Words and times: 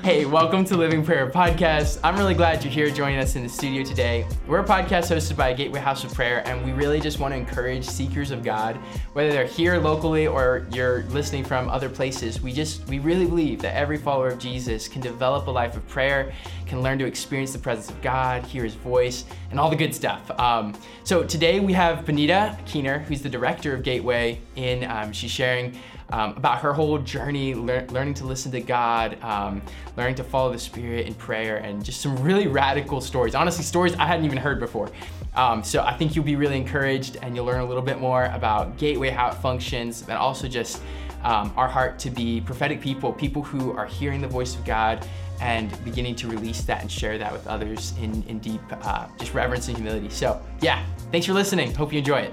Hey, 0.00 0.24
welcome 0.24 0.64
to 0.64 0.76
Living 0.76 1.04
Prayer 1.04 1.30
Podcast. 1.30 2.00
I'm 2.02 2.16
really 2.16 2.34
glad 2.34 2.64
you're 2.64 2.72
here 2.72 2.90
joining 2.90 3.20
us 3.20 3.36
in 3.36 3.44
the 3.44 3.48
studio 3.48 3.84
today. 3.84 4.26
We're 4.48 4.58
a 4.58 4.64
podcast 4.64 5.14
hosted 5.14 5.36
by 5.36 5.52
Gateway 5.52 5.78
House 5.78 6.02
of 6.02 6.12
Prayer, 6.12 6.42
and 6.48 6.64
we 6.64 6.72
really 6.72 6.98
just 6.98 7.20
want 7.20 7.32
to 7.32 7.38
encourage 7.38 7.84
seekers 7.84 8.32
of 8.32 8.42
God, 8.42 8.78
whether 9.12 9.30
they're 9.30 9.46
here 9.46 9.78
locally 9.78 10.26
or 10.26 10.66
you're 10.72 11.04
listening 11.04 11.44
from 11.44 11.68
other 11.68 11.88
places. 11.88 12.40
We 12.42 12.52
just, 12.52 12.84
we 12.88 12.98
really 12.98 13.26
believe 13.26 13.60
that 13.62 13.76
every 13.76 13.96
follower 13.96 14.28
of 14.28 14.40
Jesus 14.40 14.88
can 14.88 15.02
develop 15.02 15.46
a 15.46 15.52
life 15.52 15.76
of 15.76 15.86
prayer, 15.86 16.32
can 16.66 16.82
learn 16.82 16.98
to 16.98 17.06
experience 17.06 17.52
the 17.52 17.60
presence 17.60 17.90
of 17.90 18.02
God, 18.02 18.44
hear 18.44 18.64
his 18.64 18.74
voice, 18.74 19.24
and 19.52 19.60
all 19.60 19.70
the 19.70 19.76
good 19.76 19.94
stuff. 19.94 20.28
Um, 20.32 20.74
so 21.04 21.22
today 21.22 21.60
we 21.60 21.74
have 21.74 22.04
Bonita 22.04 22.58
Keener, 22.66 23.00
who's 23.00 23.22
the 23.22 23.28
director 23.28 23.72
of 23.72 23.84
Gateway, 23.84 24.40
in, 24.56 24.82
um, 24.82 25.12
she's 25.12 25.30
sharing 25.30 25.78
um, 26.12 26.36
about 26.36 26.60
her 26.60 26.72
whole 26.72 26.98
journey, 26.98 27.54
lear- 27.54 27.86
learning 27.90 28.14
to 28.14 28.24
listen 28.24 28.52
to 28.52 28.60
God, 28.60 29.20
um, 29.22 29.62
learning 29.96 30.14
to 30.16 30.24
follow 30.24 30.52
the 30.52 30.58
Spirit 30.58 31.06
in 31.06 31.14
prayer, 31.14 31.56
and 31.56 31.82
just 31.84 32.00
some 32.00 32.16
really 32.22 32.46
radical 32.46 33.00
stories. 33.00 33.34
Honestly, 33.34 33.64
stories 33.64 33.94
I 33.96 34.06
hadn't 34.06 34.26
even 34.26 34.38
heard 34.38 34.60
before. 34.60 34.90
Um, 35.34 35.64
so 35.64 35.82
I 35.82 35.96
think 35.96 36.14
you'll 36.14 36.26
be 36.26 36.36
really 36.36 36.58
encouraged 36.58 37.16
and 37.22 37.34
you'll 37.34 37.46
learn 37.46 37.60
a 37.60 37.64
little 37.64 37.82
bit 37.82 37.98
more 37.98 38.26
about 38.26 38.76
Gateway, 38.76 39.08
how 39.08 39.28
it 39.28 39.34
functions, 39.34 40.02
and 40.02 40.12
also 40.12 40.46
just 40.46 40.82
um, 41.24 41.52
our 41.56 41.68
heart 41.68 41.98
to 42.00 42.10
be 42.10 42.42
prophetic 42.42 42.80
people, 42.82 43.12
people 43.12 43.42
who 43.42 43.72
are 43.72 43.86
hearing 43.86 44.20
the 44.20 44.28
voice 44.28 44.54
of 44.54 44.64
God 44.64 45.06
and 45.40 45.72
beginning 45.84 46.14
to 46.16 46.28
release 46.28 46.62
that 46.62 46.82
and 46.82 46.90
share 46.90 47.16
that 47.18 47.32
with 47.32 47.46
others 47.46 47.94
in, 48.00 48.22
in 48.24 48.38
deep, 48.38 48.60
uh, 48.82 49.06
just 49.18 49.32
reverence 49.32 49.68
and 49.68 49.76
humility. 49.76 50.10
So, 50.10 50.40
yeah, 50.60 50.84
thanks 51.10 51.26
for 51.26 51.32
listening. 51.32 51.74
Hope 51.74 51.92
you 51.92 51.98
enjoy 51.98 52.20
it. 52.20 52.32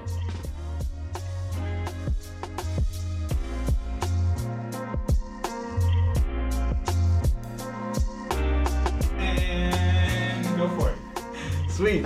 Sweet. 11.80 12.04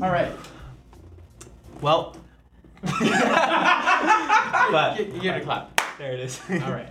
All 0.00 0.10
right. 0.10 0.32
Well, 1.82 2.16
Clap. 2.86 4.98
You, 4.98 5.04
you 5.12 5.20
get 5.20 5.36
a 5.36 5.40
clap. 5.44 5.78
there 5.98 6.14
it 6.14 6.20
is. 6.20 6.40
All 6.50 6.56
right. 6.72 6.88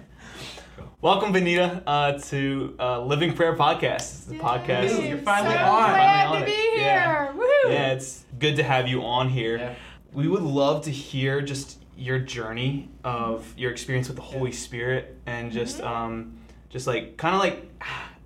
Welcome, 1.02 1.32
Bonita, 1.32 1.82
uh, 1.88 2.20
to 2.20 2.76
uh, 2.80 3.02
Living 3.02 3.34
Prayer 3.34 3.56
Podcast. 3.56 3.96
It's 3.96 4.26
the 4.26 4.38
podcast. 4.38 5.00
Ooh, 5.00 5.08
you're 5.08 5.18
finally 5.18 5.56
so 5.56 5.60
on. 5.64 5.90
glad 5.90 6.28
Finally 6.28 6.36
on 6.36 6.40
to 6.42 6.46
be 6.46 6.52
it. 6.52 6.74
here. 6.76 6.86
Yeah. 6.86 7.32
Woo! 7.34 7.44
Yeah, 7.70 7.92
it's 7.94 8.24
good 8.38 8.58
to 8.58 8.64
have 8.64 8.88
you 8.88 9.02
on 9.04 9.30
here. 9.30 9.58
Yeah. 9.58 9.74
We 10.14 10.28
would 10.28 10.44
love 10.44 10.84
to 10.84 10.92
hear 10.92 11.42
just 11.42 11.80
your 11.98 12.20
journey 12.20 12.90
of 13.04 13.52
your 13.58 13.72
experience 13.72 14.08
with 14.08 14.18
the 14.18 14.24
Holy 14.24 14.52
Spirit 14.52 15.18
and 15.26 15.52
just, 15.52 15.80
Mm-hmm. 15.80 15.88
um, 15.88 16.38
just 16.70 16.86
like 16.86 17.18
kind 17.18 17.34
of 17.34 17.42
like, 17.42 17.72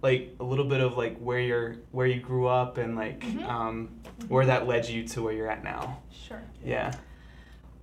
like 0.02 0.36
a 0.40 0.44
little 0.44 0.66
bit 0.66 0.82
of 0.82 0.98
like 0.98 1.18
where 1.20 1.40
you're, 1.40 1.76
where 1.92 2.08
you 2.08 2.20
grew 2.20 2.48
up 2.48 2.78
and 2.78 2.96
like, 2.96 3.20
Mhm. 3.22 3.48
um, 3.48 3.90
where 4.28 4.46
that 4.46 4.68
led 4.68 4.88
you 4.90 5.08
to 5.10 5.22
where 5.22 5.34
you're 5.34 5.50
at 5.50 5.64
now. 5.64 6.00
Sure. 6.12 6.42
Yeah. 6.64 6.92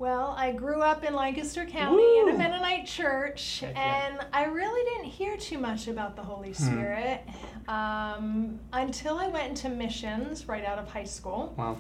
Well, 0.01 0.33
I 0.39 0.53
grew 0.53 0.81
up 0.81 1.03
in 1.03 1.15
Lancaster 1.15 1.65
County 1.67 2.19
in 2.21 2.29
a 2.29 2.39
Mennonite 2.39 2.87
church, 2.87 3.61
Heck 3.61 3.75
yeah. 3.75 4.07
and 4.13 4.27
I 4.33 4.45
really 4.45 4.89
didn't 4.91 5.11
hear 5.11 5.37
too 5.37 5.59
much 5.59 5.89
about 5.89 6.15
the 6.15 6.23
Holy 6.23 6.53
Hmm. 6.53 6.55
Spirit 6.67 7.21
um, 7.67 8.61
until 8.73 9.19
I 9.19 9.27
went 9.29 9.49
into 9.49 9.69
missions 9.69 10.47
right 10.49 10.65
out 10.65 10.79
of 10.79 10.89
high 10.89 11.05
school. 11.05 11.53
Wow. 11.57 11.79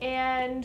And, 0.00 0.64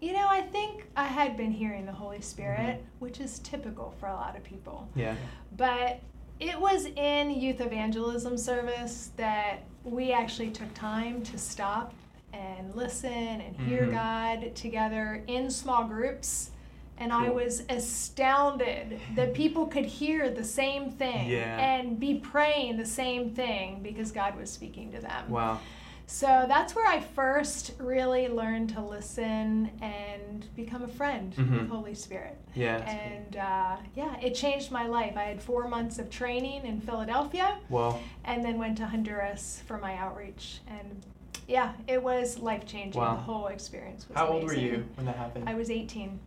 you 0.00 0.12
know, 0.12 0.26
I 0.28 0.40
think 0.42 0.86
I 0.96 1.04
had 1.04 1.36
been 1.36 1.50
hearing 1.50 1.84
the 1.86 1.92
Holy 1.92 2.20
Spirit, 2.20 2.76
Mm-hmm. 2.78 2.98
which 3.00 3.20
is 3.20 3.38
typical 3.40 3.94
for 3.98 4.06
a 4.08 4.14
lot 4.14 4.36
of 4.36 4.44
people. 4.44 4.88
Yeah. 4.94 5.14
But 5.56 6.00
it 6.40 6.60
was 6.60 6.86
in 6.96 7.30
youth 7.30 7.60
evangelism 7.60 8.36
service 8.36 9.10
that 9.16 9.60
we 9.84 10.12
actually 10.12 10.50
took 10.50 10.72
time 10.74 11.22
to 11.22 11.38
stop 11.38 11.94
and 12.32 12.74
listen 12.74 13.10
and 13.12 13.56
hear 13.56 13.86
Mhm. 13.86 13.92
God 13.92 14.54
together 14.54 15.22
in 15.26 15.50
small 15.50 15.84
groups. 15.84 16.50
And 16.98 17.12
I 17.12 17.28
was 17.28 17.62
astounded 17.68 19.00
that 19.16 19.34
people 19.34 19.66
could 19.66 19.84
hear 19.84 20.30
the 20.30 20.44
same 20.44 20.90
thing 20.92 21.28
Yeah. 21.28 21.58
and 21.58 22.00
be 22.00 22.14
praying 22.14 22.78
the 22.78 22.86
same 22.86 23.30
thing 23.30 23.80
because 23.82 24.10
God 24.12 24.34
was 24.36 24.50
speaking 24.50 24.92
to 24.92 25.00
them. 25.00 25.28
Wow. 25.30 25.60
So 26.08 26.44
that's 26.46 26.74
where 26.76 26.86
I 26.86 27.00
first 27.00 27.72
really 27.78 28.28
learned 28.28 28.70
to 28.70 28.80
listen 28.80 29.70
and 29.82 30.46
become 30.54 30.82
a 30.84 30.88
friend 30.88 31.34
Mhm. 31.34 31.60
with 31.62 31.68
Holy 31.70 31.94
Spirit. 31.94 32.38
Yeah. 32.54 32.76
And 32.88 33.36
uh, 33.36 33.76
yeah, 33.96 34.16
it 34.20 34.34
changed 34.34 34.70
my 34.70 34.86
life. 34.86 35.16
I 35.16 35.24
had 35.24 35.42
four 35.42 35.66
months 35.68 35.98
of 35.98 36.08
training 36.08 36.64
in 36.64 36.80
Philadelphia 36.80 37.58
Well, 37.68 38.00
and 38.24 38.44
then 38.44 38.56
went 38.58 38.78
to 38.78 38.86
Honduras 38.86 39.62
for 39.66 39.78
my 39.78 39.96
outreach. 39.96 40.60
And 40.68 41.04
yeah, 41.48 41.72
it 41.88 42.02
was 42.02 42.38
life 42.38 42.64
changing. 42.66 43.00
Wow. 43.00 43.14
The 43.16 43.20
whole 43.22 43.46
experience 43.48 44.08
was 44.08 44.16
How 44.16 44.28
old 44.28 44.44
were 44.44 44.54
you 44.54 44.86
when 44.94 45.06
that 45.06 45.16
happened? 45.16 45.48
I 45.48 45.54
was 45.54 45.70
18, 45.70 46.18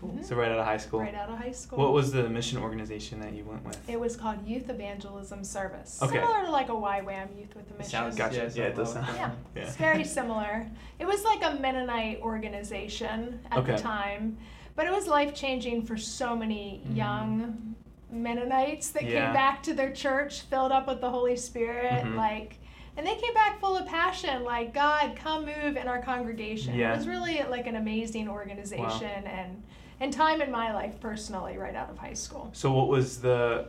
cool. 0.00 0.18
So 0.22 0.36
right 0.36 0.50
out 0.50 0.58
of 0.58 0.64
high 0.64 0.76
school. 0.76 1.00
right 1.00 1.14
out 1.14 1.28
of 1.28 1.38
high 1.38 1.52
school. 1.52 1.78
What 1.78 1.92
was 1.92 2.12
the 2.12 2.28
mission 2.28 2.58
organization 2.58 3.20
that 3.20 3.32
you 3.34 3.44
went 3.44 3.64
with? 3.64 3.78
it 3.88 3.98
was 3.98 4.16
called 4.16 4.46
Youth 4.46 4.68
Evangelism 4.70 5.44
Service. 5.44 5.98
Okay. 6.02 6.14
Similar 6.20 6.44
to 6.46 6.50
like 6.50 6.68
a 6.68 6.72
YWAM 6.72 7.36
Youth 7.38 7.54
with 7.56 7.68
a 7.70 7.74
It 7.74 7.78
Mission. 7.78 7.90
sounds 7.90 8.16
Gotcha. 8.16 8.36
Yeah, 8.36 8.50
Yeah, 8.54 8.68
it 8.68 8.76
does 8.76 8.92
sound- 8.92 9.06
Yeah, 9.16 9.30
Yeah. 9.56 9.62
it's 9.62 9.76
very 9.76 10.04
similar. 10.04 10.66
It 10.98 11.06
was 11.06 11.24
like 11.24 11.42
a 11.44 11.58
Mennonite 11.60 12.20
organization 12.20 13.40
at 13.50 13.58
Okay. 13.58 13.72
the 13.72 13.78
time, 13.78 14.36
but 14.76 14.86
it 14.86 14.92
was 14.92 15.06
life 15.06 15.34
changing 15.34 15.82
for 15.82 15.96
so 15.96 16.36
many 16.36 16.82
Mhm. 16.86 16.96
young 16.96 17.74
Mennonites 18.10 18.90
that 18.92 19.04
Yeah. 19.04 19.26
came 19.26 19.34
back 19.34 19.62
to 19.64 19.74
their 19.74 19.92
church 19.92 20.42
filled 20.42 20.72
up 20.72 20.86
with 20.88 21.00
the 21.00 21.10
Holy 21.10 21.36
Spirit, 21.36 22.04
Mhm. 22.04 22.16
like. 22.16 22.56
And 22.96 23.06
they 23.06 23.14
came 23.14 23.32
back 23.34 23.60
full 23.60 23.76
of 23.76 23.86
passion, 23.86 24.42
like 24.44 24.74
God, 24.74 25.14
come 25.14 25.44
move 25.46 25.76
in 25.76 25.86
our 25.86 26.02
congregation. 26.02 26.74
Yeah. 26.74 26.92
It 26.94 26.96
was 26.96 27.06
really 27.06 27.40
like 27.48 27.66
an 27.68 27.76
amazing 27.76 28.28
organization 28.28 29.24
and 29.26 29.62
and 30.00 30.12
time 30.12 30.40
in 30.42 30.50
my 30.50 30.72
life 30.72 31.00
personally, 31.00 31.56
right 31.58 31.74
out 31.74 31.90
of 31.90 31.98
high 31.98 32.12
school. 32.14 32.50
So 32.52 32.72
what 32.72 32.88
was 32.88 33.20
the 33.20 33.66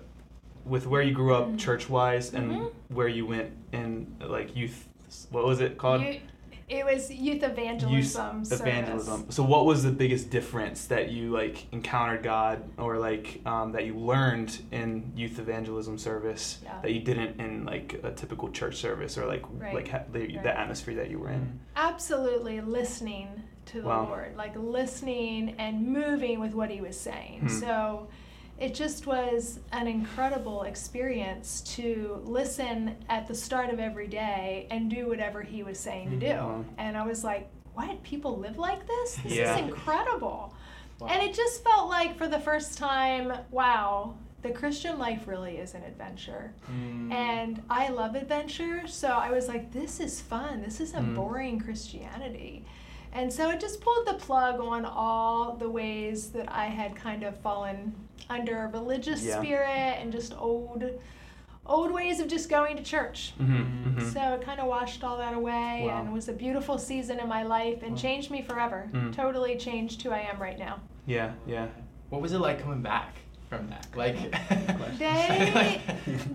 with 0.65 0.85
where 0.85 1.01
you 1.01 1.13
grew 1.13 1.33
up 1.33 1.47
Mhm. 1.47 1.57
church 1.59 1.89
wise 1.89 2.33
and 2.33 2.51
Mhm. 2.51 2.71
where 2.89 3.07
you 3.07 3.25
went 3.25 3.51
in 3.71 4.13
like 4.21 4.55
youth 4.55 4.87
what 5.31 5.43
was 5.45 5.59
it 5.61 5.77
called? 5.79 6.01
You, 6.03 6.19
it 6.67 6.85
was 6.85 7.09
youth 7.09 7.41
evangelism. 7.41 8.45
service. 8.45 8.61
evangelism. 8.61 9.25
So 9.31 9.41
what 9.41 9.65
was 9.65 9.81
the 9.83 9.91
biggest 9.91 10.29
difference 10.29 10.85
that 10.87 11.09
you 11.09 11.31
like 11.31 11.65
encountered 11.73 12.21
God 12.21 12.61
or 12.77 12.99
like 12.99 13.41
um, 13.47 13.71
that 13.71 13.85
you 13.85 13.95
learned 13.97 14.61
in 14.71 15.11
youth 15.15 15.39
evangelism 15.39 15.97
service 15.97 16.59
Yeah. 16.63 16.79
that 16.83 16.91
you 16.91 16.99
didn't 16.99 17.39
in 17.39 17.65
like 17.65 17.99
a 18.03 18.11
typical 18.11 18.49
church 18.51 18.75
service 18.75 19.17
or 19.17 19.25
like 19.25 19.43
Right. 19.57 19.73
like 19.73 19.87
ha- 19.87 20.03
the, 20.11 20.19
Right. 20.19 20.43
the 20.43 20.59
atmosphere 20.59 20.93
that 20.95 21.09
you 21.09 21.17
were 21.17 21.29
in? 21.31 21.59
absolutely 21.75 22.61
listening 22.61 23.29
to 23.71 23.81
the 23.81 23.87
Wow. 23.87 24.05
Lord, 24.07 24.35
like 24.35 24.55
listening 24.55 25.55
and 25.57 25.87
moving 25.87 26.39
with 26.39 26.53
what 26.53 26.69
He 26.69 26.81
was 26.81 26.99
saying. 26.99 27.41
Hmm. 27.41 27.47
So 27.47 28.07
it 28.59 28.73
just 28.73 29.07
was 29.07 29.59
an 29.71 29.87
incredible 29.87 30.63
experience 30.63 31.61
to 31.75 32.21
listen 32.25 32.95
at 33.07 33.27
the 33.27 33.35
start 33.35 33.69
of 33.69 33.79
every 33.79 34.07
day 34.07 34.67
and 34.69 34.89
do 34.89 35.07
whatever 35.07 35.41
He 35.41 35.63
was 35.63 35.79
saying 35.79 36.09
to 36.11 36.17
do. 36.17 36.25
Mhm. 36.33 36.65
And 36.77 36.97
I 36.97 37.05
was 37.05 37.23
like, 37.23 37.47
what? 37.73 38.01
People 38.03 38.37
live 38.37 38.57
like 38.57 38.85
this? 38.85 39.15
This 39.23 39.33
Yeah. 39.33 39.53
is 39.55 39.61
incredible. 39.61 40.53
Wow. 40.99 41.07
And 41.07 41.23
it 41.23 41.33
just 41.33 41.63
felt 41.63 41.89
like 41.89 42.17
for 42.17 42.27
the 42.27 42.39
first 42.39 42.77
time, 42.77 43.31
wow, 43.51 44.15
the 44.41 44.51
Christian 44.51 44.97
life 44.99 45.27
really 45.27 45.57
is 45.57 45.73
an 45.73 45.83
adventure. 45.83 46.53
Mm. 46.69 47.11
And 47.13 47.61
I 47.69 47.89
love 47.89 48.15
adventure, 48.15 48.87
so 48.87 49.07
I 49.09 49.31
was 49.31 49.47
like, 49.47 49.71
this 49.71 49.99
is 50.01 50.19
fun. 50.19 50.61
This 50.61 50.81
isn't 50.81 51.13
Mm. 51.13 51.15
boring 51.15 51.59
Christianity. 51.59 52.65
And 53.13 53.31
so 53.31 53.49
it 53.49 53.59
just 53.59 53.81
pulled 53.81 54.05
the 54.07 54.13
plug 54.13 54.59
on 54.59 54.85
all 54.85 55.53
the 55.55 55.69
ways 55.69 56.29
that 56.31 56.51
I 56.51 56.65
had 56.65 56.95
kind 56.95 57.23
of 57.23 57.35
fallen 57.37 57.93
under 58.29 58.63
a 58.65 58.67
religious 58.67 59.23
Yeah. 59.23 59.39
spirit 59.39 59.97
and 59.99 60.11
just 60.11 60.33
old 60.37 60.83
old 61.65 61.91
ways 61.91 62.19
of 62.19 62.27
just 62.27 62.49
going 62.49 62.75
to 62.77 62.81
church. 62.83 63.33
Mm-hmm. 63.39 64.09
So 64.09 64.19
it 64.33 64.41
kind 64.41 64.59
of 64.59 64.65
washed 64.67 65.03
all 65.03 65.17
that 65.17 65.35
away 65.35 65.83
Wow. 65.85 65.99
and 66.01 66.11
was 66.11 66.27
a 66.27 66.33
beautiful 66.33 66.79
season 66.79 67.19
in 67.19 67.27
my 67.29 67.43
life 67.43 67.83
and 67.83 67.91
Wow. 67.91 67.97
changed 67.97 68.31
me 68.31 68.41
forever. 68.41 68.89
Mm. 68.91 69.13
Totally 69.15 69.55
changed 69.55 70.01
who 70.01 70.09
I 70.09 70.19
am 70.21 70.41
right 70.41 70.57
now. 70.57 70.79
Yeah, 71.05 71.33
yeah. 71.45 71.67
What 72.09 72.21
was 72.21 72.33
it 72.33 72.39
like 72.39 72.59
coming 72.63 72.81
back 72.81 73.17
from 73.49 73.67
that? 73.69 73.87
Like, 73.95 74.15
They 74.99 75.81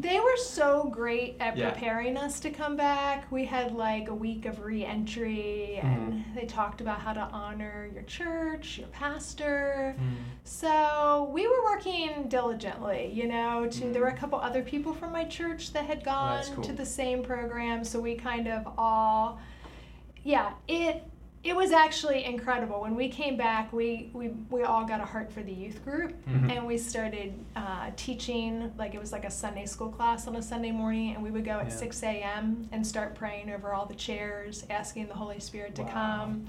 they 0.01 0.19
were 0.19 0.37
so 0.37 0.89
great 0.91 1.37
at 1.39 1.57
Yeah. 1.57 1.71
preparing 1.71 2.17
us 2.17 2.41
to 2.41 2.51
come 2.51 2.77
back. 2.77 3.31
We 3.31 3.45
had 3.45 3.73
like 3.73 4.09
a 4.09 4.15
week 4.15 4.47
of 4.47 4.65
re-entry, 4.65 5.79
and 5.83 6.25
they 6.35 6.45
talked 6.47 6.81
about 6.81 6.99
how 7.01 7.13
to 7.13 7.21
honor 7.21 7.89
your 7.95 8.03
church, 8.03 8.79
your 8.79 8.89
pastor. 8.89 9.95
Mm. 9.99 10.15
So 10.43 11.31
we 11.33 11.47
were 11.47 11.63
working 11.65 12.29
diligently, 12.29 13.11
you 13.13 13.29
know. 13.29 13.67
To 13.69 13.81
there 13.93 14.03
were 14.03 14.09
a 14.09 14.13
Mm. 14.15 14.19
couple 14.19 14.39
other 14.41 14.63
people 14.63 14.93
from 14.93 15.13
my 15.13 15.25
church 15.25 15.73
that 15.73 15.85
had 15.85 16.03
gone 16.05 16.37
that's 16.37 16.49
cool. 16.51 16.65
to 16.65 16.73
the 16.73 16.87
same 16.87 17.23
program, 17.23 17.85
so 17.85 18.01
we 18.01 18.17
kind 18.17 18.49
of 18.49 18.67
all, 18.77 19.39
yeah, 20.25 20.53
it 20.67 21.05
it 21.45 21.55
was 21.55 21.73
actually 21.73 22.25
incredible. 22.25 22.81
When 22.81 22.95
we 22.97 23.09
came 23.11 23.37
back, 23.37 23.71
we, 23.73 24.09
we, 24.15 24.29
we 24.49 24.63
all 24.63 24.87
got 24.87 25.01
a 25.01 25.05
heart 25.05 25.31
for 25.31 25.43
the 25.43 25.53
youth 25.53 25.85
group 25.85 26.15
Mhm. 26.27 26.51
and 26.57 26.67
we 26.67 26.79
started 26.79 27.35
uh, 27.55 27.91
teaching, 27.97 28.73
like 28.79 28.95
it 28.95 29.01
was 29.01 29.13
like 29.13 29.27
a 29.27 29.31
Sunday 29.31 29.67
school 29.67 29.91
class 29.91 30.27
on 30.27 30.37
a 30.37 30.43
Sunday 30.43 30.71
morning, 30.73 31.15
and 31.15 31.23
we 31.23 31.31
would 31.31 31.45
go 31.45 31.59
at 31.59 31.67
Yeah. 31.67 31.77
6 31.77 32.03
a.m. 32.03 32.69
and 32.73 32.87
start 32.87 33.15
praying 33.15 33.51
over 33.51 33.75
all 33.75 33.85
the 33.85 33.95
chairs, 33.95 34.65
asking 34.71 35.07
the 35.09 35.15
Holy 35.15 35.39
Spirit 35.39 35.75
to 35.75 35.83
Wow. 35.83 35.89
come. 35.93 36.47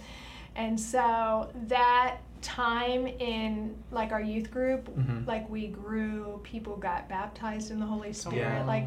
And 0.56 0.80
so 0.80 1.50
that 1.68 2.20
time 2.42 3.06
in 3.08 3.76
like 3.92 4.14
our 4.14 4.22
youth 4.22 4.50
group, 4.50 4.88
Mhm. 4.98 5.28
like 5.28 5.50
we 5.50 5.68
grew, 5.68 6.40
people 6.44 6.78
got 6.78 7.10
baptized 7.10 7.70
in 7.72 7.80
the 7.82 7.86
Holy 7.86 8.14
Spirit. 8.14 8.38
Yeah. 8.38 8.64
Like 8.66 8.86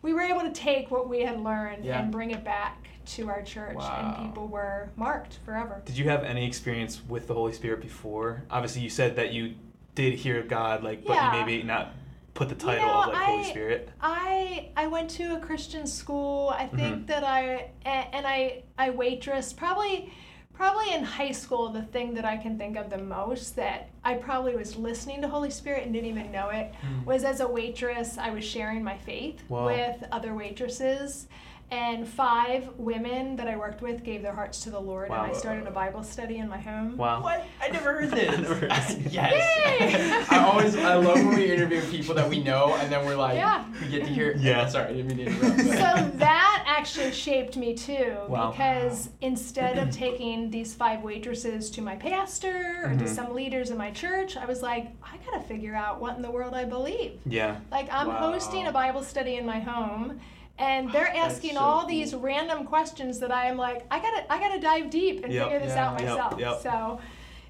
we 0.00 0.14
were 0.14 0.22
able 0.22 0.40
to 0.40 0.52
take 0.52 0.90
what 0.90 1.06
we 1.06 1.20
had 1.20 1.38
learned 1.38 1.84
Yeah. 1.84 2.00
and 2.00 2.10
bring 2.10 2.30
it 2.30 2.44
back 2.44 2.88
to 3.16 3.28
our 3.28 3.42
church, 3.42 3.74
Wow. 3.76 4.14
and 4.18 4.28
people 4.28 4.46
were 4.48 4.90
marked 4.96 5.38
forever. 5.44 5.82
Did 5.84 5.98
you 5.98 6.08
have 6.08 6.22
any 6.24 6.46
experience 6.46 7.02
with 7.08 7.26
the 7.26 7.34
Holy 7.34 7.52
Spirit 7.52 7.80
before? 7.80 8.44
Obviously, 8.50 8.82
you 8.82 8.90
said 8.90 9.16
that 9.16 9.32
you 9.32 9.54
did 9.94 10.14
hear 10.14 10.42
God, 10.42 10.84
like, 10.84 11.04
but 11.04 11.14
Yeah. 11.14 11.32
you 11.40 11.44
maybe 11.46 11.62
not 11.62 11.92
put 12.34 12.48
the 12.48 12.54
title 12.54 12.86
know, 12.86 13.02
of 13.02 13.08
like 13.08 13.16
Holy 13.24 13.40
I- 13.44 13.50
Spirit. 13.50 13.88
I 14.00 14.68
I 14.76 14.86
went 14.86 15.10
to 15.10 15.34
a 15.34 15.40
Christian 15.40 15.86
school. 15.86 16.50
I 16.50 16.66
think 16.66 16.98
Mhm. 17.02 17.06
that 17.08 17.24
I 17.24 17.70
and 17.84 18.26
I 18.26 18.62
I 18.78 18.90
waitressed 18.90 19.56
probably 19.56 20.12
probably 20.54 20.92
in 20.92 21.02
high 21.02 21.32
school 21.32 21.70
the 21.70 21.82
thing 21.82 22.12
that 22.14 22.24
I 22.26 22.36
can 22.36 22.58
think 22.58 22.76
of 22.76 22.90
the 22.90 22.98
most 22.98 23.56
that 23.56 23.88
I 24.04 24.14
probably 24.14 24.54
was 24.54 24.76
listening 24.76 25.22
to 25.22 25.28
Holy 25.28 25.48
Spirit 25.50 25.84
and 25.84 25.92
didn't 25.92 26.08
even 26.10 26.30
know 26.30 26.50
it 26.50 26.72
Mm. 26.82 27.04
was 27.06 27.24
as 27.24 27.40
a 27.40 27.48
waitress 27.48 28.16
I 28.18 28.30
was 28.30 28.44
sharing 28.44 28.84
my 28.84 28.96
faith 28.98 29.42
Wow. 29.48 29.66
with 29.66 30.04
other 30.12 30.34
waitresses 30.34 31.26
and 31.70 32.06
five 32.08 32.68
women 32.78 33.36
that 33.36 33.46
I 33.46 33.56
worked 33.56 33.80
with 33.80 34.02
gave 34.02 34.22
their 34.22 34.32
hearts 34.32 34.62
to 34.64 34.70
the 34.70 34.80
Lord 34.80 35.08
Wow. 35.08 35.22
and 35.24 35.32
I 35.32 35.34
started 35.38 35.66
a 35.66 35.70
Bible 35.70 36.02
study 36.02 36.38
in 36.38 36.48
my 36.48 36.58
home. 36.58 36.96
Wow. 36.96 37.22
What? 37.22 37.44
I 37.62 37.68
never 37.68 37.92
heard 37.92 38.10
this. 38.10 38.38
Never 38.38 38.54
heard 38.54 38.70
this. 38.70 38.96
yes. 39.12 39.32
Yay! 39.80 40.24
I 40.36 40.44
always 40.44 40.76
I 40.76 40.94
love 40.96 41.16
when 41.16 41.34
we 41.36 41.52
interview 41.52 41.80
people 41.82 42.14
that 42.16 42.28
we 42.28 42.42
know 42.42 42.74
and 42.80 42.90
then 42.92 43.04
we're 43.06 43.14
like 43.16 43.36
Yeah. 43.36 43.64
we 43.80 43.88
get 43.88 44.04
to 44.04 44.10
hear 44.10 44.34
Yeah. 44.38 44.66
Sorry, 44.68 44.88
I 44.88 44.92
didn't 44.94 45.16
mean 45.16 45.26
to 45.26 45.32
interrupt. 45.32 45.56
but- 45.58 45.66
so 45.66 46.10
that 46.18 46.64
actually 46.66 47.12
shaped 47.12 47.56
me 47.56 47.74
too 47.74 48.16
Wow. 48.28 48.50
because 48.50 49.10
instead 49.20 49.78
of 49.78 49.90
taking 49.90 50.50
these 50.50 50.74
five 50.74 51.02
waitresses 51.02 51.70
to 51.70 51.82
my 51.82 51.94
pastor 51.96 52.82
or 52.84 52.88
Mhm. 52.90 52.98
to 53.00 53.08
some 53.08 53.34
leaders 53.34 53.70
in 53.70 53.76
my 53.78 53.90
church 53.90 54.36
i 54.36 54.44
was 54.46 54.62
like 54.62 54.88
i 55.02 55.16
gotta 55.26 55.42
figure 55.44 55.74
out 55.74 56.00
what 56.00 56.16
in 56.16 56.22
the 56.22 56.30
world 56.30 56.54
i 56.54 56.64
believe 56.64 57.12
Yeah. 57.26 57.56
like 57.70 57.88
i'm 57.92 58.08
Wow. 58.08 58.32
hosting 58.32 58.66
a 58.66 58.72
bible 58.72 59.02
study 59.02 59.36
in 59.36 59.44
my 59.46 59.60
home 59.60 60.18
and 60.60 60.92
they're 60.92 61.10
oh, 61.14 61.18
asking 61.18 61.54
so 61.54 61.60
all 61.60 61.80
cool. 61.80 61.88
these 61.88 62.14
random 62.14 62.64
questions 62.64 63.18
that 63.18 63.32
i 63.32 63.46
am 63.46 63.56
like 63.56 63.84
i 63.90 63.98
gotta 63.98 64.32
i 64.32 64.38
gotta 64.38 64.60
dive 64.60 64.90
deep 64.90 65.24
and 65.24 65.32
Yep. 65.32 65.44
figure 65.44 65.58
this 65.66 65.74
Yeah. 65.74 65.86
out 65.88 66.00
Yep. 66.00 66.08
myself 66.08 66.38
Yep. 66.38 66.60
so 66.62 67.00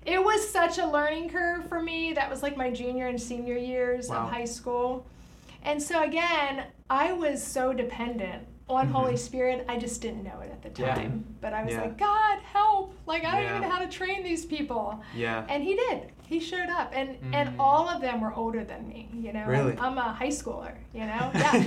it 0.06 0.24
was 0.24 0.48
such 0.48 0.78
a 0.78 0.86
learning 0.86 1.28
curve 1.28 1.68
for 1.68 1.82
me 1.82 2.14
that 2.14 2.30
was 2.30 2.42
like 2.42 2.56
my 2.56 2.70
junior 2.70 3.08
and 3.08 3.20
senior 3.20 3.56
years 3.56 4.08
Wow. 4.08 4.24
of 4.24 4.30
high 4.30 4.44
school 4.46 5.04
and 5.62 5.82
so 5.82 6.02
again, 6.02 6.64
I 6.88 7.12
was 7.12 7.42
so 7.46 7.74
dependent 7.74 8.46
on 8.70 8.88
Mhm. 8.88 8.92
Holy 8.92 9.16
Spirit, 9.16 9.64
I 9.68 9.76
just 9.78 10.00
didn't 10.00 10.22
know 10.24 10.40
it 10.40 10.50
at 10.50 10.74
the 10.74 10.82
Yeah. 10.82 10.94
time. 10.94 11.24
But 11.40 11.52
I 11.52 11.62
was 11.64 11.72
Yeah. 11.74 11.82
like, 11.82 11.98
God, 11.98 12.38
help! 12.52 12.94
Like 13.06 13.24
I 13.24 13.32
don't 13.32 13.42
Yeah. 13.42 13.50
even 13.56 13.62
know 13.62 13.74
how 13.74 13.80
to 13.80 13.88
train 13.88 14.22
these 14.22 14.44
people. 14.44 15.00
Yeah. 15.14 15.44
And 15.48 15.62
he 15.62 15.74
did. 15.76 16.12
He 16.26 16.38
showed 16.38 16.68
up, 16.68 16.92
and 16.94 17.16
and 17.32 17.50
Mm. 17.50 17.54
all 17.58 17.88
of 17.88 18.00
them 18.00 18.20
were 18.20 18.32
older 18.34 18.64
than 18.64 18.86
me. 18.88 19.08
You 19.12 19.32
know, 19.32 19.44
Really? 19.46 19.76
I'm 19.78 19.98
a 19.98 20.12
high 20.12 20.28
schooler. 20.28 20.74
You 20.94 21.00
know, 21.06 21.30
yeah. 21.34 21.64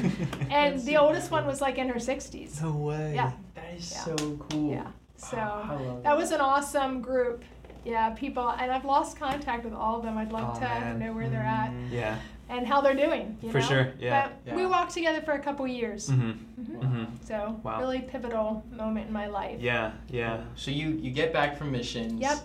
and 0.50 0.80
the 0.82 0.98
oldest 0.98 1.30
cool. 1.30 1.40
one 1.40 1.48
was 1.48 1.60
like 1.62 1.78
in 1.78 1.90
her 1.90 2.00
60s. 2.00 2.62
No 2.62 2.72
way. 2.72 3.14
Yeah, 3.16 3.32
That 3.56 3.74
is 3.76 3.92
Yeah. 3.92 4.00
so 4.00 4.16
cool. 4.50 4.70
yeah. 4.72 4.88
So 5.18 5.38
I 5.38 5.76
love 5.76 6.04
that 6.04 6.18
was 6.18 6.32
an 6.32 6.42
awesome 6.42 7.02
group. 7.02 7.44
Yeah, 7.86 8.12
people, 8.12 8.48
and 8.48 8.72
I've 8.72 8.86
lost 8.86 9.20
contact 9.20 9.66
with 9.66 9.74
all 9.74 9.98
of 9.98 10.04
them. 10.04 10.18
I'd 10.18 10.32
love 10.32 10.52
Oh, 10.56 10.60
to 10.60 10.62
man. 10.62 11.00
know 11.00 11.12
where 11.12 11.30
they're 11.30 11.42
at 11.42 11.72
Mm. 11.72 11.92
Yeah. 11.92 12.16
And 12.50 12.68
how 12.68 12.82
they're 12.82 12.96
doing. 12.96 13.38
You 13.42 13.52
For 13.52 13.60
know? 13.60 13.66
sure, 13.68 13.94
yeah. 14.00 14.30
But 14.46 14.56
we 14.56 14.66
walked 14.66 14.92
together 14.94 15.22
for 15.22 15.32
a 15.34 15.40
couple 15.40 15.66
years. 15.68 16.10
Mm-hmm. 16.10 16.32
Mhm. 16.64 16.80
Mhm. 16.84 17.08
So 17.26 17.60
Wow. 17.64 17.80
really 17.80 18.02
pivotal 18.02 18.64
moment 18.72 19.08
in 19.08 19.14
my 19.14 19.28
life. 19.28 19.60
Yeah. 19.60 19.92
Yeah. 20.10 20.42
So 20.56 20.72
you 20.72 20.90
you 20.90 21.12
get 21.12 21.32
back 21.34 21.58
from 21.58 21.72
missions. 21.72 22.20
Yep. 22.22 22.38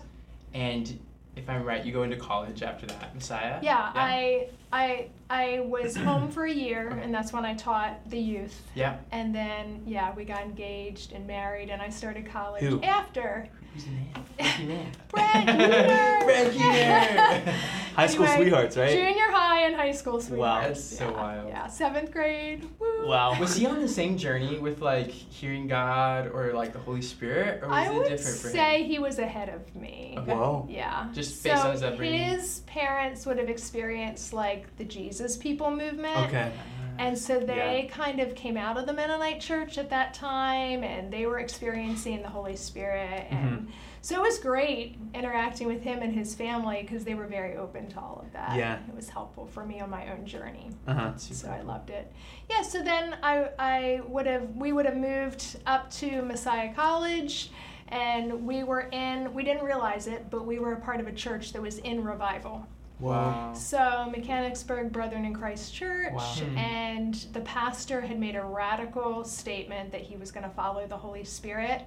And 0.53 0.99
if 1.35 1.49
I'm 1.49 1.63
right, 1.63 1.85
you 1.85 1.91
go 1.93 2.03
into 2.03 2.17
college 2.17 2.63
after 2.63 2.85
that, 2.87 3.13
Messiah. 3.13 3.59
Yeah, 3.61 3.91
I 3.95 4.47
I 4.71 5.07
I 5.29 5.61
was 5.61 5.95
home 5.95 6.29
for 6.31 6.45
a 6.45 6.51
year, 6.51 6.89
and 6.89 7.13
that's 7.13 7.33
when 7.33 7.45
I 7.45 7.55
taught 7.55 8.09
the 8.09 8.19
youth. 8.19 8.61
Yeah. 8.75 8.97
And 9.11 9.33
then 9.33 9.83
yeah, 9.85 10.13
we 10.13 10.25
got 10.25 10.41
engaged 10.41 11.11
and 11.13 11.25
married, 11.25 11.69
and 11.69 11.81
I 11.81 11.89
started 11.89 12.25
college 12.25 12.63
Who? 12.63 12.81
after. 12.81 13.49
Who's 13.73 13.85
the 13.85 13.91
man? 13.91 14.25
Frankie 14.39 14.65
Man. 14.65 14.91
Brad 15.09 15.45
Keener. 15.47 16.25
Brad 16.25 16.51
Keener. 16.51 17.51
High 17.95 18.07
school 18.07 18.25
Anyway, 18.25 18.43
sweethearts, 18.43 18.77
right? 18.77 18.91
Junior 18.91 19.29
high 19.29 19.61
and 19.63 19.75
high 19.75 19.91
school 19.91 20.21
sweethearts. 20.21 20.39
Wow, 20.39 20.61
that's 20.61 20.83
so 20.83 21.09
yeah. 21.09 21.11
wild. 21.11 21.49
Yeah, 21.49 21.67
seventh 21.67 22.11
grade. 22.11 22.67
Woo. 22.79 23.07
Wow. 23.07 23.37
Was 23.39 23.55
he 23.55 23.65
on 23.65 23.81
the 23.81 23.87
same 23.87 24.17
journey 24.17 24.57
with 24.57 24.81
like 24.81 25.09
hearing 25.09 25.67
God 25.67 26.27
or 26.27 26.53
like 26.53 26.71
the 26.73 26.79
Holy 26.79 27.01
Spirit, 27.01 27.61
or 27.61 27.69
was 27.69 27.77
I 27.77 27.91
it 27.91 27.93
would 27.93 28.07
different 28.07 28.37
for 28.39 28.47
him? 28.47 28.53
say 28.53 28.83
him? 28.83 28.89
he 28.89 28.99
was 28.99 29.19
ahead 29.19 29.49
of 29.49 29.75
me. 29.75 30.15
Okay. 30.17 30.33
Whoa. 30.33 30.67
Yeah. 30.69 31.09
Just 31.13 31.41
so 31.41 31.49
based 31.49 31.65
on 31.65 31.71
his 31.71 31.83
upbringing? 31.83 32.21
his 32.21 32.59
parents 32.61 33.25
would 33.25 33.37
have 33.37 33.49
experienced 33.49 34.33
like 34.33 34.58
the 34.77 34.85
Jesus 34.85 35.37
people 35.37 35.71
movement. 35.71 36.17
Okay. 36.27 36.51
And 36.97 37.17
so 37.17 37.39
they 37.39 37.89
kind 37.89 38.19
of 38.19 38.35
came 38.35 38.57
out 38.57 38.75
of 38.77 38.85
the 38.85 38.91
Mennonite 38.91 39.39
church 39.39 39.77
at 39.77 39.89
that 39.89 40.13
time 40.13 40.83
and 40.83 41.11
they 41.13 41.25
were 41.27 41.39
experiencing 41.39 42.21
the 42.21 42.27
Holy 42.29 42.57
Spirit. 42.57 43.25
And 43.29 43.39
Mm-hmm. 43.49 43.71
so 44.01 44.15
it 44.15 44.21
was 44.21 44.37
great 44.37 44.97
interacting 45.13 45.67
with 45.67 45.81
him 45.81 46.01
and 46.01 46.13
his 46.13 46.35
family 46.35 46.79
because 46.81 47.05
they 47.05 47.13
were 47.15 47.25
very 47.27 47.55
open 47.55 47.87
to 47.91 47.99
all 47.99 48.21
of 48.25 48.33
that. 48.33 48.57
Yeah. 48.57 48.79
It 48.85 48.93
was 48.93 49.07
helpful 49.07 49.45
for 49.47 49.65
me 49.65 49.79
on 49.79 49.89
my 49.89 50.11
own 50.11 50.25
journey. 50.25 50.71
Uh 50.87 50.93
huh. 50.93 51.15
So 51.17 51.49
I 51.49 51.61
loved 51.61 51.89
it. 51.89 52.11
Yeah, 52.49 52.63
so 52.63 52.83
then 52.83 53.15
I, 53.23 53.49
I 53.57 54.01
would 54.05 54.27
have 54.27 54.49
we 54.57 54.73
would 54.73 54.85
have 54.85 54.97
moved 54.97 55.57
up 55.65 55.89
to 55.91 56.21
Messiah 56.21 56.73
College 56.73 57.49
and 57.87 58.45
we 58.45 58.63
were 58.65 58.89
in 58.91 59.33
we 59.33 59.43
didn't 59.45 59.63
realize 59.63 60.07
it, 60.07 60.29
but 60.29 60.45
we 60.45 60.59
were 60.59 60.73
a 60.73 60.81
part 60.81 60.99
of 60.99 61.07
a 61.07 61.13
church 61.13 61.53
that 61.53 61.61
was 61.61 61.77
in 61.77 62.03
revival. 62.03 62.67
Wow. 62.99 63.53
So 63.53 64.07
Mechanicsburg 64.11 64.91
Brethren 64.91 65.23
in 65.25 65.33
Christ 65.33 65.73
Church, 65.73 66.13
Wow. 66.13 66.35
And 66.57 67.13
the 67.33 67.39
pastor 67.41 68.01
had 68.01 68.19
made 68.19 68.35
a 68.35 68.43
radical 68.43 69.23
statement 69.23 69.91
that 69.93 70.01
he 70.01 70.17
was 70.17 70.31
going 70.31 70.43
to 70.43 70.49
follow 70.51 70.85
the 70.85 70.97
Holy 70.97 71.23
Spirit, 71.23 71.83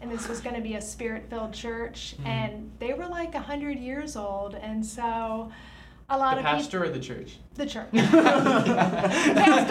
and 0.00 0.10
this 0.10 0.26
was 0.28 0.40
going 0.40 0.56
to 0.56 0.62
be 0.62 0.74
a 0.74 0.80
spirit-filled 0.80 1.52
church, 1.52 2.14
Hmm. 2.20 2.26
and 2.26 2.72
they 2.78 2.92
were 2.94 3.06
like 3.06 3.34
hundred 3.34 3.78
years 3.78 4.16
old, 4.16 4.54
and 4.54 4.84
so 4.84 5.50
a 6.10 6.18
lot 6.18 6.34
The 6.34 6.40
of 6.40 6.46
pastor 6.46 6.82
or 6.84 6.88
the 6.88 6.98
church? 7.00 7.36
the 7.54 7.66
church, 7.66 7.88
pastor 7.92 8.12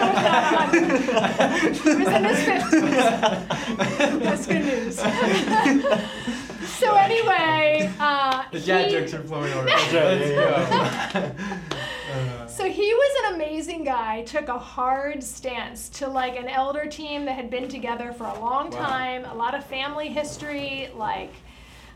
was 0.05 0.15
not 0.25 0.71
100. 0.73 1.75
He 1.75 1.89
was 1.95 2.07
in 2.07 2.23
his 2.23 2.39
50s. 2.39 4.21
That's 4.23 4.45
good 4.47 4.65
news. 4.65 4.97
so 6.65 6.95
anyway, 6.95 7.91
uh, 7.99 8.43
The 8.51 8.59
dad 8.59 8.85
he- 8.87 8.91
jokes 8.91 9.13
are 9.13 9.23
flowing 9.23 9.53
over. 9.53 9.65
That's 9.67 9.93
right, 9.93 10.03
Let's 10.19 10.31
yeah, 10.31 11.11
go. 11.13 11.31
So 12.47 12.69
he 12.69 12.93
was 12.93 13.25
an 13.29 13.35
amazing 13.35 13.83
guy, 13.83 14.21
took 14.23 14.47
a 14.47 14.59
hard 14.59 15.23
stance 15.23 15.89
to 15.89 16.07
like 16.07 16.35
an 16.37 16.47
elder 16.47 16.85
team 16.85 17.25
that 17.25 17.33
had 17.33 17.49
been 17.49 17.67
together 17.67 18.13
for 18.13 18.25
a 18.25 18.39
long 18.39 18.69
Wow. 18.69 18.85
time, 18.85 19.25
a 19.25 19.33
lot 19.33 19.55
of 19.55 19.65
family 19.65 20.09
history, 20.09 20.89
like 20.95 21.31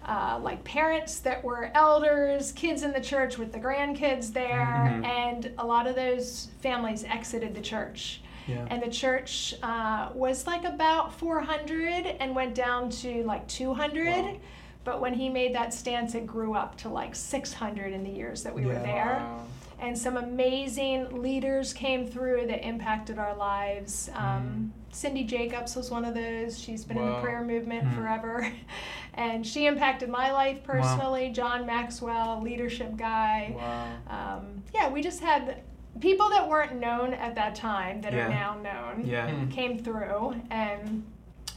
uh, 0.07 0.39
like 0.41 0.63
parents 0.63 1.19
that 1.19 1.43
were 1.43 1.69
elders, 1.75 2.53
kids 2.53 2.81
in 2.81 2.93
the 2.93 3.01
church 3.01 3.37
with 3.37 3.51
the 3.51 3.59
grandkids 3.59 4.31
there, 4.33 4.65
Mhm. 4.89 5.05
and 5.05 5.51
a 5.59 5.65
lot 5.65 5.85
of 5.85 5.95
those 5.95 6.47
families 6.61 7.03
exited 7.03 7.53
the 7.53 7.61
church. 7.61 8.21
Yeah. 8.47 8.65
And 8.69 8.81
the 8.81 8.89
church 8.89 9.53
uh, 9.61 10.09
was 10.13 10.47
like 10.47 10.63
about 10.63 11.13
400 11.13 12.05
and 12.19 12.35
went 12.35 12.55
down 12.55 12.89
to 12.89 13.23
like 13.23 13.47
200. 13.47 14.07
Wow. 14.07 14.37
But 14.83 15.01
when 15.01 15.13
he 15.13 15.27
made 15.29 15.53
that 15.55 15.73
stance, 15.73 16.15
it 16.15 16.25
grew 16.25 16.53
up 16.53 16.77
to 16.77 16.89
like 16.89 17.13
600 17.15 17.91
in 17.93 18.03
the 18.03 18.09
years 18.09 18.43
that 18.43 18.53
we 18.55 18.65
were 18.65 18.73
there 18.75 19.17
Wow. 19.19 19.43
and 19.81 19.97
some 19.97 20.15
amazing 20.17 21.21
leaders 21.21 21.73
came 21.73 22.07
through 22.07 22.47
that 22.47 22.65
impacted 22.65 23.19
our 23.19 23.35
lives. 23.35 24.09
Um, 24.15 24.71
Cindy 24.93 25.25
Jacobs 25.25 25.75
was 25.75 25.91
one 25.91 26.05
of 26.05 26.13
those. 26.15 26.57
She's 26.57 26.85
been 26.85 26.97
in 26.97 27.05
the 27.05 27.19
prayer 27.19 27.43
movement 27.43 27.83
Hmm. 27.87 27.95
forever, 27.95 28.51
and 29.13 29.45
she 29.45 29.65
impacted 29.67 30.07
my 30.09 30.31
life 30.31 30.63
personally. 30.63 31.29
John 31.31 31.65
Maxwell, 31.65 32.41
leadership 32.41 32.95
guy. 32.95 33.53
Wow. 33.57 34.37
Um, 34.37 34.63
yeah, 34.73 34.89
we 34.89 35.01
just 35.03 35.19
had 35.21 35.61
people 35.99 36.29
that 36.29 36.47
weren't 36.47 36.79
known 36.79 37.13
at 37.13 37.35
that 37.35 37.55
time 37.55 38.01
that 38.01 38.13
Yeah. 38.13 38.25
are 38.25 38.29
now 38.29 38.55
known 38.61 39.05
Yeah. 39.05 39.29
Hmm. 39.29 39.49
came 39.49 39.79
through 39.79 40.35
and 40.49 41.03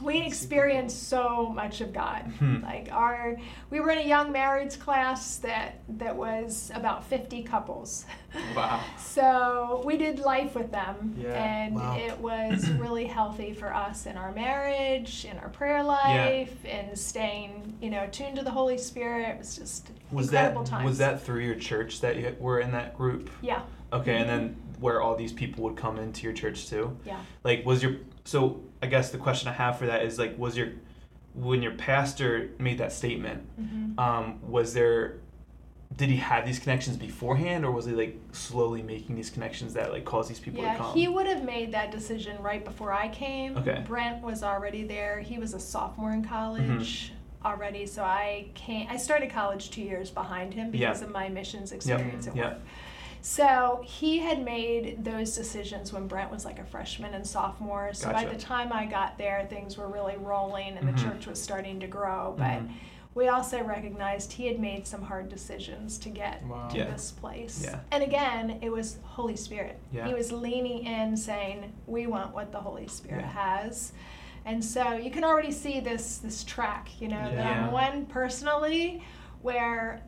we 0.01 0.17
experienced 0.25 1.09
so 1.09 1.51
much 1.53 1.79
of 1.79 1.93
God. 1.93 2.23
Hmm. 2.39 2.63
Like 2.63 2.89
our, 2.91 3.37
we 3.69 3.79
were 3.79 3.91
in 3.91 3.99
a 3.99 4.07
young 4.07 4.31
marriage 4.31 4.79
class 4.79 5.35
that 5.37 5.75
that 5.89 6.15
was 6.15 6.71
about 6.73 7.03
50 7.05 7.43
couples. 7.43 8.05
Wow. 8.55 8.79
So 8.97 9.83
we 9.85 9.97
did 9.97 10.19
life 10.19 10.55
with 10.55 10.71
them, 10.71 11.13
Yeah. 11.17 11.33
and 11.33 11.75
Wow. 11.75 11.97
it 11.97 12.17
was 12.19 12.67
really 12.79 13.05
healthy 13.05 13.53
for 13.53 13.71
us 13.75 14.05
in 14.07 14.15
our 14.17 14.31
marriage, 14.31 15.25
in 15.29 15.37
our 15.37 15.49
prayer 15.49 15.83
life, 15.83 16.55
and 16.65 16.97
staying, 16.97 17.73
you 17.81 17.89
know, 17.89 18.07
tuned 18.11 18.37
to 18.37 18.43
the 18.43 18.49
Holy 18.49 18.77
Spirit. 18.77 19.27
It 19.29 19.37
was 19.37 19.55
just 19.57 19.91
Was 20.11 20.31
that 20.31 20.55
times. 20.65 20.85
was 20.85 20.97
that 20.99 21.21
through 21.21 21.41
your 21.41 21.55
church 21.55 21.99
that 22.01 22.15
you 22.15 22.35
were 22.39 22.59
in 22.61 22.71
that 22.71 22.97
group? 22.97 23.29
Yeah, 23.41 23.61
Okay, 23.93 24.17
and 24.17 24.29
then 24.29 24.55
where 24.79 25.01
all 25.01 25.15
these 25.15 25.33
people 25.33 25.63
would 25.65 25.75
come 25.75 25.97
into 25.99 26.23
your 26.23 26.33
church 26.33 26.69
too? 26.69 26.97
yeah. 27.05 27.19
Like, 27.43 27.65
was 27.65 27.83
your 27.83 27.97
so? 28.25 28.61
I 28.81 28.87
guess 28.87 29.11
the 29.11 29.17
question 29.17 29.47
I 29.49 29.53
have 29.53 29.77
for 29.77 29.85
that 29.85 30.03
is 30.03 30.17
like, 30.17 30.37
was 30.37 30.57
your 30.57 30.69
when 31.33 31.61
your 31.61 31.73
pastor 31.73 32.49
made 32.59 32.77
that 32.79 32.91
statement? 32.91 33.43
hmm 33.57 33.99
Um, 33.99 34.39
was 34.47 34.73
there? 34.73 35.17
Did 35.97 36.09
he 36.09 36.15
have 36.17 36.45
these 36.45 36.57
connections 36.57 36.95
beforehand, 36.95 37.65
or 37.65 37.71
was 37.71 37.85
he 37.85 37.91
like 37.91 38.17
slowly 38.31 38.81
making 38.81 39.17
these 39.17 39.29
connections 39.29 39.73
that 39.73 39.91
like 39.91 40.05
caused 40.05 40.29
these 40.29 40.39
people 40.39 40.61
to 40.63 40.67
Yeah, 40.69 40.77
come? 40.77 40.93
he 40.93 41.09
would 41.09 41.27
have 41.27 41.43
made 41.43 41.73
that 41.73 41.91
decision 41.91 42.41
right 42.41 42.63
before 42.63 42.93
I 42.93 43.09
came. 43.09 43.57
Okay. 43.57 43.83
Brent 43.85 44.23
was 44.23 44.41
already 44.41 44.83
there. 44.83 45.19
He 45.19 45.37
was 45.37 45.53
a 45.53 45.59
sophomore 45.59 46.11
in 46.13 46.23
college 46.23 47.11
Mm-hmm. 47.11 47.45
already, 47.45 47.85
so 47.85 48.03
I 48.03 48.45
came. 48.55 48.87
I 48.89 48.95
started 48.95 49.31
college 49.31 49.69
two 49.69 49.81
years 49.81 50.09
behind 50.09 50.53
him 50.53 50.71
because 50.71 51.01
of 51.01 51.09
my 51.11 51.27
missions 51.27 51.73
experience 51.73 52.25
at 52.25 52.37
yeah. 52.37 52.51
work. 52.53 52.59
So 53.21 53.81
he 53.85 54.17
had 54.17 54.43
made 54.43 55.03
those 55.05 55.35
decisions 55.35 55.93
when 55.93 56.07
Brent 56.07 56.31
was 56.31 56.43
like 56.43 56.59
a 56.59 56.65
freshman 56.65 57.13
and 57.13 57.25
sophomore. 57.25 57.93
So 57.93 58.11
by 58.11 58.25
the 58.25 58.37
time 58.37 58.73
I 58.73 58.85
got 58.85 59.17
there, 59.17 59.45
things 59.49 59.77
were 59.77 59.87
really 59.87 60.17
rolling 60.17 60.77
and 60.77 60.87
Mhm. 60.89 60.95
the 60.97 61.03
church 61.03 61.27
was 61.27 61.41
starting 61.41 61.79
to 61.81 61.87
grow. 61.87 62.33
But 62.37 62.63
Mhm. 62.63 62.71
we 63.13 63.27
also 63.27 63.63
recognized 63.63 64.33
he 64.33 64.47
had 64.47 64.59
made 64.59 64.87
some 64.87 65.03
hard 65.03 65.29
decisions 65.29 65.99
to 65.99 66.09
get 66.09 66.43
Wow. 66.45 66.67
to 66.69 66.77
Yeah. 66.79 66.85
this 66.85 67.11
place. 67.11 67.63
Yeah. 67.63 67.79
And 67.91 68.03
again, 68.03 68.57
it 68.61 68.71
was 68.71 68.97
Holy 69.03 69.35
Spirit. 69.35 69.79
Yeah. 69.91 70.07
He 70.07 70.13
was 70.15 70.31
leaning 70.31 70.85
in, 70.85 71.15
saying, 71.15 71.73
"We 71.85 72.07
want 72.07 72.33
what 72.33 72.51
the 72.51 72.59
Holy 72.59 72.87
Spirit 72.87 73.21
Yeah. 73.21 73.27
has." 73.59 73.93
And 74.45 74.65
so 74.65 74.93
you 74.93 75.11
can 75.11 75.23
already 75.23 75.51
see 75.51 75.79
this 75.79 76.17
this 76.17 76.43
track, 76.43 76.99
you 76.99 77.07
know, 77.07 77.31
that 77.35 77.45
I'm 77.45 77.71
one 77.71 78.07
personally 78.07 79.03
where 79.43 80.01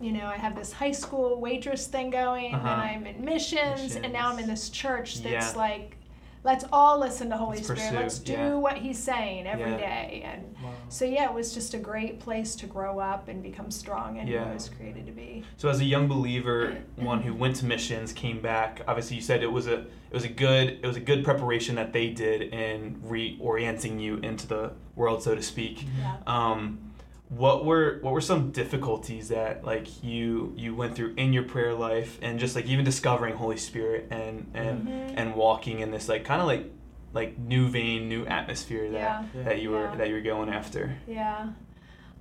you 0.00 0.12
know, 0.12 0.26
I 0.26 0.36
have 0.36 0.54
this 0.56 0.72
high 0.72 0.92
school 0.92 1.40
waitress 1.40 1.86
thing 1.86 2.10
going, 2.10 2.54
Uh-huh. 2.54 2.68
and 2.68 2.80
I'm 2.80 3.06
in 3.06 3.24
missions, 3.24 3.96
and 3.96 4.12
now 4.12 4.30
I'm 4.32 4.38
in 4.38 4.46
this 4.48 4.70
church 4.70 5.22
that's 5.22 5.52
Yeah. 5.54 5.58
like, 5.58 5.96
let's 6.44 6.64
all 6.72 6.98
listen 7.00 7.28
to 7.30 7.36
Holy 7.36 7.56
Let's 7.56 7.64
Spirit. 7.66 7.80
pursue, 7.80 7.96
Let's 7.96 8.18
do 8.20 8.32
yeah. 8.32 8.54
what 8.54 8.76
He's 8.78 8.96
saying 8.98 9.46
every 9.48 9.72
Yeah. 9.72 9.76
day. 9.76 10.22
And 10.24 10.54
Wow. 10.62 10.70
so, 10.88 11.04
yeah, 11.04 11.24
it 11.24 11.34
was 11.34 11.52
just 11.52 11.74
a 11.74 11.78
great 11.78 12.20
place 12.20 12.54
to 12.56 12.66
grow 12.66 13.00
up 13.00 13.26
and 13.28 13.42
become 13.42 13.72
strong 13.72 14.18
and 14.18 14.28
who 14.28 14.36
I 14.38 14.52
was 14.54 14.68
created 14.68 15.04
to 15.06 15.12
be. 15.12 15.42
So 15.56 15.68
as 15.68 15.80
a 15.80 15.84
young 15.84 16.06
believer, 16.06 16.76
one 16.96 17.22
who 17.22 17.34
went 17.34 17.56
to 17.56 17.66
missions, 17.66 18.12
came 18.12 18.40
back. 18.40 18.82
Obviously, 18.86 19.16
you 19.16 19.22
said 19.22 19.42
it 19.42 19.50
was 19.52 19.66
a 19.66 19.80
it 20.10 20.14
was 20.14 20.24
a 20.24 20.28
good 20.28 20.78
it 20.80 20.86
was 20.86 20.96
a 20.96 21.00
good 21.00 21.22
preparation 21.24 21.74
that 21.74 21.92
they 21.92 22.08
did 22.08 22.40
in 22.54 23.02
reorienting 23.04 24.00
you 24.00 24.18
into 24.18 24.46
the 24.46 24.70
world, 24.94 25.22
so 25.24 25.34
to 25.34 25.42
speak. 25.42 25.86
Um, 26.26 26.87
what 27.28 27.64
were 27.64 27.98
what 28.00 28.12
were 28.14 28.20
some 28.22 28.50
difficulties 28.52 29.28
that 29.28 29.62
like 29.64 30.02
you 30.02 30.52
you 30.56 30.74
went 30.74 30.94
through 30.96 31.12
in 31.16 31.32
your 31.34 31.42
prayer 31.42 31.74
life 31.74 32.18
and 32.22 32.38
just 32.38 32.56
like 32.56 32.64
even 32.66 32.84
discovering 32.84 33.34
Holy 33.36 33.58
Spirit 33.58 34.06
and 34.10 34.50
and 34.54 34.88
Mhm. 34.88 35.12
and 35.16 35.34
walking 35.34 35.80
in 35.80 35.90
this 35.90 36.08
like 36.08 36.24
kind 36.24 36.40
of 36.40 36.46
like 36.46 36.70
like 37.12 37.38
new 37.38 37.68
vein, 37.68 38.08
new 38.08 38.24
atmosphere 38.26 38.90
that 38.90 38.98
Yeah. 38.98 39.24
Yeah. 39.34 39.42
that 39.42 39.60
you 39.60 39.70
were 39.70 39.84
Yeah. 39.84 39.96
that 39.96 40.08
you 40.08 40.14
were 40.14 40.20
going 40.22 40.48
after. 40.48 40.96
Yeah. 41.06 41.48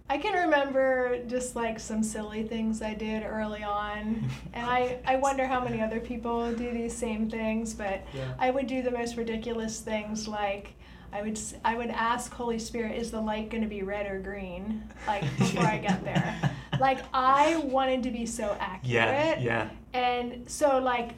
I 0.10 0.18
can 0.18 0.34
remember 0.46 1.20
just 1.28 1.56
like 1.56 1.80
some 1.82 2.02
silly 2.02 2.44
things 2.44 2.82
I 2.82 2.94
did 2.94 3.24
early 3.24 3.64
on. 3.64 4.30
And 4.54 4.66
I, 4.66 5.00
I 5.06 5.18
wonder 5.18 5.46
how 5.46 5.62
many 5.62 5.82
other 5.82 6.00
people 6.00 6.52
do 6.54 6.72
these 6.72 6.94
same 6.94 7.30
things, 7.30 7.74
but 7.74 8.02
Yeah. 8.14 8.24
I 8.40 8.50
would 8.52 8.68
do 8.68 8.82
the 8.82 8.92
most 8.92 9.18
ridiculous 9.18 9.82
things 9.82 10.28
like 10.28 10.74
I 11.18 11.22
would 11.24 11.40
I 11.66 11.76
would 11.76 11.90
ask 11.90 12.32
Holy 12.32 12.60
Spirit, 12.60 12.96
is 12.96 13.10
the 13.10 13.20
light 13.20 13.50
going 13.50 13.64
to 13.64 13.70
be 13.70 13.82
red 13.82 14.06
or 14.12 14.20
green? 14.20 14.84
Like 15.08 15.24
before 15.40 15.64
I 15.66 15.78
get 15.80 16.04
there. 16.04 16.52
Like 16.80 17.00
I 17.12 17.58
wanted 17.58 18.04
to 18.04 18.12
be 18.12 18.26
so 18.28 18.56
accurate. 18.60 18.86
Yeah, 18.86 19.40
yeah, 19.40 19.70
And 19.94 20.50
so 20.50 20.78
like 20.78 21.12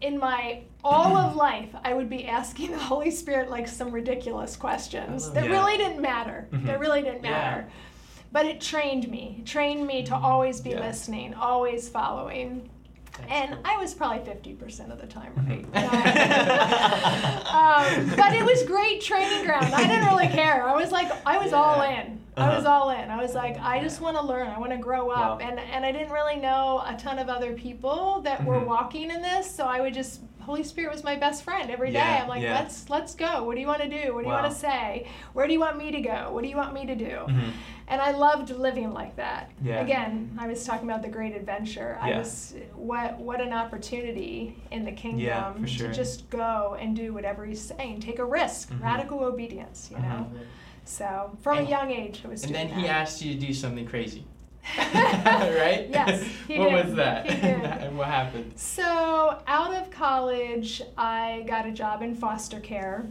in 0.00 0.18
my 0.18 0.62
all 0.82 1.16
of 1.16 1.36
life, 1.48 1.68
I 1.84 1.94
would 1.94 2.10
be 2.10 2.26
asking 2.26 2.72
the 2.72 2.78
Holy 2.78 3.12
Spirit 3.12 3.48
like 3.48 3.68
some 3.68 3.92
ridiculous 3.92 4.56
questions 4.56 5.30
that 5.32 5.44
Yeah. 5.44 5.50
really 5.52 5.76
didn't 5.76 6.02
matter. 6.02 6.48
Mhm. 6.50 6.66
That 6.66 6.80
really 6.80 7.02
didn't 7.02 7.22
matter. 7.22 7.60
Yeah. 7.68 7.74
But 8.32 8.46
it 8.46 8.60
trained 8.60 9.08
me. 9.08 9.36
It 9.38 9.46
trained 9.46 9.86
me 9.86 10.02
to 10.06 10.16
always 10.16 10.60
be 10.60 10.70
Yeah. 10.70 10.80
listening, 10.80 11.34
always 11.34 11.88
following. 11.88 12.68
And. 13.28 13.56
I 13.64 13.76
was 13.78 13.94
probably 13.94 14.18
50% 14.20 14.92
of 14.92 15.00
the 15.00 15.06
time 15.06 15.32
right. 15.36 15.72
Mhm. 15.72 15.74
um, 18.10 18.16
but 18.16 18.32
it 18.34 18.44
was 18.44 18.62
great 18.64 19.00
training 19.00 19.44
ground. 19.44 19.72
I 19.74 19.86
didn't 19.86 20.06
really 20.06 20.28
care. 20.28 20.66
I 20.66 20.74
was 20.76 20.92
like, 20.92 21.10
I 21.26 21.38
was 21.38 21.52
all 21.52 21.76
Yeah. 21.78 22.02
in. 22.02 22.20
I 22.36 22.54
was 22.56 22.64
Uh-huh. 22.64 22.74
all 22.82 22.90
in. 22.90 23.10
I 23.10 23.20
was 23.22 23.34
like, 23.34 23.58
I 23.60 23.80
just 23.80 24.00
want 24.00 24.16
to 24.16 24.22
learn. 24.24 24.48
I 24.48 24.58
want 24.58 24.72
to 24.72 24.78
grow 24.78 25.10
up. 25.10 25.40
Wow. 25.40 25.46
And 25.48 25.58
and 25.60 25.84
I 25.84 25.92
didn't 25.92 26.10
really 26.12 26.36
know 26.36 26.82
a 26.86 26.94
ton 26.96 27.18
of 27.20 27.28
other 27.28 27.52
people 27.52 28.20
that 28.22 28.44
were 28.44 28.60
Mhm. 28.60 28.66
walking 28.66 29.10
in 29.10 29.22
this, 29.22 29.48
so 29.54 29.66
I 29.66 29.80
would 29.80 29.94
just 29.94 30.20
Holy 30.44 30.62
Spirit 30.62 30.92
was 30.92 31.02
my 31.02 31.16
best 31.16 31.42
friend 31.42 31.70
every 31.70 31.88
day. 31.88 31.94
Yeah, 31.94 32.20
I'm 32.22 32.28
like, 32.28 32.42
yeah. 32.42 32.54
let's 32.54 32.88
let's 32.90 33.14
go. 33.14 33.42
What 33.44 33.54
do 33.54 33.60
you 33.60 33.66
want 33.66 33.82
to 33.82 33.88
do? 33.88 34.14
What 34.14 34.22
do 34.22 34.28
you 34.28 34.32
want 34.34 34.50
to 34.52 34.56
say? 34.56 35.08
Where 35.32 35.46
do 35.46 35.52
you 35.52 35.60
want 35.60 35.78
me 35.78 35.90
to 35.90 36.00
go? 36.00 36.28
What 36.32 36.42
do 36.42 36.48
you 36.50 36.56
want 36.56 36.74
me 36.74 36.84
to 36.86 36.94
do? 36.94 37.04
Mhm. 37.28 37.50
And 37.88 38.00
I 38.00 38.12
loved 38.12 38.50
living 38.50 38.92
like 38.92 39.16
that. 39.16 39.50
Yeah. 39.62 39.80
Again, 39.80 40.36
I 40.38 40.46
was 40.46 40.64
talking 40.64 40.88
about 40.88 41.02
the 41.02 41.08
great 41.08 41.34
adventure. 41.34 41.98
I 42.00 42.18
was 42.18 42.54
what 42.74 43.18
what 43.18 43.40
an 43.40 43.52
opportunity 43.52 44.62
in 44.70 44.84
the 44.84 44.92
kingdom 44.92 45.66
sure. 45.66 45.88
to 45.88 45.94
just 45.94 46.28
go 46.30 46.76
and 46.78 46.94
do 46.94 47.12
whatever 47.14 47.44
he's 47.46 47.60
saying. 47.62 48.00
Take 48.00 48.18
a 48.18 48.24
risk, 48.24 48.70
Mhm. 48.70 48.82
radical 48.82 49.20
obedience, 49.24 49.88
you 49.90 49.98
know. 49.98 50.26
Mhm. 50.30 50.38
So 50.84 51.36
from 51.40 51.58
And- 51.58 51.66
a 51.66 51.70
young 51.70 51.90
age 51.90 52.20
I 52.24 52.28
was 52.28 52.44
And 52.44 52.54
then 52.54 52.66
doing 52.68 52.80
he 52.80 52.88
asked 52.88 53.22
you 53.22 53.32
to 53.34 53.40
do 53.46 53.52
something 53.54 53.86
crazy. 53.86 54.24
right? 54.78 55.88
Yes, 55.90 56.22
what 56.48 56.70
did. 56.70 56.86
was 56.86 56.94
that? 56.94 57.26
And 57.84 57.98
what 57.98 58.08
happened? 58.08 58.52
So 58.56 59.38
out 59.46 59.74
of 59.74 59.90
college 59.90 60.82
I 60.96 61.44
got 61.46 61.66
a 61.66 61.72
job 61.72 62.02
in 62.02 62.14
foster 62.14 62.60
care. 62.60 63.06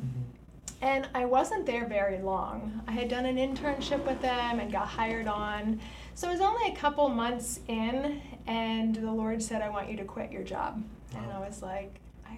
And 0.81 1.07
I 1.15 1.23
wasn't 1.23 1.65
there 1.65 1.87
very 1.87 2.19
long. 2.19 2.81
I 2.87 2.91
had 2.91 3.07
done 3.07 3.25
an 3.25 3.37
internship 3.37 4.05
with 4.05 4.21
them 4.21 4.59
and 4.59 4.69
got 4.69 4.85
hired 4.85 5.27
on. 5.29 5.79
So 6.13 6.27
it 6.27 6.31
was 6.33 6.41
only 6.41 6.73
a 6.73 6.75
couple 6.75 7.07
months 7.07 7.61
in, 7.69 8.21
and 8.47 8.93
the 8.93 9.09
Lord 9.11 9.41
said, 9.41 9.61
I 9.61 9.69
want 9.69 9.89
you 9.89 9.95
to 9.95 10.03
quit 10.03 10.29
your 10.29 10.43
job. 10.43 10.83
And 11.15 11.31
I 11.31 11.39
was 11.39 11.61
like, 11.61 11.95
I, 12.27 12.37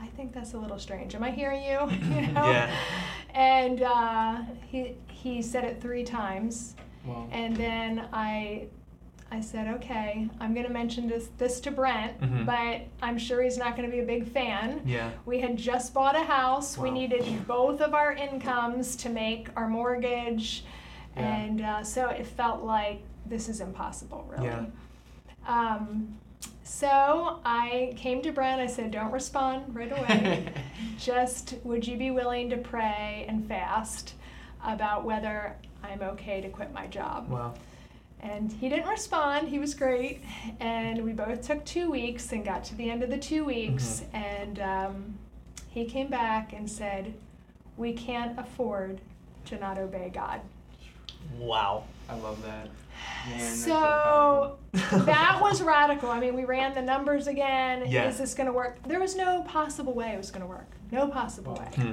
I 0.00 0.06
think 0.08 0.32
that's 0.34 0.54
a 0.54 0.58
little 0.58 0.80
strange. 0.80 1.14
Am 1.14 1.22
I 1.22 1.30
hearing 1.30 1.62
you? 1.62 1.78
you 2.12 2.26
know? 2.32 2.50
Yeah. 2.50 2.74
And 3.30 3.82
uh, 3.82 4.38
he, 4.66 4.96
he 5.08 5.40
said 5.40 5.62
it 5.62 5.80
three 5.80 6.02
times. 6.02 6.74
And 7.30 7.56
then 7.56 8.08
I, 8.12 8.66
I 9.30 9.40
said, 9.40 9.68
okay, 9.76 10.28
I'm 10.40 10.54
going 10.54 10.66
to 10.66 10.72
mention 10.72 11.08
this, 11.08 11.28
this 11.38 11.60
to 11.60 11.70
Brent, 11.70 12.20
Mhm. 12.20 12.46
but 12.46 12.82
I'm 13.04 13.18
sure 13.18 13.42
he's 13.42 13.58
not 13.58 13.76
going 13.76 13.88
to 13.88 13.94
be 13.94 14.02
a 14.02 14.06
big 14.06 14.26
fan. 14.28 14.80
Yeah. 14.84 15.10
We 15.24 15.40
had 15.40 15.56
just 15.56 15.92
bought 15.94 16.16
a 16.16 16.22
house. 16.22 16.78
We 16.78 16.90
needed 16.90 17.46
both 17.46 17.80
of 17.80 17.94
our 17.94 18.12
incomes 18.12 18.96
to 18.96 19.08
make 19.08 19.48
our 19.56 19.68
mortgage. 19.68 20.64
Yeah. 21.16 21.36
And 21.36 21.60
uh, 21.62 21.82
so 21.82 22.08
it 22.10 22.26
felt 22.26 22.62
like 22.62 23.02
this 23.26 23.48
is 23.48 23.60
impossible, 23.60 24.26
really. 24.30 24.46
Yeah. 24.46 24.66
Um, 25.46 26.16
so 26.62 27.40
I 27.44 27.94
came 27.96 28.22
to 28.22 28.32
Brent. 28.32 28.60
I 28.60 28.66
said, 28.66 28.90
don't 28.90 29.12
respond 29.12 29.74
right 29.74 29.92
away. 29.92 30.52
just 30.98 31.54
would 31.64 31.86
you 31.86 31.96
be 31.96 32.10
willing 32.10 32.50
to 32.50 32.56
pray 32.56 33.24
and 33.28 33.46
fast 33.46 34.14
about 34.64 35.04
whether 35.04 35.56
I'm 35.90 36.02
okay 36.02 36.40
to 36.40 36.48
quit 36.48 36.72
my 36.72 36.86
job? 36.86 37.28
Wow. 37.28 37.54
And 38.20 38.50
he 38.52 38.68
didn't 38.68 38.88
respond. 38.88 39.48
He 39.48 39.58
was 39.58 39.74
great. 39.74 40.22
And 40.60 41.04
we 41.04 41.12
both 41.12 41.42
took 41.46 41.64
two 41.64 41.90
weeks 41.90 42.32
and 42.32 42.44
got 42.44 42.64
to 42.64 42.74
the 42.74 42.90
end 42.90 43.02
of 43.02 43.10
the 43.10 43.18
two 43.18 43.44
weeks. 43.44 44.04
And 44.12 44.58
um, 44.60 45.18
he 45.68 45.84
came 45.84 46.08
back 46.08 46.52
and 46.52 46.68
said, 46.68 47.14
We 47.76 47.92
can't 47.92 48.38
afford 48.38 49.00
to 49.46 49.58
not 49.58 49.78
obey 49.78 50.10
God. 50.12 50.40
Wow. 51.38 51.84
I 52.08 52.16
love 52.16 52.42
that. 52.42 52.68
Man, 53.28 53.38
that's 53.38 53.64
so 53.64 54.58
that 54.72 55.38
was 55.40 55.60
radical. 55.60 56.10
I 56.10 56.20
mean, 56.20 56.34
we 56.34 56.44
ran 56.44 56.74
the 56.74 56.82
numbers 56.82 57.26
again. 57.26 57.84
Yeah. 57.86 58.08
Is 58.08 58.18
this 58.18 58.34
going 58.34 58.46
to 58.46 58.52
work? 58.52 58.78
There 58.86 59.00
was 59.00 59.16
no 59.16 59.42
possible 59.42 59.92
way 59.92 60.12
it 60.12 60.18
was 60.18 60.30
going 60.30 60.42
to 60.42 60.46
work. 60.46 60.70
No 60.90 61.08
possible 61.08 61.54
way. 61.54 61.82
Hmm. 61.82 61.92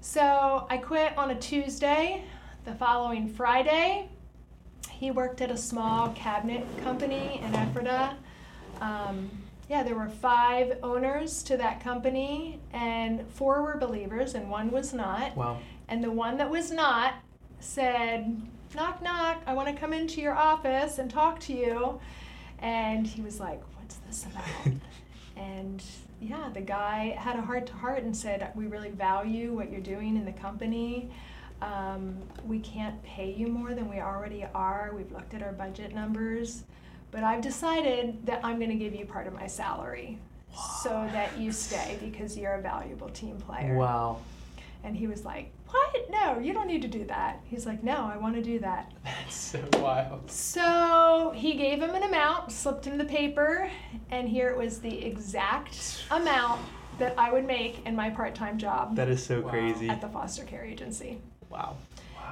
So 0.00 0.66
I 0.68 0.76
quit 0.76 1.16
on 1.16 1.30
a 1.30 1.34
Tuesday. 1.34 2.24
The 2.64 2.74
following 2.76 3.26
Friday, 3.26 4.08
he 4.88 5.10
worked 5.10 5.40
at 5.40 5.50
a 5.50 5.56
small 5.56 6.10
cabinet 6.10 6.64
company 6.84 7.40
in 7.42 7.52
Ephrata. 7.56 8.14
Um, 8.80 9.28
yeah, 9.68 9.82
there 9.82 9.96
were 9.96 10.08
five 10.08 10.78
owners 10.80 11.42
to 11.44 11.56
that 11.56 11.82
company, 11.82 12.60
and 12.72 13.26
four 13.32 13.62
were 13.62 13.76
believers, 13.78 14.34
and 14.34 14.48
one 14.48 14.70
was 14.70 14.94
not. 14.94 15.36
Wow. 15.36 15.58
And 15.88 16.04
the 16.04 16.12
one 16.12 16.36
that 16.36 16.48
was 16.48 16.70
not 16.70 17.14
said, 17.58 18.40
Knock, 18.76 19.02
knock, 19.02 19.42
I 19.44 19.54
want 19.54 19.68
to 19.68 19.74
come 19.74 19.92
into 19.92 20.20
your 20.20 20.34
office 20.34 20.98
and 20.98 21.10
talk 21.10 21.40
to 21.40 21.52
you. 21.52 22.00
And 22.60 23.04
he 23.04 23.22
was 23.22 23.40
like, 23.40 23.60
What's 23.76 23.96
this 24.06 24.24
about? 24.26 24.74
and 25.36 25.82
yeah, 26.20 26.48
the 26.54 26.60
guy 26.60 27.16
had 27.18 27.36
a 27.36 27.42
heart 27.42 27.66
to 27.66 27.72
heart 27.72 28.04
and 28.04 28.16
said, 28.16 28.52
We 28.54 28.66
really 28.68 28.90
value 28.90 29.52
what 29.52 29.72
you're 29.72 29.80
doing 29.80 30.16
in 30.16 30.24
the 30.24 30.32
company. 30.32 31.10
Um, 31.62 32.16
we 32.44 32.58
can't 32.58 33.00
pay 33.04 33.32
you 33.32 33.46
more 33.46 33.72
than 33.74 33.88
we 33.88 34.00
already 34.00 34.44
are. 34.54 34.92
We've 34.96 35.10
looked 35.12 35.32
at 35.34 35.42
our 35.42 35.52
budget 35.52 35.94
numbers. 35.94 36.64
But 37.12 37.22
I've 37.24 37.40
decided 37.42 38.26
that 38.26 38.40
I'm 38.42 38.58
going 38.58 38.70
to 38.70 38.76
give 38.76 38.94
you 38.94 39.04
part 39.06 39.26
of 39.26 39.32
my 39.34 39.46
salary 39.46 40.18
so 40.82 40.88
that 41.12 41.38
you 41.38 41.52
stay 41.52 41.98
because 42.02 42.36
you're 42.36 42.54
a 42.54 42.60
valuable 42.60 43.08
team 43.10 43.36
player. 43.36 43.74
Wow. 43.76 44.18
And 44.82 44.96
he 44.96 45.06
was 45.06 45.24
like, 45.24 45.52
What? 45.68 46.10
No, 46.10 46.38
you 46.40 46.52
don't 46.52 46.66
need 46.66 46.82
to 46.82 46.88
do 46.88 47.04
that. 47.04 47.40
He's 47.44 47.64
like, 47.66 47.84
No, 47.84 48.10
I 48.12 48.16
want 48.16 48.34
to 48.34 48.42
do 48.42 48.58
that. 48.60 48.90
That's 49.04 49.34
so 49.36 49.62
wild. 49.74 50.28
So 50.30 51.32
he 51.36 51.52
gave 51.54 51.80
him 51.80 51.94
an 51.94 52.02
amount, 52.02 52.50
slipped 52.50 52.86
him 52.86 52.98
the 52.98 53.04
paper, 53.04 53.70
and 54.10 54.28
here 54.28 54.48
it 54.50 54.56
was 54.56 54.80
the 54.80 55.04
exact 55.04 56.04
amount 56.10 56.60
that 56.98 57.14
I 57.16 57.30
would 57.32 57.46
make 57.46 57.86
in 57.86 57.94
my 57.94 58.10
part 58.10 58.34
time 58.34 58.58
job 58.58 58.96
That 58.96 59.08
is 59.08 59.24
so 59.24 59.40
Wow. 59.42 59.50
crazy. 59.50 59.88
at 59.88 60.00
the 60.00 60.08
foster 60.08 60.44
care 60.44 60.64
agency. 60.64 61.20
Wow. 61.52 61.76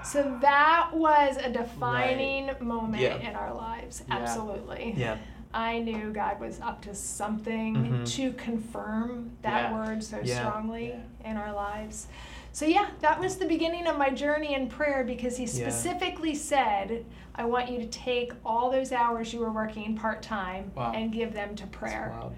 So 0.03 0.39
that 0.41 0.91
was 0.95 1.37
a 1.37 1.51
defining 1.51 2.51
moment 2.61 3.03
Yeah. 3.03 3.17
in 3.19 3.37
our 3.37 3.53
lives. 3.55 4.03
Yeah. 4.09 4.17
Absolutely. 4.19 4.95
yeah. 4.97 5.19
I 5.53 5.81
knew 5.81 6.13
God 6.13 6.39
was 6.41 6.61
up 6.61 6.81
to 6.83 6.95
something 6.95 7.75
Mhm. 7.77 8.13
to 8.17 8.33
confirm 8.35 9.33
that 9.43 9.71
Yeah. 9.71 9.75
word 9.75 10.03
so 10.05 10.21
Yeah. 10.23 10.39
strongly 10.39 10.95
in 11.25 11.37
our 11.37 11.53
lives. 11.53 12.07
So, 12.53 12.67
yeah, 12.67 12.87
that 13.01 13.19
was 13.21 13.37
the 13.37 13.47
beginning 13.47 13.87
of 13.89 13.99
my 13.99 14.11
journey 14.11 14.55
in 14.55 14.69
prayer 14.69 15.03
because 15.05 15.37
He 15.37 15.45
Yeah. 15.45 15.51
specifically 15.69 16.35
said, 16.37 17.05
I 17.35 17.45
want 17.45 17.69
you 17.71 17.79
to 17.79 17.87
take 17.87 18.33
all 18.45 18.71
those 18.71 18.93
hours 18.93 19.33
you 19.35 19.41
were 19.41 19.51
working 19.53 19.97
part 19.97 20.23
time 20.23 20.71
Wow. 20.77 20.93
and 20.95 21.13
give 21.13 21.33
them 21.35 21.55
to 21.57 21.67
prayer. 21.67 22.13
Wow. 22.19 22.33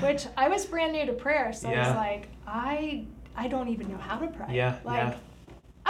Which 0.06 0.26
I 0.36 0.48
was 0.48 0.66
brand 0.66 0.92
new 0.92 1.06
to 1.06 1.12
prayer, 1.12 1.52
so 1.52 1.68
I 1.68 1.78
was 1.78 1.94
like, 1.96 2.28
I, 2.46 3.04
I 3.36 3.46
don't 3.48 3.68
even 3.68 3.88
know 3.88 3.98
how 3.98 4.16
to 4.16 4.26
pray. 4.26 4.54
Yeah, 4.56 4.76
Like, 4.84 4.96
yeah. 4.96 5.14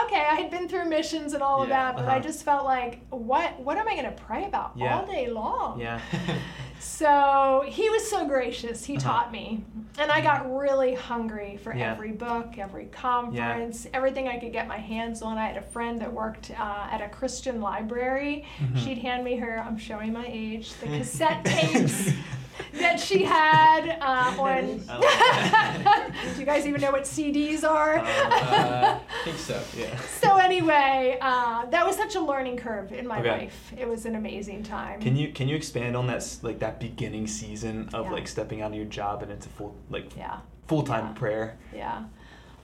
Okay, 0.04 0.26
I 0.30 0.34
had 0.34 0.50
been 0.50 0.68
through 0.68 0.86
missions 0.86 1.32
and 1.34 1.42
all 1.42 1.62
of 1.62 1.68
that, 1.68 1.96
but 1.96 2.04
I 2.06 2.12
uh-huh. 2.16 2.20
just 2.20 2.44
felt 2.44 2.64
like, 2.64 3.00
what 3.10 3.58
what 3.60 3.76
am 3.78 3.86
I 3.88 3.92
going 3.94 4.04
to 4.04 4.22
pray 4.22 4.44
about 4.44 4.72
Yeah. 4.76 4.98
all 4.98 5.06
day 5.06 5.28
long? 5.28 5.80
Yeah. 5.80 6.00
So 6.80 7.64
he 7.66 7.90
was 7.90 8.08
so 8.08 8.24
gracious. 8.26 8.84
He 8.84 8.96
Uh-huh. 8.96 9.08
taught 9.08 9.32
me, 9.32 9.64
and 9.98 10.12
I 10.12 10.20
got 10.20 10.48
really 10.56 10.94
hungry 10.94 11.56
for 11.56 11.74
Yeah. 11.74 11.90
every 11.90 12.12
book, 12.12 12.56
every 12.56 12.86
conference, 12.86 13.86
everything 13.92 14.28
I 14.28 14.38
could 14.38 14.52
get 14.52 14.68
my 14.68 14.78
hands 14.78 15.20
on. 15.20 15.38
I 15.38 15.46
had 15.46 15.56
a 15.56 15.62
friend 15.62 16.00
that 16.00 16.12
worked 16.12 16.52
uh, 16.52 16.86
at 16.90 17.00
a 17.00 17.08
Christian 17.08 17.60
library. 17.60 18.44
Mhm. 18.60 18.78
She'd 18.78 18.98
hand 18.98 19.24
me 19.24 19.36
her. 19.36 19.58
I'm 19.58 19.76
showing 19.76 20.12
my 20.12 20.26
age. 20.28 20.72
The 20.74 20.86
cassette 20.98 21.44
tapes 21.44 22.12
that 22.74 22.98
she 23.00 23.22
had 23.24 23.98
uh, 24.00 24.34
on. 24.40 24.78
Do 26.34 26.40
you 26.40 26.46
guys 26.46 26.66
even 26.66 26.80
know 26.80 26.90
what 26.90 27.02
CDs 27.04 27.64
are? 27.68 27.98
Uh, 27.98 28.98
I 28.98 29.24
think 29.24 29.38
so. 29.38 29.60
Yeah. 29.76 29.96
so 30.20 30.36
anyway, 30.36 31.18
uh, 31.20 31.66
that 31.66 31.86
was 31.86 31.96
such 31.96 32.14
a 32.14 32.20
learning 32.20 32.56
curve 32.56 32.92
in 32.92 33.06
my 33.06 33.20
Okay. 33.20 33.30
life. 33.30 33.72
It 33.76 33.88
was 33.88 34.06
an 34.06 34.14
amazing 34.16 34.62
time. 34.62 35.00
Can 35.00 35.16
you 35.16 35.32
can 35.32 35.48
you 35.48 35.56
expand 35.56 35.96
on 35.96 36.06
that 36.08 36.24
like 36.42 36.58
that 36.60 36.80
beginning 36.80 37.26
season 37.26 37.88
of 37.92 38.06
Yeah. 38.06 38.12
like 38.12 38.28
stepping 38.28 38.62
out 38.62 38.70
of 38.72 38.76
your 38.76 38.86
job 38.86 39.22
and 39.22 39.32
into 39.32 39.48
full 39.48 39.74
like 39.90 40.16
yeah, 40.16 40.38
full 40.66 40.82
time 40.82 41.06
Yeah. 41.08 41.12
prayer? 41.12 41.58
yeah. 41.74 42.04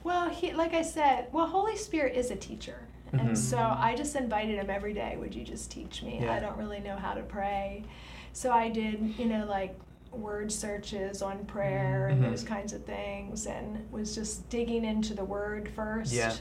Well, 0.03 0.29
he, 0.29 0.53
like 0.53 0.75
I 0.75 0.83
said, 0.83 1.29
well, 1.33 1.47
Holy 1.47 1.77
Spirit 1.77 2.15
is 2.15 2.31
a 2.31 2.37
teacher. 2.37 2.87
And 3.13 3.31
Mhm. 3.31 3.37
so 3.37 3.57
I 3.59 3.95
just 3.97 4.17
invited 4.17 4.57
him 4.59 4.69
every 4.69 4.93
day. 4.93 5.17
Would 5.19 5.35
you 5.35 5.45
just 5.45 5.71
teach 5.71 6.03
me? 6.03 6.19
Yeah. 6.21 6.35
I 6.35 6.41
don't 6.41 6.59
really 6.59 6.81
know 6.81 6.97
how 6.97 7.15
to 7.15 7.23
pray. 7.23 7.85
So 8.33 8.51
I 8.51 8.69
did, 8.69 9.15
you 9.19 9.27
know, 9.27 9.47
like 9.49 9.75
word 10.15 10.51
searches 10.53 11.23
on 11.23 11.45
prayer 11.47 12.09
and 12.09 12.23
Mhm. 12.23 12.31
those 12.31 12.43
kinds 12.45 12.73
of 12.73 12.85
things 12.85 13.47
and 13.47 13.87
was 13.91 14.15
just 14.15 14.49
digging 14.49 14.85
into 14.85 15.15
the 15.15 15.25
word 15.25 15.69
first. 15.75 16.13
Yeah. 16.13 16.33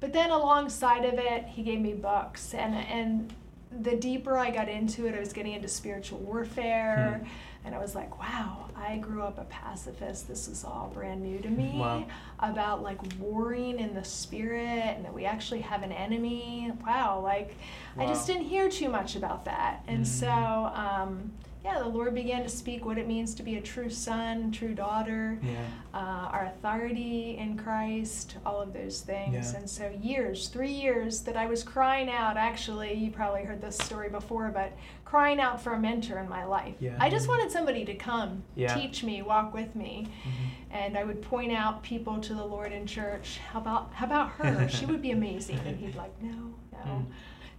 But 0.00 0.12
then 0.12 0.30
alongside 0.30 1.04
of 1.04 1.14
it, 1.14 1.44
he 1.46 1.62
gave 1.62 1.80
me 1.80 1.92
books 1.94 2.54
and 2.54 2.74
and 2.74 3.32
the 3.80 3.96
deeper 3.96 4.36
I 4.36 4.50
got 4.50 4.68
into 4.68 5.06
it, 5.06 5.14
I 5.14 5.18
was 5.20 5.32
getting 5.32 5.54
into 5.54 5.66
spiritual 5.68 6.18
warfare 6.18 7.22
Hmm. 7.22 7.28
and 7.64 7.74
I 7.74 7.78
was 7.78 7.94
like, 7.94 8.18
wow, 8.20 8.66
I 8.76 8.98
grew 8.98 9.22
up 9.22 9.38
a 9.38 9.44
pacifist. 9.44 10.28
This 10.28 10.46
is 10.46 10.62
all 10.62 10.90
brand 10.92 11.22
new 11.22 11.38
to 11.38 11.48
me 11.48 11.78
Wow. 11.78 12.04
about 12.40 12.82
like 12.82 12.98
warring 13.18 13.78
in 13.78 13.94
the 13.94 14.04
spirit 14.04 14.94
and 14.96 15.04
that 15.06 15.14
we 15.14 15.24
actually 15.24 15.60
have 15.62 15.82
an 15.82 15.92
enemy. 15.92 16.70
Wow, 16.86 17.20
like 17.20 17.56
I 17.96 18.04
just 18.04 18.26
didn't 18.26 18.44
hear 18.44 18.68
too 18.68 18.90
much 18.90 19.16
about 19.16 19.46
that. 19.46 19.82
And 19.86 20.00
Mm. 20.04 20.06
so, 20.06 20.28
um, 20.74 21.32
yeah, 21.64 21.78
the 21.78 21.88
Lord 21.88 22.14
began 22.14 22.42
to 22.42 22.48
speak 22.48 22.84
what 22.84 22.98
it 22.98 23.06
means 23.06 23.34
to 23.36 23.42
be 23.42 23.56
a 23.56 23.60
true 23.60 23.88
son, 23.88 24.50
true 24.50 24.74
daughter, 24.74 25.38
Yeah. 25.42 25.64
uh, 25.94 26.28
our 26.32 26.46
authority 26.46 27.36
in 27.38 27.56
Christ, 27.56 28.36
all 28.44 28.60
of 28.60 28.72
those 28.72 29.00
things. 29.00 29.52
Yeah. 29.52 29.58
And 29.60 29.70
so, 29.70 29.88
years, 30.00 30.48
three 30.48 30.72
years 30.72 31.20
that 31.20 31.36
I 31.36 31.46
was 31.46 31.62
crying 31.62 32.10
out. 32.10 32.36
Actually, 32.36 32.94
you 32.94 33.10
probably 33.12 33.44
heard 33.44 33.60
this 33.60 33.78
story 33.78 34.08
before, 34.08 34.50
but 34.50 34.72
crying 35.04 35.38
out 35.40 35.60
for 35.62 35.74
a 35.74 35.78
mentor 35.78 36.18
in 36.18 36.28
my 36.28 36.44
life. 36.44 36.74
Yeah. 36.80 36.96
I 36.98 37.08
just 37.10 37.28
wanted 37.28 37.50
somebody 37.52 37.84
to 37.84 37.94
come, 37.94 38.42
Yeah. 38.56 38.74
teach 38.74 39.04
me, 39.04 39.22
walk 39.22 39.54
with 39.54 39.76
me 39.76 40.08
Mhm. 40.24 40.30
and 40.70 40.98
I 40.98 41.04
would 41.04 41.22
point 41.22 41.52
out 41.52 41.82
people 41.82 42.18
to 42.20 42.34
the 42.34 42.44
Lord 42.44 42.72
in 42.72 42.86
church. 42.86 43.38
How 43.52 43.60
about 43.60 43.92
how 43.94 44.06
about 44.06 44.30
her? 44.30 44.68
she 44.70 44.86
would 44.86 45.02
be 45.02 45.10
amazing. 45.12 45.60
And 45.66 45.76
he'd 45.78 45.94
like, 45.94 46.20
no, 46.22 46.54
no. 46.72 46.78
Mm. 46.90 47.04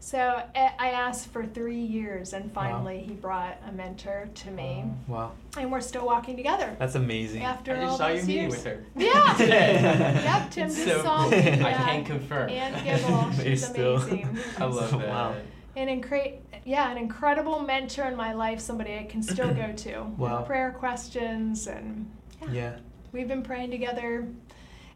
So 0.03 0.41
eh, 0.53 0.69
I 0.77 0.89
asked 0.89 1.29
for 1.29 1.45
three 1.45 1.79
years, 1.79 2.33
and 2.33 2.51
finally 2.51 2.99
he 3.07 3.13
brought 3.13 3.57
a 3.65 3.71
mentor 3.71 4.27
to 4.35 4.51
me, 4.51 4.83
Wow. 5.07 5.31
and 5.57 5.71
we're 5.71 5.79
still 5.79 6.05
walking 6.05 6.35
together 6.35 6.75
That's 6.77 6.95
amazing. 6.95 7.43
after 7.43 7.73
I 7.73 7.83
all 7.83 7.85
just 7.85 7.97
saw 7.99 8.07
those 8.09 8.17
your 8.17 8.25
meeting 8.27 8.41
years. 8.41 8.51
with 8.51 8.65
her. 8.65 8.83
Yeah. 8.97 9.33
Today. 9.37 10.21
Yep, 10.25 10.51
Tim 10.51 10.67
It's 10.67 10.75
just 10.75 10.87
so 10.89 11.03
saw 11.03 11.21
cool. 11.21 11.29
me. 11.31 11.37
I 11.37 11.69
yeah. 11.69 11.85
can 11.85 12.03
confirm. 12.03 12.49
Ann 12.49 12.83
Gibble, 13.01 13.29
Maybe 13.37 13.49
she's 13.51 13.65
still. 13.65 13.95
amazing. 13.95 14.37
I 14.57 14.65
love 14.65 14.91
that. 14.91 15.07
Wow. 15.07 15.35
And 15.77 15.89
an 15.89 16.01
incre- 16.01 16.39
yeah, 16.65 16.91
an 16.91 16.97
incredible 16.97 17.61
mentor 17.61 18.03
in 18.03 18.17
my 18.17 18.33
life, 18.33 18.59
somebody 18.59 18.97
I 18.97 19.05
can 19.05 19.23
still 19.23 19.53
go 19.53 19.71
to. 19.71 20.03
Wow. 20.17 20.41
Prayer 20.41 20.75
questions 20.77 21.67
and 21.67 22.11
yeah. 22.41 22.49
Yeah. 22.51 22.75
We've 23.13 23.29
been 23.29 23.41
praying 23.41 23.71
together 23.71 24.27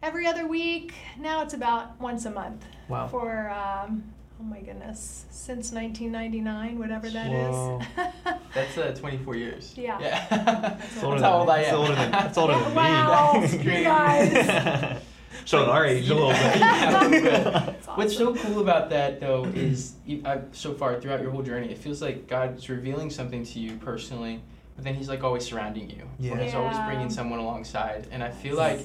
every 0.04 0.28
other 0.28 0.46
week. 0.48 0.94
Now 1.18 1.44
it's 1.44 1.54
about 1.54 1.98
once 2.02 2.26
a 2.26 2.32
month 2.32 2.66
Wow. 2.90 3.08
for, 3.08 3.50
um, 3.52 4.04
oh 4.40 4.44
my 4.44 4.60
goodness, 4.60 5.26
since 5.30 5.72
1999, 5.72 6.78
whatever 6.80 7.10
that 7.10 7.32
is. 7.32 7.56
Whoa. 7.56 7.82
That's 8.54 8.78
uh, 8.78 8.96
24 8.98 9.36
years. 9.36 9.74
Yeah. 9.76 10.00
Yeah. 10.00 10.28
That's 10.30 10.80
That's 10.94 11.04
older 11.04 11.22
how 11.22 11.40
old 11.40 11.50
I 11.50 11.64
am. 11.64 11.76
older 11.76 11.96
than, 11.96 12.14
it's 12.14 12.38
older 12.38 12.54
than 12.54 12.76
wow, 12.76 13.40
me. 13.40 13.58
you 13.58 13.84
guys. 13.84 15.02
Showing 15.46 15.70
our 15.70 15.86
age 15.86 16.10
a 16.10 16.14
little 16.14 16.30
bit. 16.30 16.58
Yeah, 16.58 17.08
a 17.08 17.08
little 17.08 17.64
bit. 17.64 17.76
What's 17.96 18.18
so 18.18 18.36
cool 18.36 18.62
about 18.62 18.90
that 18.90 19.20
though 19.20 19.46
is 19.46 19.94
you, 20.06 20.22
uh, 20.26 20.40
so 20.52 20.74
far 20.74 21.00
throughout 21.00 21.22
your 21.22 21.32
whole 21.32 21.44
journey, 21.44 21.72
it 21.72 21.78
feels 21.78 22.02
like 22.02 22.28
God's 22.28 22.68
revealing 22.70 23.10
something 23.10 23.44
to 23.44 23.60
you 23.60 23.78
personally, 23.78 24.42
but 24.76 24.84
then 24.84 24.94
He's 24.96 25.10
like 25.10 25.24
always 25.24 25.46
surrounding 25.46 25.90
you. 25.90 26.04
Yeah. 26.20 26.34
Or 26.34 26.38
He's 26.38 26.54
always 26.54 26.78
bringing 26.86 27.10
someone 27.10 27.40
alongside, 27.40 28.08
and 28.12 28.24
I 28.24 28.30
feel 28.30 28.56
like 28.58 28.82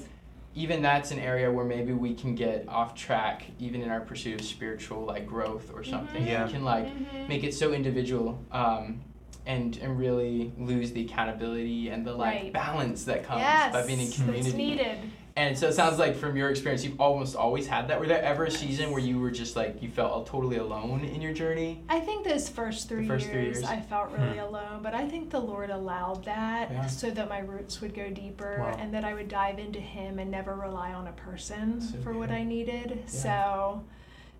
even 0.55 0.83
that's 0.83 1.11
an 1.11 1.19
area 1.19 1.51
where 1.51 1.65
maybe 1.65 1.93
we 1.93 2.15
can 2.15 2.35
get 2.35 2.69
off 2.69 2.95
track, 2.95 3.45
even 3.59 3.81
in 3.81 3.91
our 3.91 4.01
pursuit 4.01 4.41
of 4.41 4.47
spiritual 4.47 5.05
like 5.05 5.27
growth 5.27 5.71
or 5.75 5.83
something. 5.83 6.23
Mhm. 6.23 6.27
Yeah. 6.27 6.47
We 6.47 6.53
can 6.53 6.65
like 6.65 6.87
Mhm. 6.87 7.29
make 7.29 7.43
it 7.45 7.55
so 7.55 7.73
individual. 7.73 8.39
Um, 8.53 9.01
and, 9.45 9.77
and 9.79 9.99
really 9.99 10.53
lose 10.57 10.93
the 10.93 11.05
accountability 11.05 11.89
and 11.89 12.07
the 12.07 12.13
like 12.13 12.43
Right. 12.43 12.53
balance 12.53 13.03
that 13.07 13.25
comes 13.25 13.41
yes, 13.41 13.73
by 13.73 13.85
being 13.85 13.99
in 14.01 14.13
community. 14.13 14.43
That's 14.43 14.55
needed. 14.55 14.99
And 15.35 15.57
so 15.57 15.69
it 15.69 15.73
sounds 15.73 15.99
like 15.99 16.15
from 16.17 16.37
your 16.37 16.51
experience, 16.51 16.85
you've 16.85 17.01
almost 17.01 17.37
always 17.37 17.67
had 17.67 17.89
that. 17.89 17.99
Were 17.99 18.07
there 18.07 18.23
ever 18.23 18.45
a 18.45 18.51
season 18.51 18.91
where 18.91 19.01
you 19.01 19.19
were 19.19 19.31
just 19.31 19.57
like 19.57 19.83
you 19.83 19.89
felt 19.89 20.27
totally 20.27 20.59
alone 20.59 21.05
in 21.05 21.23
your 21.23 21.33
journey? 21.33 21.83
I 21.89 22.01
think 22.01 22.25
those 22.27 22.51
first 22.51 22.89
three, 22.89 23.07
first 23.09 23.27
three 23.27 23.43
years, 23.45 23.59
years. 23.61 23.65
I 23.71 23.81
felt 23.81 24.11
really 24.13 24.35
Hmm. 24.39 24.45
alone, 24.45 24.81
but 24.83 24.95
I 24.95 25.09
think 25.09 25.31
the 25.31 25.41
Lord 25.41 25.71
allowed 25.71 26.25
that 26.27 26.71
Yeah. 26.71 26.87
so 26.87 27.11
that 27.11 27.29
my 27.31 27.39
roots 27.39 27.81
would 27.81 27.95
go 27.95 28.11
deeper 28.11 28.59
Wow. 28.61 28.77
and 28.79 28.93
that 28.93 29.05
I 29.05 29.15
would 29.15 29.29
dive 29.29 29.59
into 29.59 29.81
Him 29.81 30.19
and 30.19 30.31
never 30.31 30.55
rely 30.55 30.93
on 30.93 31.07
a 31.09 31.13
person 31.13 31.81
So 31.81 31.97
for 32.03 32.13
what. 32.13 32.31
I 32.31 32.45
needed. 32.45 33.03
So 33.07 33.83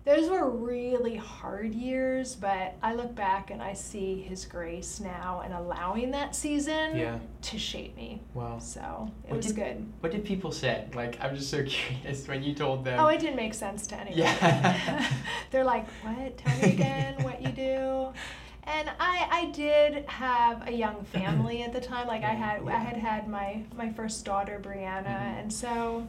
those 0.05 0.29
were 0.29 0.49
really 0.49 1.15
hard 1.15 1.73
years, 1.73 2.35
but 2.35 2.75
I 2.83 2.93
look 2.93 3.15
back 3.15 3.51
and 3.51 3.61
I 3.61 3.73
see 3.73 4.21
His 4.21 4.45
grace 4.45 4.99
now 4.99 5.41
and 5.45 5.53
allowing 5.53 6.11
that 6.11 6.35
season 6.35 6.97
Yeah. 6.97 7.19
to 7.43 7.57
shape 7.57 7.95
me. 7.95 8.21
Wow. 8.33 8.59
So 8.59 9.09
it 9.23 9.29
What 9.29 9.37
was 9.37 9.45
did- 9.47 9.55
good. 9.55 9.93
What 10.01 10.11
did 10.11 10.25
people 10.25 10.51
say? 10.51 10.87
Like 10.93 11.17
I'm 11.21 11.35
just 11.35 11.49
so 11.49 11.63
curious 11.67 12.27
when 12.27 12.43
you 12.43 12.53
told 12.53 12.83
them. 12.83 12.99
Oh, 12.99 13.07
it 13.07 13.19
didn't 13.19 13.37
make 13.37 13.53
sense 13.53 13.87
to 13.87 13.95
anyone. 13.95 14.19
Yeah. 14.19 15.07
They're 15.51 15.63
like, 15.63 15.87
"What? 16.03 16.37
Tell 16.37 16.57
me 16.57 16.73
again 16.73 17.23
what 17.23 17.41
you 17.41 17.49
do." 17.49 18.13
And 18.65 18.89
I, 18.97 19.27
I 19.29 19.45
did 19.51 20.05
have 20.05 20.65
a 20.67 20.71
young 20.71 21.03
family 21.05 21.63
at 21.63 21.73
the 21.73 21.81
time. 21.81 22.07
Like 22.07 22.23
I 22.23 22.33
had 22.45 22.67
I 22.67 22.77
had 22.79 22.97
had 22.97 23.27
my 23.27 23.63
my 23.75 23.89
first 23.93 24.25
daughter 24.25 24.59
Brianna, 24.61 25.05
Mhm. 25.05 25.39
and 25.41 25.53
so 25.53 26.07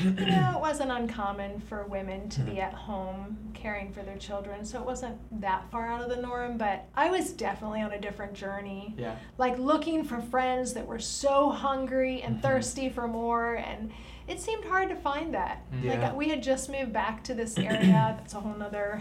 you 0.00 0.10
know 0.10 0.52
it 0.56 0.60
wasn't 0.60 0.90
uncommon 0.90 1.60
for 1.60 1.84
women 1.86 2.28
to 2.30 2.40
be 2.40 2.60
at 2.60 2.74
home 2.74 3.38
caring 3.54 3.92
for 3.92 4.02
their 4.02 4.16
children. 4.18 4.64
So 4.64 4.78
it 4.78 4.84
wasn't 4.84 5.16
that 5.40 5.70
far 5.70 5.86
out 5.88 6.02
of 6.02 6.08
the 6.08 6.20
norm. 6.20 6.58
But 6.58 6.84
I 6.94 7.10
was 7.10 7.32
definitely 7.32 7.80
on 7.82 7.92
a 7.92 8.00
different 8.00 8.34
journey 8.34 8.94
Yeah. 8.98 9.16
like 9.38 9.58
looking 9.58 10.04
for 10.04 10.20
friends 10.20 10.74
that 10.74 10.86
were 10.86 10.98
so 10.98 11.50
hungry 11.50 12.22
and 12.22 12.36
Mhm. 12.36 12.42
thirsty 12.42 12.88
for 12.88 13.08
more 13.08 13.54
and 13.54 13.90
it 14.28 14.40
seemed 14.40 14.64
hard 14.64 14.88
to 14.88 14.96
find 14.96 15.32
that 15.34 15.62
Mhm. 15.72 16.02
like 16.02 16.16
we 16.16 16.28
had 16.28 16.42
just 16.42 16.68
moved 16.68 16.92
back 16.92 17.22
to 17.24 17.34
this 17.34 17.56
area 17.58 18.16
that's 18.18 18.34
a 18.34 18.40
whole 18.40 18.54
nother 18.54 19.00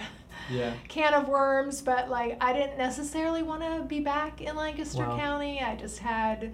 Yeah. 0.52 0.74
can 0.88 1.14
of 1.16 1.28
worms 1.28 1.82
but 1.82 2.10
like 2.10 2.38
i 2.42 2.54
didn't 2.54 2.78
necessarily 2.78 3.42
want 3.42 3.64
to 3.64 3.84
be 3.88 4.00
back 4.02 4.40
in 4.42 4.56
lancaster 4.56 5.04
Wow. 5.04 5.18
county 5.18 5.62
i 5.62 5.76
just 5.76 6.00
had 6.00 6.54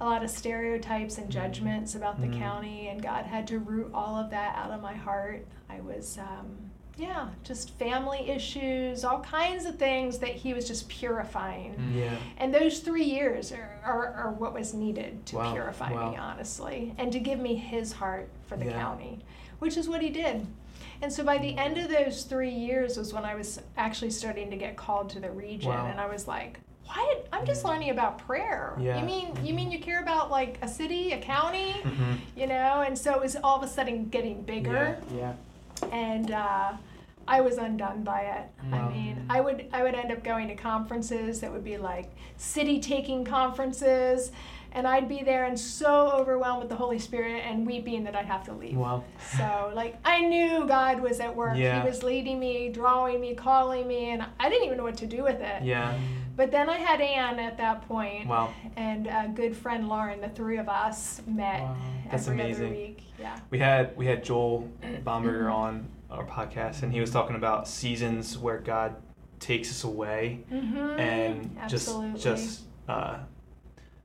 a 0.00 0.04
lot 0.04 0.22
of 0.22 0.30
stereotypes 0.30 1.18
and 1.18 1.28
judgments 1.30 1.94
about 1.94 2.20
the 2.20 2.26
Mhm. 2.28 2.38
county 2.38 2.88
and 2.88 3.02
god 3.02 3.24
had 3.26 3.46
to 3.48 3.58
root 3.58 3.90
all 3.92 4.16
of 4.16 4.30
that 4.30 4.54
out 4.56 4.70
of 4.70 4.80
my 4.80 4.94
heart 4.94 5.46
i 5.68 5.80
was 5.80 6.18
um, 6.18 6.56
yeah 6.96 7.28
just 7.44 7.70
family 7.78 8.28
issues 8.30 9.04
all 9.04 9.20
kinds 9.20 9.64
of 9.64 9.76
things 9.76 10.18
that 10.18 10.30
he 10.30 10.54
was 10.54 10.66
just 10.66 10.88
purifying 10.88 11.74
Mm. 11.74 11.94
Yeah. 11.96 12.16
and 12.38 12.52
those 12.54 12.80
three 12.80 13.04
years 13.04 13.52
are, 13.52 13.80
are, 13.84 14.06
are 14.14 14.30
what 14.32 14.52
was 14.54 14.74
needed 14.74 15.24
to 15.26 15.36
Wow, 15.36 15.52
purify 15.52 15.92
wow. 15.92 16.10
me, 16.10 16.16
honestly, 16.16 16.94
and 16.98 17.12
to 17.12 17.18
give 17.20 17.38
me 17.38 17.54
his 17.54 17.92
heart 17.92 18.28
for 18.46 18.56
the 18.56 18.66
Yeah. 18.66 18.72
county, 18.80 19.20
which 19.60 19.76
is 19.76 19.88
what 19.88 20.02
he 20.02 20.08
did. 20.10 20.46
And 21.00 21.12
so 21.12 21.22
by 21.22 21.38
the 21.38 21.56
end 21.56 21.78
of 21.78 21.88
those 21.88 22.24
three 22.24 22.50
years 22.50 22.96
was 22.96 23.12
when 23.14 23.24
I 23.24 23.34
was 23.36 23.60
actually 23.76 24.10
starting 24.10 24.50
to 24.50 24.56
get 24.56 24.76
called 24.76 25.10
to 25.10 25.20
the 25.20 25.30
region, 25.30 25.70
Wow. 25.70 25.86
and 25.86 26.00
I 26.00 26.06
was 26.06 26.26
like, 26.26 26.58
"What? 26.88 27.26
I'm 27.32 27.44
just 27.46 27.64
learning 27.64 27.90
about 27.90 28.18
prayer. 28.18 28.74
Yeah. 28.80 28.98
You 29.00 29.04
mean 29.06 29.38
you 29.44 29.54
mean 29.54 29.70
you 29.70 29.78
care 29.78 30.00
about 30.02 30.30
like 30.30 30.58
a 30.62 30.68
city, 30.68 31.12
a 31.12 31.18
county, 31.20 31.72
hmm 31.72 32.14
you 32.36 32.46
know?" 32.46 32.82
And 32.86 32.96
so 32.98 33.14
it 33.14 33.20
was 33.20 33.36
all 33.36 33.56
of 33.56 33.62
a 33.62 33.68
sudden 33.68 34.08
getting 34.08 34.42
bigger 34.42 34.98
Yeah. 35.14 35.32
and 35.92 36.30
uh, 36.30 36.72
I 37.26 37.40
was 37.42 37.58
undone 37.58 38.04
by 38.04 38.22
it. 38.22 38.48
I 38.72 38.88
mean, 38.88 39.26
I 39.28 39.40
would 39.42 39.66
I 39.72 39.82
would 39.82 39.94
end 39.94 40.10
up 40.12 40.24
going 40.24 40.48
to 40.48 40.54
conferences 40.54 41.40
that 41.40 41.52
would 41.52 41.64
be 41.64 41.76
like 41.76 42.10
city 42.38 42.80
taking 42.80 43.22
conferences, 43.24 44.32
and 44.72 44.86
I'd 44.88 45.08
be 45.10 45.22
there 45.22 45.44
and 45.44 45.58
so 45.60 46.10
overwhelmed 46.10 46.60
with 46.60 46.70
the 46.70 46.76
Holy 46.76 46.98
Spirit 46.98 47.42
and 47.46 47.66
weeping 47.66 48.04
that 48.04 48.16
I'd 48.16 48.24
have 48.24 48.44
to 48.44 48.54
leave. 48.54 48.76
Wow. 48.78 49.04
So 49.36 49.72
like 49.74 49.96
I 50.06 50.22
knew 50.22 50.66
God 50.66 51.00
was 51.00 51.20
at 51.20 51.36
work. 51.36 51.58
Yeah. 51.58 51.82
He 51.82 51.88
was 51.88 52.02
leading 52.02 52.40
me, 52.40 52.70
drawing 52.70 53.20
me, 53.20 53.34
calling 53.34 53.86
me, 53.86 54.10
and 54.12 54.24
I 54.40 54.48
didn't 54.48 54.64
even 54.64 54.78
know 54.78 54.84
what 54.84 54.96
to 54.98 55.06
do 55.06 55.22
with 55.22 55.40
it. 55.40 55.62
Yeah. 55.64 55.98
But 56.38 56.52
then 56.52 56.70
I 56.70 56.76
had 56.78 57.00
Anne 57.00 57.40
at 57.40 57.56
that 57.58 57.88
point, 57.88 58.28
Wow. 58.28 58.54
and 58.76 59.08
a 59.08 59.28
good 59.34 59.56
friend 59.56 59.88
Lauren. 59.88 60.20
The 60.20 60.28
three 60.28 60.58
of 60.58 60.68
us 60.68 61.20
met 61.26 61.62
Wow. 61.62 61.76
That's 62.12 62.28
every 62.28 62.40
amazing. 62.40 62.66
other 62.66 62.74
week. 62.76 63.02
Yeah. 63.18 63.36
We 63.50 63.58
had 63.58 63.96
we 63.96 64.06
had 64.06 64.22
Joel 64.22 64.68
Mm-hmm. 64.80 65.02
Bomberger 65.08 65.52
on 65.52 65.88
our 66.08 66.24
podcast, 66.24 66.84
and 66.84 66.92
he 66.92 67.00
was 67.00 67.10
talking 67.10 67.34
about 67.34 67.66
seasons 67.66 68.38
where 68.38 68.58
God 68.58 68.94
takes 69.40 69.68
us 69.72 69.82
away 69.82 70.44
Mm-hmm. 70.52 71.00
and 71.00 71.56
Absolutely. 71.60 72.12
just 72.20 72.24
just 72.24 72.60
uh, 72.88 73.18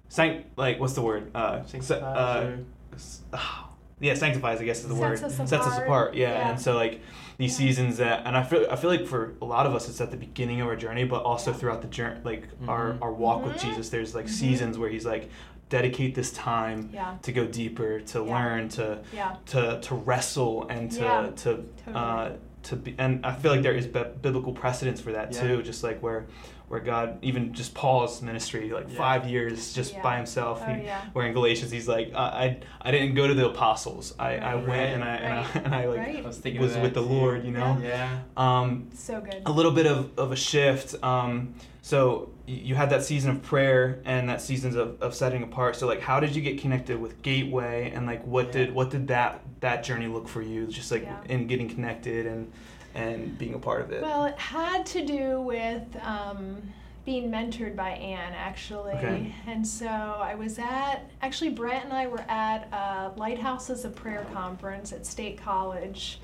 sanct 0.10 0.58
like 0.58 0.80
what's 0.80 0.94
the 0.94 1.04
word? 1.04 1.30
Uh, 1.36 1.64
Sanctifies 1.66 2.02
uh, 2.02 2.46
or- 2.58 2.96
s- 2.96 3.22
ah, 3.32 3.70
yeah, 4.00 4.16
sanctifies. 4.16 4.60
I 4.60 4.64
guess 4.66 4.80
is 4.80 4.88
the 4.88 4.96
Sets 4.96 5.00
word. 5.22 5.24
us 5.24 5.36
Sets 5.38 5.54
us 5.54 5.66
apart. 5.68 5.86
apart. 5.88 6.14
Yeah. 6.16 6.30
Yeah. 6.32 6.50
and 6.50 6.60
so 6.60 6.74
like 6.76 7.00
these 7.38 7.52
Yeah. 7.60 7.66
seasons 7.68 7.98
that, 7.98 8.26
and 8.26 8.36
I 8.38 8.44
feel 8.44 8.66
I 8.70 8.76
feel 8.76 8.90
like 8.90 9.06
for 9.06 9.34
a 9.42 9.46
lot 9.46 9.66
of 9.66 9.74
us, 9.76 9.90
it's 9.90 10.02
at 10.02 10.12
the 10.12 10.18
beginning 10.18 10.62
of 10.62 10.68
our 10.68 10.76
journey, 10.76 11.04
but 11.04 11.24
also 11.24 11.52
Yeah. 11.52 11.58
throughout 11.58 11.82
the 11.82 11.88
journey, 11.88 12.20
like 12.24 12.48
our 12.68 12.94
Mhm. 12.94 13.02
our 13.02 13.12
walk 13.14 13.44
with 13.44 13.56
Mhm. 13.56 13.62
Jesus. 13.70 13.90
There's 13.90 14.14
like 14.16 14.26
Mhm. 14.26 14.30
seasons 14.30 14.78
where 14.78 14.90
He's 14.90 15.06
like, 15.06 15.30
dedicate 15.70 16.14
this 16.14 16.32
time 16.32 16.90
Yeah. 16.94 17.16
to 17.24 17.32
go 17.32 17.46
deeper, 17.48 18.00
to 18.00 18.20
Yeah. 18.24 18.34
learn, 18.36 18.70
to 18.70 19.00
Yeah. 19.14 19.36
to 19.48 19.80
to 19.82 19.96
wrestle 19.96 20.68
and 20.70 20.92
to 20.92 21.00
Yeah, 21.02 21.30
to 21.38 21.64
uh, 21.96 22.30
to 22.64 22.76
be 22.76 22.96
and 22.98 23.26
I 23.26 23.34
feel 23.34 23.52
like 23.52 23.64
there 23.64 23.74
is 23.74 23.88
bi- 23.88 24.04
biblical 24.22 24.54
precedence 24.54 25.02
for 25.02 25.12
that 25.14 25.34
Yeah. 25.34 25.42
too 25.42 25.64
just 25.64 25.84
like 25.84 26.00
where 26.02 26.26
where 26.74 26.82
God 26.82 27.20
even 27.22 27.54
just 27.54 27.76
Paul's 27.76 28.20
ministry 28.24 28.72
like 28.72 28.88
Yeah. 28.90 28.98
5 28.98 29.30
years 29.30 29.74
just 29.76 29.94
Yeah. 29.94 30.02
by 30.02 30.18
himself 30.18 30.64
Oh, 30.66 30.74
he, 30.74 30.86
yeah. 30.86 31.02
where 31.14 31.28
in 31.28 31.32
Galatians 31.34 31.70
he's 31.70 31.88
like 31.88 32.12
I 32.16 32.26
I, 32.46 32.60
I 32.82 32.90
didn't 32.92 33.14
go 33.14 33.28
to 33.28 33.36
the 33.36 33.46
apostles 33.48 34.16
I, 34.18 34.38
I 34.38 34.56
Right. 34.56 34.68
went 34.68 34.94
and 34.96 35.04
I, 35.04 35.16
and 35.18 35.34
I 35.40 35.44
and 35.66 35.76
I 35.76 35.86
like 35.86 36.00
Right. 36.00 36.18
I 36.24 36.28
was 36.28 36.40
thinking 36.40 36.60
was 36.60 36.76
with 36.76 36.96
the 36.96 37.04
too. 37.04 37.08
Lord 37.10 37.46
you 37.46 37.52
know 37.52 37.78
Yeah. 37.80 38.22
um 38.36 38.88
So 38.96 39.22
good. 39.22 39.44
a 39.46 39.52
little 39.52 39.72
bit 39.72 39.86
of, 39.86 40.18
of 40.18 40.32
a 40.32 40.36
shift. 40.36 40.96
Um, 41.04 41.54
so 41.84 42.30
you 42.48 42.74
had 42.74 42.90
that 42.90 43.04
season 43.04 43.30
of 43.36 43.44
prayer 43.44 44.00
and 44.06 44.28
that 44.30 44.42
seasons 44.42 44.76
of, 44.76 45.00
of 45.00 45.14
setting 45.14 45.44
apart. 45.44 45.76
So 45.76 45.86
like, 45.86 46.02
how 46.02 46.20
did 46.20 46.36
you 46.36 46.42
get 46.42 46.60
connected 46.60 47.00
with 47.00 47.22
Gateway, 47.22 47.92
and 47.94 48.08
like, 48.08 48.26
what 48.26 48.46
Yeah. 48.48 48.52
did 48.58 48.68
what 48.74 48.90
did 48.90 49.08
that 49.10 49.42
that 49.60 49.84
journey 49.84 50.08
look 50.08 50.28
for 50.28 50.42
you? 50.42 50.66
Just 50.66 50.90
like 50.92 51.04
Yeah. 51.04 51.20
in 51.34 51.46
getting 51.46 51.70
connected 51.70 52.26
and 52.26 52.52
and 52.96 53.38
being 53.38 53.54
a 53.54 53.60
part 53.60 53.82
of 53.82 53.92
it. 53.92 54.02
Well, 54.02 54.26
it 54.26 54.38
had 54.38 54.86
to 54.88 55.06
do 55.06 55.42
with 55.42 55.84
um, 56.04 56.62
being 57.06 57.30
mentored 57.32 57.76
by 57.76 57.92
Anne, 57.92 58.34
actually. 58.34 58.94
Okay. 58.94 59.34
And 59.48 59.68
so 59.68 59.88
I 59.88 60.36
was 60.36 60.60
at, 60.60 61.10
actually, 61.22 61.50
Brent 61.50 61.86
and 61.86 61.94
I 61.94 62.08
were 62.08 62.24
at 62.30 62.68
a 62.72 63.12
Lighthouses 63.18 63.84
of 63.86 63.96
Prayer 63.96 64.26
conference 64.34 64.92
at 64.94 65.06
State 65.06 65.38
College 65.38 66.20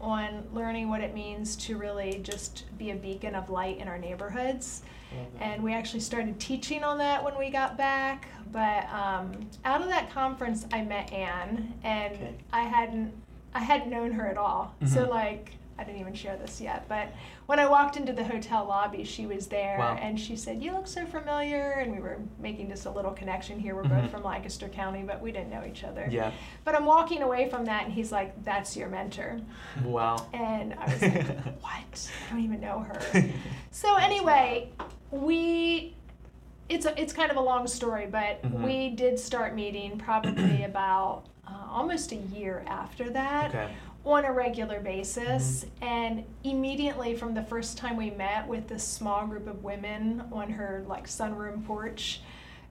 on 0.00 0.42
learning 0.52 0.88
what 0.88 1.00
it 1.00 1.14
means 1.14 1.54
to 1.54 1.76
really 1.76 2.20
just 2.24 2.64
be 2.76 2.90
a 2.90 2.94
beacon 2.94 3.34
of 3.34 3.50
light 3.50 3.78
in 3.78 3.86
our 3.88 3.98
neighborhoods. 3.98 4.82
And 5.40 5.62
we 5.62 5.74
actually 5.74 6.00
started 6.00 6.40
teaching 6.40 6.82
on 6.82 6.96
that 6.98 7.22
when 7.22 7.36
we 7.38 7.50
got 7.50 7.76
back. 7.76 8.28
But 8.50 8.88
um, 8.90 9.48
out 9.64 9.82
of 9.82 9.88
that 9.88 10.10
conference, 10.10 10.66
I 10.72 10.82
met 10.82 11.12
Anne, 11.12 11.74
and 11.84 12.14
Okay. 12.14 12.34
I 12.52 12.62
hadn't, 12.62 13.12
I 13.54 13.60
hadn't 13.60 13.90
known 13.90 14.12
her 14.12 14.26
at 14.26 14.38
all. 14.38 14.74
So 14.86 15.04
Mhm. 15.04 15.10
like, 15.10 15.52
I 15.82 15.84
didn't 15.84 16.00
even 16.00 16.14
share 16.14 16.36
this 16.36 16.60
yet. 16.60 16.86
But 16.88 17.08
when 17.46 17.58
I 17.58 17.66
walked 17.66 17.96
into 17.96 18.12
the 18.12 18.22
hotel 18.22 18.64
lobby, 18.64 19.02
she 19.02 19.26
was 19.26 19.48
there, 19.48 19.78
Wow. 19.80 19.98
and 20.00 20.18
she 20.18 20.36
said, 20.36 20.62
"You 20.62 20.72
look 20.72 20.86
so 20.86 21.04
familiar." 21.06 21.72
And 21.72 21.90
we 21.92 21.98
were 21.98 22.18
making 22.38 22.68
just 22.68 22.86
a 22.86 22.90
little 22.90 23.10
connection 23.10 23.58
here. 23.58 23.74
We're 23.74 23.82
Mhm. 23.82 24.02
both 24.02 24.10
from 24.12 24.22
Lancaster 24.22 24.68
County, 24.68 25.02
but 25.02 25.20
we 25.20 25.32
didn't 25.32 25.50
know 25.50 25.64
each 25.68 25.82
other. 25.82 26.06
yeah. 26.08 26.30
But 26.64 26.76
I'm 26.76 26.86
walking 26.86 27.22
away 27.24 27.50
from 27.50 27.64
that, 27.64 27.82
and 27.84 27.92
he's 27.92 28.12
like, 28.12 28.44
"That's 28.44 28.76
your 28.76 28.88
mentor." 28.88 29.40
Wow. 29.84 30.24
And 30.32 30.74
I 30.74 30.84
was 30.86 31.02
like, 31.02 31.26
"What? 31.60 32.10
I 32.28 32.30
don't 32.30 32.44
even 32.44 32.60
know 32.60 32.78
her." 32.80 33.00
So 33.72 33.96
anyway, 33.96 34.68
we 35.10 35.94
it's 36.68 36.86
a, 36.86 36.98
it's 37.00 37.12
kind 37.12 37.30
of 37.30 37.36
a 37.36 37.40
long 37.40 37.66
story, 37.66 38.06
but 38.06 38.40
Mhm. 38.42 38.62
we 38.62 38.90
did 38.90 39.18
start 39.18 39.54
meeting 39.54 39.98
probably 39.98 40.62
about 40.64 41.24
uh, 41.46 41.66
almost 41.70 42.12
a 42.12 42.16
year 42.16 42.62
after 42.68 43.10
that 43.10 43.48
okay. 43.50 43.68
On 44.04 44.24
a 44.24 44.32
regular 44.32 44.80
basis. 44.80 45.64
And 45.80 46.24
immediately 46.44 47.14
from 47.14 47.34
the 47.34 47.42
first 47.44 47.78
time 47.78 47.96
we 47.96 48.10
met 48.10 48.46
with 48.46 48.68
this 48.68 48.82
small 48.84 49.26
group 49.26 49.46
of 49.46 49.62
women 49.62 50.24
on 50.32 50.50
her 50.50 50.84
like 50.88 51.06
sunroom 51.06 51.64
porch, 51.66 52.20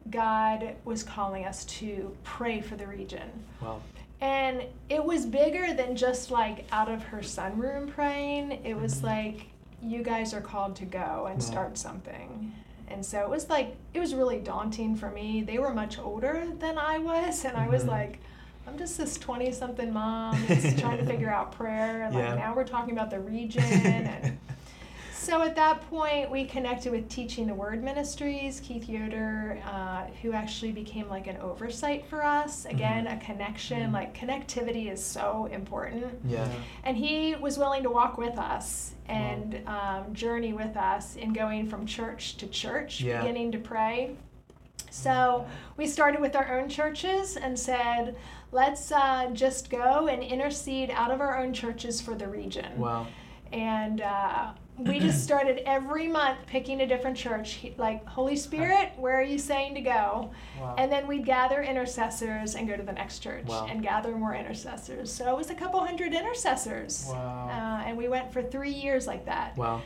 God 0.10 0.76
was 0.84 1.04
calling 1.04 1.46
us 1.46 1.63
to 1.65 2.15
pray 2.24 2.60
for 2.62 2.76
the 2.76 2.88
region. 2.88 3.30
Wow. 3.62 3.82
And 4.20 4.63
it 4.89 5.04
was 5.04 5.26
bigger 5.26 5.74
than 5.74 5.96
just 5.96 6.32
like 6.32 6.65
out 6.72 6.89
of 6.89 7.04
her 7.04 7.20
sunroom 7.20 7.89
praying. 7.91 8.63
It 8.63 8.76
was 8.76 9.02
Mhm. 9.02 9.04
like, 9.04 9.48
you 9.82 10.04
guys 10.04 10.34
are 10.34 10.41
called 10.41 10.76
to 10.76 10.86
go 10.86 11.28
and 11.30 11.39
Wow. 11.39 11.46
start 11.46 11.78
something. 11.78 12.54
And 12.88 13.04
so 13.06 13.22
it 13.22 13.30
was 13.30 13.50
like, 13.50 13.76
it 13.94 14.00
was 14.00 14.13
really 14.13 14.39
daunting 14.39 14.96
for 14.96 15.10
me. 15.10 15.41
They 15.41 15.58
were 15.60 15.74
much 15.74 15.98
older 15.98 16.46
than 16.60 16.78
I 16.78 17.00
was. 17.00 17.46
And 17.46 17.56
I 17.58 17.67
was 17.67 17.84
Mhm. 17.86 17.88
like, 17.88 18.20
I'm 18.67 18.78
just 18.78 18.97
this 18.97 19.17
20 19.17 19.52
something 19.52 19.91
mom 19.91 20.41
that's 20.47 20.80
trying 20.82 20.97
to 20.97 21.06
figure 21.06 21.30
out 21.30 21.52
prayer. 21.52 22.04
And 22.04 22.15
like 22.15 22.24
Yeah. 22.24 22.36
now 22.36 22.56
we're 22.56 22.63
talking 22.63 22.93
about 22.93 23.10
the 23.10 23.19
region. 23.19 23.63
And 23.63 24.38
so 25.13 25.41
at 25.41 25.56
that 25.56 25.82
point, 25.89 26.30
we 26.32 26.45
connected 26.45 26.91
with 26.91 27.10
Teaching 27.10 27.47
the 27.47 27.54
Word 27.54 27.84
Ministries, 27.84 28.60
Keith 28.62 28.88
Yoder, 28.88 29.62
uh, 29.65 30.06
who 30.21 30.32
actually 30.34 30.71
became 30.71 31.10
like 31.10 31.28
an 31.28 31.38
oversight 31.38 32.06
for 32.06 32.24
us. 32.24 32.65
Again, 32.65 33.08
a 33.08 33.17
connection, 33.17 33.89
Mhm. 33.89 33.93
like 33.93 34.15
connectivity 34.17 34.91
is 34.91 35.04
so 35.04 35.47
important. 35.52 36.06
Yeah. 36.26 36.47
And 36.84 36.95
he 36.95 37.36
was 37.36 37.58
willing 37.58 37.84
to 37.84 37.89
walk 37.89 38.17
with 38.17 38.38
us 38.38 38.93
and 39.08 39.62
um, 39.67 40.13
journey 40.13 40.54
with 40.54 40.78
us 40.78 41.15
in 41.17 41.34
going 41.34 41.67
from 41.67 41.86
church 41.86 42.38
to 42.38 42.47
church, 42.47 43.02
Yeah. 43.02 43.21
beginning 43.21 43.52
to 43.54 43.58
pray. 43.58 44.15
So 44.91 45.47
we 45.77 45.88
started 45.88 46.19
with 46.21 46.36
our 46.36 46.60
own 46.60 46.67
churches 46.69 47.38
and 47.38 47.58
said, 47.58 48.15
let's 48.51 48.91
uh, 48.91 49.30
just 49.34 49.69
go 49.69 50.08
and 50.08 50.21
intercede 50.21 50.91
out 50.91 51.12
of 51.12 51.21
our 51.21 51.38
own 51.41 51.54
churches 51.54 52.01
for 52.01 52.13
the 52.13 52.27
region 52.27 52.77
Wow. 52.77 53.08
and 53.54 54.01
uh, 54.01 54.51
we 54.77 54.99
just 55.08 55.23
started 55.23 55.62
every 55.65 56.08
month 56.08 56.39
picking 56.47 56.82
a 56.82 56.86
different 56.88 57.15
church 57.15 57.65
like 57.77 58.06
holy 58.06 58.36
spirit 58.36 58.91
where 58.97 59.17
are 59.17 59.23
you 59.23 59.38
saying 59.39 59.73
to 59.75 59.82
go 59.82 60.32
Wow. 60.60 60.75
and 60.77 60.91
then 60.91 61.08
we'd 61.08 61.25
gather 61.25 61.62
intercessors 61.63 62.56
and 62.56 62.67
go 62.67 62.75
to 62.75 62.84
the 62.84 62.91
next 62.91 63.19
church 63.19 63.45
Wow. 63.45 63.67
and 63.69 63.82
gather 63.82 64.12
more 64.17 64.36
intercessors 64.36 65.10
so 65.13 65.32
it 65.34 65.38
was 65.38 65.49
a 65.49 65.56
couple 65.56 65.80
hundred 65.80 66.13
intercessors 66.13 67.06
wow. 67.08 67.47
uh, 67.49 67.88
and 67.88 67.97
we 67.97 68.10
went 68.10 68.34
for 68.34 68.43
three 68.43 68.73
years 68.73 69.08
like 69.08 69.25
that 69.27 69.56
Wow. 69.56 69.82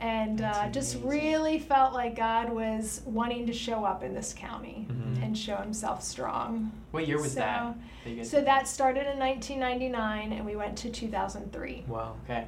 And 0.00 0.40
uh, 0.40 0.68
just 0.70 0.96
really 1.04 1.58
felt 1.58 1.92
like 1.92 2.16
God 2.16 2.50
was 2.50 3.02
wanting 3.04 3.46
to 3.46 3.52
show 3.52 3.84
up 3.84 4.02
in 4.02 4.14
this 4.14 4.32
county 4.32 4.86
Mhm. 4.90 5.22
and 5.22 5.36
show 5.38 5.56
Himself 5.56 6.02
strong. 6.02 6.72
What 6.90 7.06
year 7.06 7.20
was 7.20 7.34
So- 7.34 7.40
that? 7.40 7.74
that 8.06 8.26
So 8.26 8.40
that 8.40 8.66
started 8.66 9.06
in 9.12 9.18
1999, 9.18 10.32
and 10.32 10.46
we 10.46 10.56
went 10.56 10.76
to 10.78 10.90
2003. 10.90 11.84
Wow. 11.86 12.14
Okay. 12.24 12.46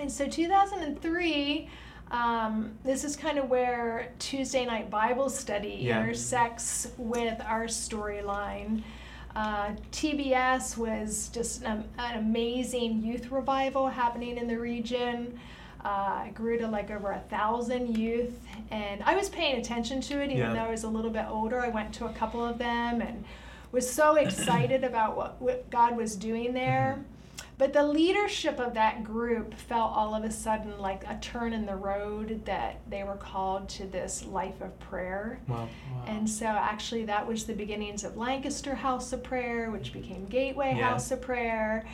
And 0.00 0.10
so 0.10 0.26
2003, 0.26 1.68
um, 2.10 2.72
this 2.84 3.04
is 3.04 3.16
kind 3.16 3.38
of 3.38 3.50
where 3.50 4.12
Tuesday 4.18 4.64
night 4.64 4.88
Bible 4.90 5.28
study 5.28 5.78
Yeah. 5.82 6.00
intersects 6.00 6.88
with 6.96 7.38
our 7.46 7.64
storyline. 7.66 8.82
Uh, 9.36 9.72
TBS 9.90 10.76
was 10.78 11.28
just 11.34 11.62
an, 11.64 11.84
an 11.98 12.18
amazing 12.18 13.02
youth 13.02 13.30
revival 13.30 13.88
happening 13.88 14.38
in 14.38 14.46
the 14.46 14.58
region. 14.58 15.38
Uh, 15.84 16.28
grew 16.30 16.56
to 16.56 16.66
like 16.66 16.90
over 16.90 17.12
a 17.12 17.20
thousand 17.28 17.98
youth, 17.98 18.32
and 18.70 19.02
I 19.02 19.14
was 19.14 19.28
paying 19.28 19.58
attention 19.60 20.00
to 20.02 20.20
it 20.22 20.30
even 20.30 20.38
Yeah. 20.38 20.52
though 20.54 20.60
I 20.60 20.70
was 20.70 20.84
a 20.84 20.88
little 20.88 21.10
bit 21.10 21.26
older. 21.28 21.60
I 21.60 21.68
went 21.68 21.92
to 21.96 22.06
a 22.06 22.12
couple 22.14 22.42
of 22.42 22.56
them 22.56 23.02
and 23.02 23.22
was 23.70 23.90
so 23.90 24.14
excited 24.24 24.82
about 24.82 25.14
what, 25.14 25.40
what 25.42 25.68
God 25.68 25.94
was 25.94 26.16
doing 26.16 26.54
there. 26.54 27.04
But 27.58 27.72
the 27.74 27.86
leadership 27.86 28.58
of 28.58 28.74
that 28.74 29.04
group 29.04 29.54
felt 29.54 29.92
all 29.94 30.14
of 30.14 30.24
a 30.24 30.30
sudden 30.30 30.78
like 30.78 31.04
a 31.06 31.18
turn 31.20 31.52
in 31.52 31.66
the 31.66 31.76
road 31.76 32.40
that 32.46 32.80
they 32.88 33.04
were 33.04 33.14
called 33.16 33.68
to 33.70 33.84
this 33.86 34.24
life 34.24 34.60
of 34.62 34.76
prayer. 34.80 35.38
Wow. 35.46 35.68
Wow. 35.94 36.04
And 36.08 36.28
so 36.28 36.46
actually 36.46 37.04
that 37.04 37.26
was 37.28 37.44
the 37.44 37.52
beginnings 37.54 38.02
of 38.04 38.16
Lancaster 38.16 38.74
House 38.74 39.12
of 39.12 39.22
Prayer, 39.22 39.70
which 39.70 39.92
became 39.92 40.24
Gateway 40.24 40.74
Yeah. 40.76 40.88
House 40.88 41.10
of 41.12 41.20
Prayer. 41.20 41.84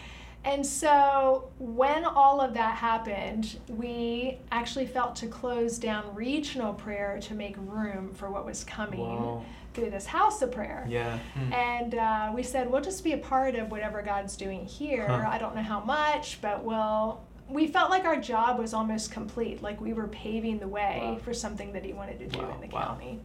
And 0.45 0.65
so 0.65 1.51
when 1.59 2.05
all 2.05 2.41
of 2.41 2.55
that 2.55 2.77
happened, 2.77 3.59
we 3.69 4.39
actually 4.51 4.87
felt 4.87 5.15
to 5.17 5.27
close 5.27 5.79
down 5.79 6.15
regional 6.15 6.73
prayer 6.73 7.19
to 7.23 7.35
make 7.35 7.57
room 7.59 8.13
for 8.15 8.31
what 8.31 8.47
was 8.47 8.65
coming 8.65 9.01
Wow. 9.01 9.45
through 9.75 9.91
this 9.91 10.07
house 10.07 10.41
of 10.41 10.51
prayer. 10.51 10.87
Yeah. 10.89 11.19
Hmm. 11.35 11.53
And 11.53 11.95
uh, 11.95 12.33
we 12.35 12.43
said, 12.43 12.71
we'll 12.71 12.81
just 12.81 13.05
be 13.05 13.13
a 13.13 13.19
part 13.19 13.55
of 13.55 13.71
whatever 13.71 14.01
God's 14.01 14.35
doing 14.37 14.65
here. 14.65 15.07
Huh. 15.07 15.29
I 15.29 15.37
don't 15.37 15.55
know 15.55 15.63
how 15.63 15.81
much, 15.81 16.41
but 16.41 16.65
we'll. 16.65 17.21
We 17.49 17.67
felt 17.67 17.91
like 17.91 18.05
our 18.05 18.17
job 18.21 18.61
was 18.61 18.73
almost 18.73 19.11
complete, 19.11 19.61
like 19.61 19.81
we 19.81 19.93
were 19.93 20.07
paving 20.07 20.61
the 20.61 20.69
way 20.69 21.01
Wow. 21.03 21.19
for 21.19 21.35
something 21.35 21.73
that 21.73 21.85
He 21.85 21.93
wanted 21.93 22.21
to 22.21 22.29
do 22.29 22.39
Wow, 22.39 22.55
in 22.55 22.61
the 22.69 22.73
wow. 22.75 22.85
county. 22.87 23.19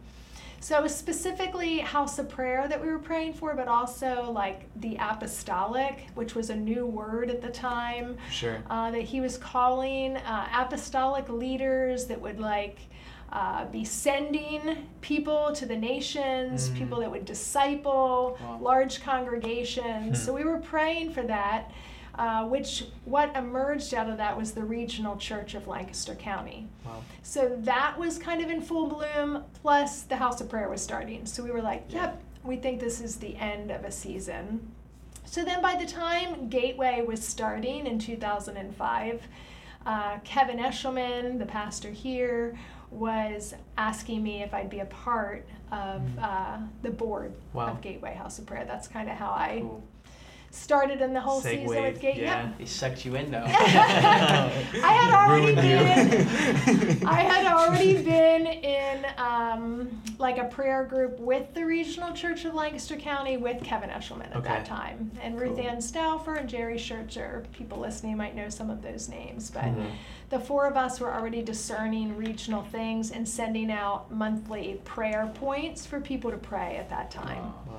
So 0.66 0.76
it 0.76 0.82
was 0.82 0.96
specifically 0.96 1.78
House 1.78 2.18
of 2.18 2.28
Prayer 2.28 2.66
that 2.66 2.82
we 2.82 2.88
were 2.88 2.98
praying 2.98 3.34
for, 3.34 3.54
but 3.54 3.68
also 3.68 4.32
like 4.32 4.62
the 4.80 4.96
apostolic, 4.98 6.08
which 6.16 6.34
was 6.34 6.50
a 6.50 6.56
new 6.56 6.84
word 6.86 7.30
at 7.30 7.40
the 7.40 7.50
time 7.50 8.16
Sure. 8.32 8.64
uh, 8.68 8.90
that 8.90 9.02
he 9.02 9.20
was 9.20 9.38
calling 9.38 10.16
uh, 10.16 10.48
apostolic 10.52 11.28
leaders 11.28 12.06
that 12.06 12.20
would 12.20 12.40
like 12.40 12.80
uh, 13.32 13.66
be 13.66 13.84
sending 13.84 14.88
people 15.02 15.52
to 15.52 15.66
the 15.66 15.76
nations, 15.76 16.68
Mm. 16.70 16.74
people 16.78 16.98
that 16.98 17.12
would 17.12 17.24
disciple 17.24 18.36
Wow. 18.40 18.58
large 18.60 19.04
congregations. 19.04 20.18
Hmm. 20.18 20.24
So 20.24 20.32
we 20.32 20.42
were 20.42 20.58
praying 20.58 21.12
for 21.12 21.22
that. 21.22 21.70
Uh, 22.18 22.46
which 22.46 22.86
what 23.04 23.34
emerged 23.36 23.92
out 23.92 24.08
of 24.08 24.16
that 24.16 24.34
was 24.36 24.52
the 24.52 24.64
regional 24.64 25.16
church 25.18 25.54
of 25.54 25.66
Lancaster 25.68 26.14
County. 26.14 26.66
Wow. 26.86 27.02
So 27.22 27.54
that 27.60 27.98
was 27.98 28.16
kind 28.18 28.40
of 28.42 28.48
in 28.48 28.62
full 28.62 28.86
bloom, 28.86 29.44
plus 29.60 30.02
the 30.02 30.16
House 30.16 30.40
of 30.40 30.48
Prayer 30.48 30.70
was 30.70 30.80
starting. 30.80 31.26
So 31.26 31.42
we 31.42 31.50
were 31.50 31.60
like, 31.60 31.84
yep, 31.90 32.22
we 32.42 32.56
think 32.56 32.80
this 32.80 33.02
is 33.02 33.16
the 33.16 33.36
end 33.36 33.70
of 33.70 33.84
a 33.84 33.90
season. 33.92 34.66
So 35.26 35.44
then 35.44 35.60
by 35.60 35.74
the 35.74 35.84
time 35.84 36.48
Gateway 36.48 37.02
was 37.06 37.22
starting 37.22 37.86
in 37.86 37.98
2005, 37.98 39.22
uh, 39.84 40.18
Kevin 40.24 40.56
Eshelman, 40.58 41.38
the 41.38 41.44
pastor 41.46 41.90
here, 41.90 42.56
was 42.90 43.52
asking 43.76 44.22
me 44.22 44.42
if 44.42 44.54
I'd 44.54 44.70
be 44.70 44.78
a 44.78 44.86
part 44.86 45.46
of 45.70 46.02
uh, 46.18 46.58
the 46.82 46.90
board 46.90 47.34
Wow. 47.52 47.66
of 47.72 47.80
Gateway 47.82 48.14
House 48.14 48.38
of 48.38 48.46
Prayer. 48.46 48.64
That's 48.64 48.88
kind 48.88 49.10
of 49.10 49.16
how 49.16 49.32
I 49.32 49.58
Cool. 49.60 49.82
Started 50.56 51.00
in 51.00 51.12
the 51.12 51.20
whole 51.20 51.40
season 51.40 51.66
with 51.66 51.76
Segued, 51.78 52.00
Gateway. 52.00 52.22
yeah. 52.24 52.52
They 52.58 52.64
sucked 52.64 53.04
you 53.04 53.14
in 53.14 53.30
though. 53.30 53.44
I 53.46 54.92
had 54.92 55.12
already 55.14 55.42
Ruined 55.54 55.56
been. 55.56 57.00
you. 57.00 57.06
I 57.08 57.20
had 57.20 57.46
already 57.46 58.02
been 58.02 58.46
in 58.46 59.06
um, 59.18 60.02
like 60.18 60.38
a 60.38 60.44
prayer 60.44 60.84
group 60.84 61.18
with 61.20 61.52
the 61.54 61.64
Regional 61.64 62.12
Church 62.12 62.44
of 62.44 62.54
Lancaster 62.54 62.96
County 62.96 63.36
with 63.36 63.62
Kevin 63.62 63.90
Eshelman 63.90 64.34
at 64.34 64.42
that 64.44 64.64
time. 64.66 65.10
And 65.22 65.40
Ruth 65.40 65.56
Cool. 65.56 65.66
Ann 65.68 65.80
Stauffer 65.80 66.34
and 66.34 66.48
Jerry 66.48 66.76
Schertzer. 66.78 67.44
People 67.52 67.78
listening 67.78 68.16
might 68.16 68.34
know 68.34 68.48
some 68.48 68.70
of 68.70 68.82
those 68.82 69.08
names. 69.08 69.50
But 69.50 69.64
Mhm. 69.64 69.90
the 70.30 70.38
four 70.40 70.66
of 70.66 70.76
us 70.76 71.00
were 71.00 71.12
already 71.12 71.42
discerning 71.42 72.16
regional 72.16 72.62
things 72.62 73.10
and 73.10 73.28
sending 73.28 73.70
out 73.70 74.10
monthly 74.10 74.80
prayer 74.84 75.30
points 75.34 75.84
for 75.86 76.00
people 76.00 76.30
to 76.30 76.38
pray 76.38 76.76
at 76.78 76.88
that 76.90 77.10
time. 77.10 77.42
Wow. 77.44 77.54
Wow. 77.68 77.74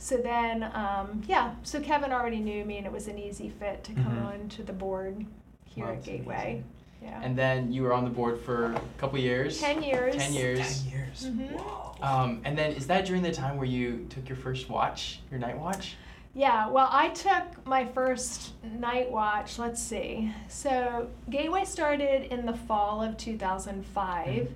So 0.00 0.16
then, 0.16 0.64
um, 0.74 1.22
yeah, 1.28 1.54
so 1.62 1.78
Kevin 1.78 2.10
already 2.10 2.38
knew 2.40 2.64
me 2.64 2.78
and 2.78 2.86
it 2.86 2.92
was 2.92 3.06
an 3.06 3.18
easy 3.18 3.50
fit 3.50 3.84
to 3.84 3.92
come 3.92 4.16
Mhm. 4.16 4.26
on 4.42 4.48
to 4.48 4.62
the 4.62 4.72
board 4.72 5.26
here 5.66 5.84
Wow, 5.84 5.92
at 5.92 6.02
Gateway. 6.04 6.34
amazing. 6.34 6.64
Yeah. 7.02 7.20
And 7.22 7.36
then 7.36 7.70
you 7.70 7.82
were 7.82 7.92
on 7.92 8.04
the 8.04 8.10
board 8.10 8.40
for 8.40 8.72
a 8.72 8.80
couple 8.96 9.18
years. 9.18 9.60
10 9.60 9.82
years. 9.82 10.16
Ten 10.16 10.32
years. 10.32 10.82
Ten 10.84 10.90
years. 10.92 11.26
Mhm. 11.26 11.50
Whoa. 11.52 11.94
Um, 12.02 12.40
and 12.44 12.56
then 12.56 12.72
is 12.72 12.86
that 12.86 13.04
during 13.04 13.22
the 13.22 13.30
time 13.32 13.58
where 13.58 13.66
you 13.66 14.06
took 14.08 14.26
your 14.26 14.36
first 14.36 14.70
watch, 14.70 15.20
your 15.30 15.38
night 15.38 15.58
watch? 15.58 15.96
Yeah, 16.32 16.68
well, 16.68 16.88
I 16.90 17.08
took 17.10 17.66
my 17.66 17.84
first 17.84 18.52
night 18.64 19.10
watch. 19.10 19.58
Let's 19.58 19.82
see. 19.82 20.32
So, 20.48 21.08
Gateway 21.28 21.64
started 21.66 22.32
in 22.32 22.46
the 22.46 22.54
fall 22.54 23.02
of 23.02 23.16
2005. 23.18 24.26
Mhm. 24.48 24.52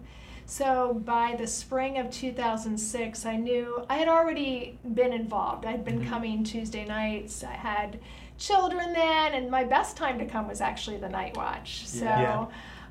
So, 0.46 1.00
by 1.04 1.35
the 1.38 1.46
spring 1.46 1.98
of 1.98 2.11
2006, 2.11 3.24
I 3.26 3.37
knew 3.37 3.85
I 3.88 3.96
had 3.96 4.09
already 4.09 4.78
been 4.94 5.12
involved. 5.12 5.64
I'd 5.64 5.85
been 5.85 6.00
Mhm. 6.02 6.09
coming 6.09 6.44
Tuesday 6.44 6.85
nights. 6.85 7.42
I 7.42 7.52
had 7.54 7.98
children 8.37 8.92
then, 8.92 9.33
and 9.33 9.50
my 9.50 9.64
best 9.64 9.96
time 9.96 10.18
to 10.18 10.26
come 10.26 10.46
was 10.48 10.61
actually 10.61 10.98
the 10.98 11.09
night 11.09 11.37
watch. 11.37 11.87
So, 11.87 12.04
Yeah. 12.04 12.46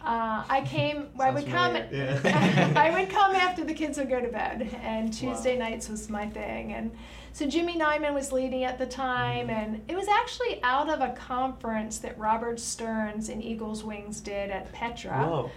Uh, 0.06 0.44
I 0.50 0.62
came, 0.66 1.08
I 1.18 1.30
would 1.30 1.48
come. 1.48 1.78
Yeah. 1.78 2.20
I 2.76 2.90
would 2.90 3.10
come 3.18 3.36
after 3.36 3.64
the 3.64 3.74
kids 3.74 3.98
would 3.98 4.10
go 4.10 4.20
to 4.20 4.28
bed, 4.28 4.68
and 4.84 5.14
Tuesday 5.14 5.58
Wow. 5.58 5.70
nights 5.70 5.88
was 5.88 6.10
my 6.10 6.28
thing. 6.28 6.74
And 6.74 6.92
so 7.32 7.46
Jimmy 7.48 7.78
Nyman 7.78 8.14
was 8.14 8.34
leading 8.34 8.66
at 8.66 8.78
the 8.78 8.86
time, 8.86 9.48
Mhm. 9.48 9.52
and 9.64 9.82
it 9.88 9.96
was 9.96 10.08
actually 10.10 10.60
out 10.64 10.90
of 10.90 11.00
a 11.00 11.14
conference 11.14 12.00
that 12.00 12.18
Robert 12.20 12.60
Stearns 12.60 13.30
and 13.30 13.42
Eagles 13.42 13.86
Wings 13.86 14.20
did 14.20 14.50
at 14.52 14.74
Petra 14.74 15.26
Whoa. 15.26 15.52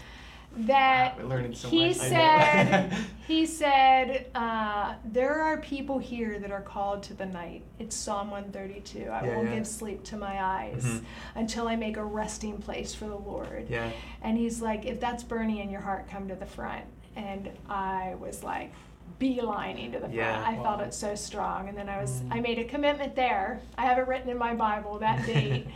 That 0.58 1.22
Wow, 1.22 1.42
so 1.52 1.68
he 1.68 1.92
said 1.92 2.92
he 3.26 3.44
said 3.46 4.26
uh, 4.34 4.94
there 5.04 5.40
are 5.42 5.58
people 5.58 5.98
here 5.98 6.38
that 6.38 6.50
are 6.50 6.62
called 6.62 7.02
to 7.04 7.14
the 7.14 7.26
night. 7.26 7.62
It's 7.78 7.94
Psalm 7.94 8.30
132. 8.30 9.10
I 9.10 9.26
Yeah, 9.26 9.36
will 9.36 9.44
yeah. 9.44 9.54
give 9.56 9.66
sleep 9.66 10.02
to 10.04 10.16
my 10.16 10.42
eyes 10.42 10.84
Mhm. 10.84 11.04
until 11.34 11.68
I 11.68 11.76
make 11.76 11.96
a 11.96 12.04
resting 12.04 12.58
place 12.58 12.94
for 12.94 13.06
the 13.06 13.16
Lord. 13.16 13.66
Yeah. 13.68 13.90
And 14.22 14.38
he's 14.38 14.62
like, 14.62 14.86
if 14.86 14.98
that's 15.00 15.22
burning 15.22 15.58
in 15.58 15.70
your 15.70 15.80
heart, 15.82 16.08
come 16.10 16.28
to 16.28 16.34
the 16.34 16.46
front. 16.46 16.84
And 17.16 17.50
I 17.68 18.14
was 18.18 18.42
like, 18.42 18.72
beelining 19.20 19.92
to 19.92 19.98
the 19.98 20.06
front. 20.06 20.14
Yeah. 20.14 20.42
I 20.46 20.56
felt 20.62 20.80
it 20.80 20.92
so 20.94 21.14
strong. 21.14 21.68
And 21.68 21.76
then 21.76 21.88
I 21.88 22.00
was, 22.00 22.20
Mm. 22.22 22.34
I 22.34 22.40
made 22.40 22.58
a 22.58 22.64
commitment 22.64 23.14
there. 23.16 23.60
I 23.78 23.82
have 23.86 23.98
it 23.98 24.06
written 24.06 24.28
in 24.30 24.38
my 24.38 24.54
Bible 24.54 24.98
that 25.00 25.24
date. 25.26 25.66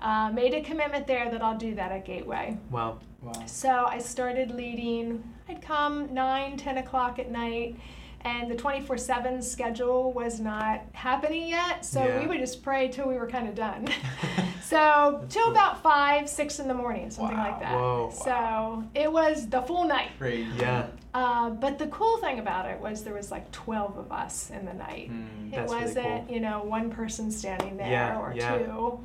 uh, 0.00 0.30
made 0.32 0.52
a 0.54 0.60
commitment 0.62 1.06
there 1.06 1.30
that 1.30 1.42
I'll 1.42 1.56
do 1.56 1.74
that 1.74 1.90
at 1.92 2.04
Gateway. 2.04 2.56
Wow. 2.70 2.98
Wow. 3.26 3.46
So 3.46 3.86
I 3.88 3.98
started 3.98 4.50
leading. 4.52 5.22
I'd 5.48 5.60
come 5.62 6.12
9, 6.14 6.56
10 6.56 6.78
o'clock 6.78 7.18
at 7.18 7.30
night. 7.30 7.76
And 8.22 8.50
the 8.50 8.56
24 8.56 8.98
7 8.98 9.40
schedule 9.40 10.12
was 10.12 10.40
not 10.40 10.80
happening 10.92 11.48
yet. 11.48 11.84
So 11.84 12.04
Yeah. 12.04 12.20
we 12.20 12.26
would 12.26 12.40
just 12.40 12.60
pray 12.62 12.88
till 12.88 13.06
we 13.06 13.14
were 13.14 13.28
kind 13.28 13.48
of 13.48 13.54
done. 13.54 13.88
So 14.62 15.24
till 15.28 15.44
cool. 15.44 15.52
about 15.52 15.80
five, 15.80 16.28
six 16.28 16.58
in 16.58 16.66
the 16.66 16.74
morning, 16.74 17.08
something 17.12 17.36
Wow. 17.36 17.44
like 17.52 17.60
that. 17.60 17.72
Whoa. 17.72 18.10
So 18.12 18.82
it 18.96 19.12
was 19.12 19.48
the 19.48 19.62
full 19.62 19.84
night. 19.84 20.08
Great. 20.18 20.44
Yeah. 20.56 20.86
Uh, 21.14 21.50
but 21.50 21.78
the 21.78 21.86
cool 21.86 22.16
thing 22.18 22.40
about 22.40 22.68
it 22.68 22.80
was 22.80 23.04
there 23.04 23.14
was 23.14 23.30
like 23.30 23.48
twelve 23.52 23.96
of 23.96 24.10
us 24.10 24.50
in 24.50 24.64
the 24.66 24.72
night. 24.74 25.12
Mm. 25.12 25.52
It 25.52 25.54
That's 25.54 25.72
really 25.72 25.84
wasn't, 25.84 26.26
cool. 26.26 26.34
you 26.34 26.40
know, 26.40 26.64
one 26.64 26.90
person 26.90 27.30
standing 27.30 27.76
there 27.76 27.88
Yeah, 27.88 28.18
or 28.18 28.32
yeah. 28.34 28.58
two. 28.58 28.98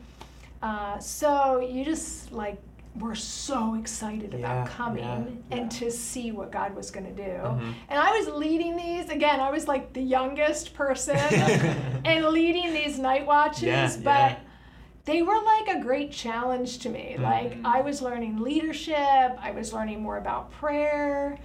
Uh, 0.64 0.98
so 0.98 1.60
you 1.60 1.86
just 1.86 2.32
like 2.32 2.58
were 3.00 3.16
so 3.16 3.76
excited 3.76 4.34
Yeah, 4.34 4.40
about 4.64 4.68
coming 4.68 5.44
yeah, 5.50 5.58
and 5.58 5.72
to 5.72 5.90
see 5.90 6.32
what 6.32 6.52
God 6.52 6.76
was 6.76 6.92
going 6.92 7.06
to 7.06 7.14
do. 7.14 7.32
Mhm. 7.32 7.74
And 7.90 8.00
I 8.00 8.12
was 8.20 8.28
leading 8.28 8.76
these 8.76 9.10
again. 9.10 9.40
I 9.40 9.50
was 9.50 9.68
like 9.68 9.94
the 9.94 10.02
youngest 10.02 10.74
person 10.74 11.16
and 12.06 12.26
leading 12.28 12.74
these 12.74 13.00
night 13.00 13.26
watches, 13.26 13.64
Yeah, 13.64 13.88
but 14.04 14.32
yeah. 14.32 14.36
they 15.06 15.22
were 15.22 15.40
like 15.42 15.78
a 15.78 15.80
great 15.82 16.12
challenge 16.12 16.80
to 16.80 16.90
me. 16.90 17.16
Like 17.18 17.54
Mhm. 17.56 17.66
I 17.66 17.80
was 17.82 18.02
learning 18.02 18.40
leadership, 18.40 18.98
I 19.42 19.52
was 19.56 19.72
learning 19.74 20.02
more 20.04 20.18
about 20.18 20.52
prayer. 20.52 21.38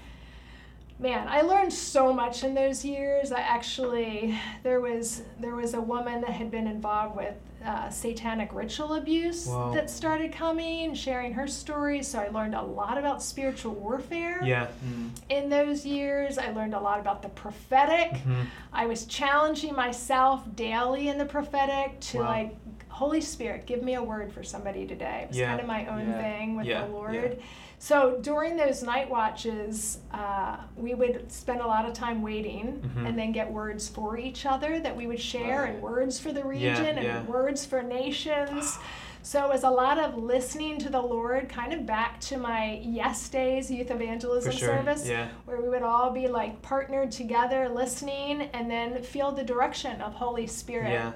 Man, 0.99 1.27
I 1.29 1.43
learned 1.43 1.73
so 1.73 2.13
much 2.13 2.43
in 2.45 2.55
those 2.55 2.85
years. 2.85 3.33
I 3.33 3.41
actually 3.41 4.39
there 4.63 4.81
was 4.81 5.23
there 5.39 5.55
was 5.55 5.75
a 5.75 5.81
woman 5.81 6.21
that 6.23 6.31
had 6.31 6.51
been 6.51 6.67
involved 6.67 7.17
with 7.17 7.35
uh, 7.65 7.91
satanic 7.91 8.55
ritual 8.55 8.95
abuse 8.95 9.47
Wow. 9.49 9.73
that 9.75 9.91
started 9.91 10.33
coming, 10.33 10.95
sharing 10.95 11.33
her 11.33 11.49
story. 11.49 12.03
So 12.03 12.21
I 12.21 12.29
learned 12.29 12.55
a 12.55 12.63
lot 12.63 12.97
about 12.97 13.23
spiritual 13.23 13.73
warfare 13.75 14.41
Yeah. 14.45 14.69
Mm. 14.87 15.11
in 15.31 15.49
those 15.49 15.85
years. 15.85 16.39
I 16.39 16.53
learned 16.53 16.75
a 16.75 16.81
lot 16.81 17.01
about 17.01 17.23
the 17.23 17.29
prophetic. 17.31 18.13
Mhm. 18.23 18.47
I 18.73 18.87
was 18.87 19.05
challenging 19.07 19.75
myself 19.75 20.43
daily 20.55 21.09
in 21.09 21.19
the 21.19 21.25
prophetic 21.25 21.99
to 22.13 22.19
Wow. 22.19 22.25
like, 22.25 22.57
Holy 22.89 23.21
Spirit, 23.21 23.67
give 23.67 23.83
me 23.83 23.95
a 23.95 24.03
word 24.03 24.33
for 24.33 24.43
somebody 24.45 24.87
today. 24.87 25.23
It 25.25 25.29
was 25.29 25.39
Yeah. 25.39 25.49
kind 25.49 25.61
of 25.61 25.67
my 25.67 25.87
own 25.87 26.09
Yeah. 26.09 26.23
thing 26.23 26.57
with 26.57 26.67
Yeah. 26.67 26.87
the 26.87 26.93
Lord. 26.93 27.43
Yeah. 27.79 27.87
So 27.87 28.19
during 28.21 28.57
those 28.57 28.83
night 28.83 29.09
watches, 29.11 29.99
uh, 30.13 30.57
we 30.77 30.95
would 30.95 31.31
spend 31.31 31.61
a 31.61 31.67
lot 31.67 31.85
of 31.87 31.93
time 31.93 32.23
waiting 32.23 32.81
Mhm. 32.97 33.07
and 33.09 33.19
then 33.19 33.33
get 33.33 33.51
words 33.53 33.89
for 33.89 34.17
each 34.17 34.47
other 34.47 34.81
that 34.81 34.97
we 34.97 35.07
would 35.07 35.21
share 35.21 35.65
and 35.65 35.83
words 35.83 36.19
for 36.19 36.33
the 36.33 36.45
region 36.45 36.97
yeah. 36.97 37.19
and 37.19 37.29
words 37.29 37.65
for 37.65 37.83
nations. 37.83 38.79
So 39.23 39.45
it 39.45 39.49
was 39.49 39.65
a 39.65 39.71
lot 39.71 39.99
of 39.99 40.17
listening 40.17 40.79
to 40.79 40.89
the 40.89 41.01
Lord, 41.03 41.49
kind 41.49 41.73
of 41.73 41.85
back 41.85 42.21
to 42.21 42.37
my 42.39 42.81
yes 42.83 43.29
days 43.29 43.69
youth 43.71 43.91
evangelism 43.91 44.53
sure. 44.53 44.69
service 44.69 45.09
Yeah. 45.09 45.27
where 45.47 45.61
we 45.61 45.69
would 45.69 45.83
all 45.83 46.11
be 46.11 46.29
like 46.29 46.63
partnered 46.63 47.11
together 47.11 47.69
listening 47.69 48.43
and 48.53 48.71
then 48.71 49.03
feel 49.03 49.33
the 49.33 49.43
direction 49.43 50.01
of 50.01 50.15
holy 50.15 50.47
spirit 50.47 50.91
Yeah. 50.93 51.13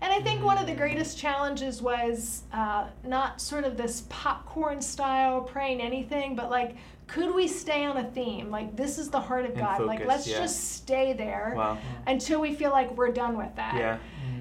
And 0.00 0.12
i 0.12 0.20
think 0.20 0.42
one 0.44 0.58
of 0.58 0.66
the 0.66 0.74
greatest 0.74 1.18
challenges 1.18 1.80
was 1.82 2.42
uh, 2.52 2.86
not 3.04 3.40
sort 3.40 3.64
of 3.64 3.76
this 3.76 4.04
popcorn 4.08 4.80
style 4.80 5.40
praying 5.40 5.80
anything 5.80 6.34
but 6.36 6.50
like 6.50 6.76
could 7.06 7.32
we 7.34 7.46
stay 7.46 7.84
on 7.84 7.96
a 7.98 8.04
theme 8.10 8.50
like 8.50 8.74
this 8.76 8.98
is 8.98 9.10
the 9.10 9.20
heart 9.20 9.44
of 9.44 9.52
And 9.52 9.60
god 9.60 9.80
like 9.84 10.04
let's 10.06 10.26
yeah. 10.26 10.38
just 10.38 10.72
stay 10.74 11.12
there 11.12 11.52
Wow. 11.56 11.78
until 12.06 12.40
we 12.40 12.54
feel 12.54 12.70
like 12.70 12.90
we're 12.96 13.12
done 13.12 13.36
with 13.38 13.54
that 13.56 13.74
Yeah. 13.76 13.98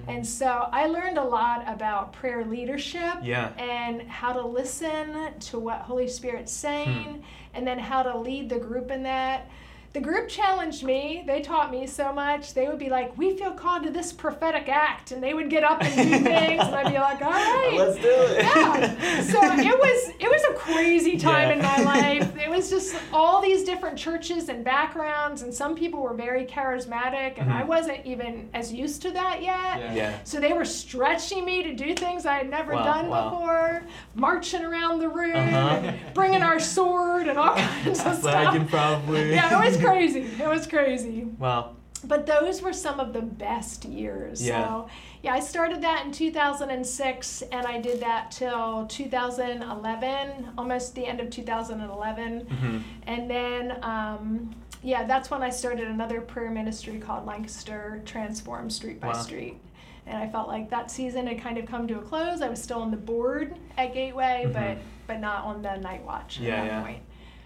and 0.07 0.25
so 0.25 0.67
i 0.71 0.87
learned 0.87 1.17
a 1.17 1.23
lot 1.23 1.63
about 1.67 2.11
prayer 2.13 2.43
leadership 2.45 3.15
Yeah. 3.21 3.49
and 3.59 4.01
how 4.09 4.33
to 4.33 4.45
listen 4.45 5.31
to 5.39 5.59
what 5.59 5.81
Holy 5.81 6.07
Spirit's 6.07 6.51
saying, 6.51 7.23
and 7.53 7.65
then 7.67 7.77
how 7.79 8.01
to 8.03 8.17
lead 8.17 8.49
the 8.49 8.57
group 8.59 8.89
in 8.91 9.03
that. 9.03 9.47
The 9.95 10.01
group 10.01 10.27
challenged 10.27 10.83
me. 10.83 11.23
They 11.25 11.41
taught 11.41 11.71
me 11.71 11.87
so 11.87 12.11
much. 12.11 12.53
They 12.53 12.67
would 12.67 12.77
be 12.77 12.89
like, 12.89 13.17
"We 13.17 13.37
feel 13.37 13.51
called 13.51 13.83
to 13.83 13.89
this 13.91 14.11
prophetic 14.11 14.67
act," 14.67 15.13
and 15.13 15.23
they 15.23 15.33
would 15.33 15.49
get 15.49 15.63
up 15.63 15.81
and 15.81 15.95
do 15.95 16.19
things, 16.31 16.61
and 16.61 16.75
I'd 16.75 16.91
be 16.91 16.99
like, 16.99 17.21
"All 17.21 17.31
right." 17.31 17.73
Let's 17.77 17.95
do 17.95 18.09
it. 18.11 18.43
yeah. 18.43 19.21
So 19.21 19.39
it 19.41 19.79
was 19.79 20.13
it 20.19 20.29
was 20.29 20.43
a 20.49 20.53
crazy 20.55 21.17
time 21.17 21.47
Yeah. 21.47 21.53
in 21.55 21.85
my 21.85 21.93
life. 21.93 22.37
It 22.37 22.49
was 22.49 22.69
just 22.69 22.93
all 23.13 23.41
these 23.41 23.63
different 23.63 23.97
churches 23.97 24.49
and 24.49 24.65
backgrounds, 24.65 25.43
and 25.43 25.53
some 25.53 25.75
people 25.75 26.01
were 26.01 26.13
very 26.13 26.45
charismatic, 26.45 27.39
and 27.39 27.49
I 27.49 27.61
Mhm. 27.61 27.67
wasn't 27.67 28.05
even 28.05 28.49
as 28.53 28.73
used 28.73 29.01
to 29.03 29.11
that 29.11 29.41
yet. 29.41 29.79
Yeah. 29.79 29.93
Yeah. 29.93 30.13
So 30.25 30.41
they 30.41 30.51
were 30.51 30.65
stretching 30.65 31.45
me 31.45 31.63
to 31.63 31.73
do 31.73 31.93
things 31.95 32.25
I 32.25 32.33
had 32.33 32.49
never 32.49 32.73
Wow, 32.73 32.83
done 32.83 33.07
wow. 33.07 33.29
before, 33.29 33.83
marching 34.13 34.65
around 34.65 34.99
the 34.99 35.07
room, 35.07 35.37
Uh-huh. 35.55 35.91
bringing 36.13 36.41
our 36.43 36.59
sword 36.59 37.29
and 37.29 37.39
all 37.39 37.55
kinds 37.55 38.03
of 38.03 38.19
Flagging 38.25 38.67
stuff. 38.67 38.69
probably. 38.71 39.31
Yeah, 39.33 39.61
it 39.61 39.65
was 39.65 39.77
crazy. 39.85 40.21
It 40.21 40.47
was 40.47 40.67
crazy. 40.67 41.23
Wow. 41.39 41.71
But 42.03 42.25
those 42.27 42.61
were 42.61 42.73
some 42.73 42.99
of 42.99 43.13
the 43.13 43.21
best 43.21 43.83
years. 43.85 44.45
Yeah. 44.45 44.63
So, 44.67 44.89
yeah, 45.23 45.33
I 45.33 45.39
started 45.39 45.81
that 45.81 46.05
in 46.05 46.11
2006 46.11 47.41
and 47.51 47.65
I 47.65 47.79
did 47.81 47.99
that 48.01 48.29
till 48.31 48.85
2011, 48.87 50.49
almost 50.57 50.93
the 50.95 51.05
end 51.05 51.19
of 51.19 51.29
2011. 51.29 52.41
hmm 52.41 52.77
And 53.07 53.29
then, 53.29 53.79
um, 53.83 54.55
yeah, 54.83 55.03
that's 55.05 55.31
when 55.31 55.41
I 55.41 55.49
started 55.49 55.87
another 55.87 56.21
prayer 56.21 56.51
ministry 56.51 56.99
called 56.99 57.25
Lancaster 57.25 58.01
Transform 58.05 58.69
Street 58.69 58.99
by 59.01 59.07
Wow. 59.07 59.13
Street. 59.13 59.57
And 60.05 60.17
I 60.17 60.27
felt 60.27 60.47
like 60.47 60.69
that 60.69 60.91
season 60.91 61.25
had 61.25 61.41
kind 61.41 61.57
of 61.57 61.65
come 61.65 61.87
to 61.87 61.97
a 61.97 62.01
close. 62.01 62.41
I 62.43 62.49
was 62.49 62.61
still 62.61 62.79
on 62.81 62.91
the 62.91 62.97
board 62.97 63.55
at 63.77 63.93
Gateway, 63.93 64.43
Mhm. 64.47 64.53
but 64.53 64.77
but 65.07 65.19
not 65.19 65.43
on 65.45 65.61
the 65.61 65.75
night 65.77 66.03
watch 66.03 66.39
Yeah, 66.39 66.55
at 66.55 66.57
that 66.57 66.65
yeah. 66.65 66.81
point. 66.81 66.99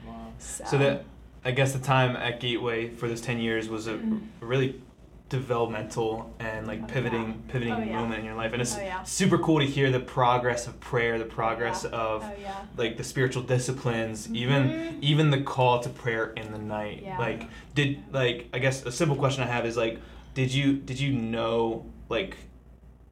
Wow. 0.08 0.14
So, 0.38 0.64
So 0.66 0.78
that 0.78 1.04
I 1.46 1.52
guess 1.52 1.72
the 1.74 1.80
time 1.80 2.16
at 2.16 2.40
Gateway 2.40 2.90
for 2.90 3.08
those 3.08 3.22
ten 3.22 3.40
years 3.40 3.70
was 3.70 3.88
a 3.88 3.94
Mhm. 3.94 4.22
really 4.42 4.82
developmental 5.30 6.34
and 6.40 6.66
like 6.68 6.82
Oh, 6.84 6.88
pivoting 6.88 7.28
yeah. 7.28 7.52
pivoting 7.54 7.74
Oh, 7.74 7.80
yeah. 7.80 8.00
moment 8.00 8.20
in 8.20 8.26
your 8.26 8.34
life, 8.36 8.52
and 8.52 8.62
it's 8.62 8.78
Oh, 8.78 8.82
yeah. 8.82 9.04
super 9.04 9.38
cool 9.38 9.60
to 9.60 9.66
hear 9.66 9.92
the 9.92 10.00
progress 10.00 10.68
of 10.68 10.80
prayer, 10.80 11.18
the 11.20 11.26
progress 11.26 11.86
of 11.86 12.24
oh 12.24 12.66
like 12.78 12.98
the 12.98 13.04
spiritual 13.04 13.44
disciplines, 13.44 14.28
even 14.34 14.64
Mhm. 14.70 14.98
even 15.02 15.30
the 15.30 15.42
call 15.42 15.80
to 15.82 15.90
prayer 15.90 16.32
in 16.36 16.52
the 16.52 16.58
night. 16.58 17.06
Like 17.20 17.48
did 17.76 18.00
like 18.12 18.48
I 18.54 18.60
guess 18.60 18.86
a 18.86 18.92
simple 18.92 19.16
question 19.16 19.44
I 19.44 19.48
have 19.48 19.66
is 19.66 19.78
like 19.78 20.00
did 20.34 20.54
you 20.54 20.74
did 20.74 21.00
you 21.00 21.12
know 21.12 21.86
like 22.10 22.36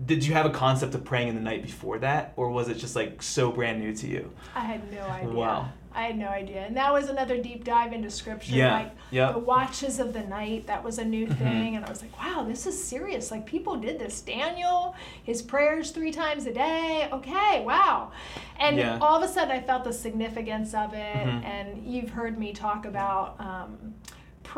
did 0.04 0.24
you 0.26 0.34
have 0.34 0.46
a 0.46 0.52
concept 0.52 0.94
of 0.96 1.04
praying 1.04 1.28
in 1.28 1.36
the 1.36 1.42
night 1.42 1.64
before 1.64 1.98
that 2.00 2.34
or 2.36 2.50
was 2.52 2.68
it 2.70 2.76
just 2.78 2.96
like 2.96 3.22
so 3.22 3.52
brand 3.52 3.80
new 3.80 3.94
to 3.96 4.08
you? 4.08 4.32
I 4.56 4.60
had 4.62 4.92
no 4.92 5.02
idea. 5.02 5.30
Wow. 5.34 5.70
I 5.98 6.02
had 6.04 6.18
no 6.20 6.28
idea, 6.28 6.64
and 6.64 6.78
that 6.78 6.94
was 6.94 7.10
another 7.10 7.42
deep 7.42 7.64
dive 7.64 7.92
into 7.92 8.12
scripture. 8.12 8.54
Yeah. 8.54 8.72
Like 8.72 8.92
Yep. 9.10 9.34
the 9.34 9.40
watches 9.40 9.98
of 10.00 10.14
the 10.14 10.22
night, 10.22 10.68
that 10.68 10.84
was 10.84 11.00
a 11.00 11.04
new 11.06 11.26
Mhm. 11.26 11.38
thing, 11.40 11.76
and 11.76 11.84
I 11.84 11.90
was 11.90 12.04
like, 12.04 12.16
wow, 12.24 12.44
this 12.48 12.68
is 12.68 12.82
serious. 12.82 13.32
Like 13.32 13.48
people 13.48 13.78
did 13.78 13.98
this. 13.98 14.22
Daniel, 14.22 14.94
his 15.24 15.42
prayers 15.42 15.90
three 15.90 16.12
times 16.12 16.46
a 16.46 16.54
day. 16.54 17.10
Okay, 17.12 17.64
wow. 17.66 18.12
And 18.60 18.78
Yeah. 18.78 19.00
all 19.02 19.16
of 19.18 19.24
a 19.24 19.28
sudden, 19.28 19.50
I 19.52 19.60
felt 19.60 19.86
the 19.86 19.92
significance 19.94 20.76
of 20.76 20.94
it, 20.94 21.16
Mhm. 21.26 21.44
and 21.44 21.84
you've 21.84 22.12
heard 22.12 22.38
me 22.38 22.54
talk 22.54 22.86
about. 22.86 23.36
Um, 23.40 23.96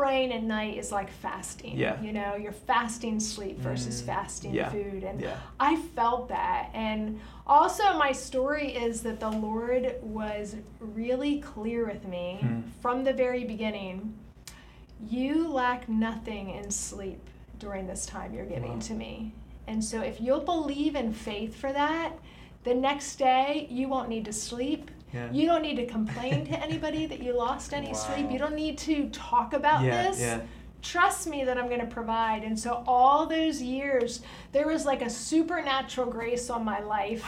Praying 0.00 0.32
at 0.32 0.42
night 0.42 0.78
is 0.78 0.90
like 0.90 1.10
fasting. 1.10 1.76
Yeah. 1.76 2.00
You 2.00 2.14
know, 2.14 2.34
you're 2.34 2.52
fasting 2.54 3.20
sleep 3.20 3.58
versus 3.58 4.00
Mm. 4.00 4.06
fasting 4.06 4.54
Yeah. 4.54 4.70
food. 4.70 5.04
And 5.04 5.20
Yeah. 5.20 5.36
I 5.60 5.76
felt 5.76 6.30
that. 6.30 6.70
And 6.72 7.20
also, 7.46 7.98
my 7.98 8.12
story 8.12 8.68
is 8.72 9.02
that 9.02 9.20
the 9.20 9.28
Lord 9.28 9.96
was 10.02 10.56
really 10.80 11.40
clear 11.40 11.84
with 11.84 12.08
me 12.08 12.38
Hmm. 12.40 12.60
from 12.80 13.04
the 13.04 13.12
very 13.12 13.44
beginning. 13.44 14.14
You 15.06 15.46
lack 15.48 15.86
nothing 15.86 16.48
in 16.48 16.70
sleep 16.70 17.20
during 17.58 17.86
this 17.86 18.06
time 18.06 18.32
you're 18.32 18.46
giving 18.46 18.72
Wow. 18.76 18.78
to 18.88 18.94
me. 18.94 19.32
And 19.66 19.84
so, 19.84 20.00
if 20.00 20.18
you'll 20.18 20.40
believe 20.40 20.96
in 20.96 21.12
faith 21.12 21.54
for 21.54 21.74
that, 21.74 22.12
the 22.64 22.72
next 22.74 23.16
day 23.16 23.66
you 23.70 23.86
won't 23.88 24.08
need 24.08 24.24
to 24.24 24.32
sleep. 24.32 24.90
Yeah. 25.12 25.30
You 25.32 25.46
don't 25.46 25.62
need 25.62 25.76
to 25.76 25.86
complain 25.86 26.46
to 26.46 26.60
anybody 26.62 27.06
that 27.06 27.20
you 27.20 27.32
lost 27.32 27.72
any 27.72 27.94
sleep. 27.94 28.30
You 28.30 28.38
don't 28.38 28.54
need 28.54 28.78
to 28.78 29.08
talk 29.10 29.52
about 29.52 29.82
yeah, 29.82 30.02
this 30.04 30.20
yeah. 30.20 30.40
trust 30.82 31.26
me 31.26 31.44
that 31.44 31.58
I'm 31.58 31.66
going 31.66 31.80
to 31.80 31.86
provide. 31.86 32.44
And 32.44 32.58
so 32.58 32.84
all 32.86 33.26
those 33.26 33.60
years, 33.60 34.22
there 34.52 34.68
was 34.68 34.84
like 34.86 35.02
a 35.02 35.10
supernatural 35.10 36.10
grace 36.10 36.48
on 36.48 36.64
my 36.64 36.80
life 36.80 37.24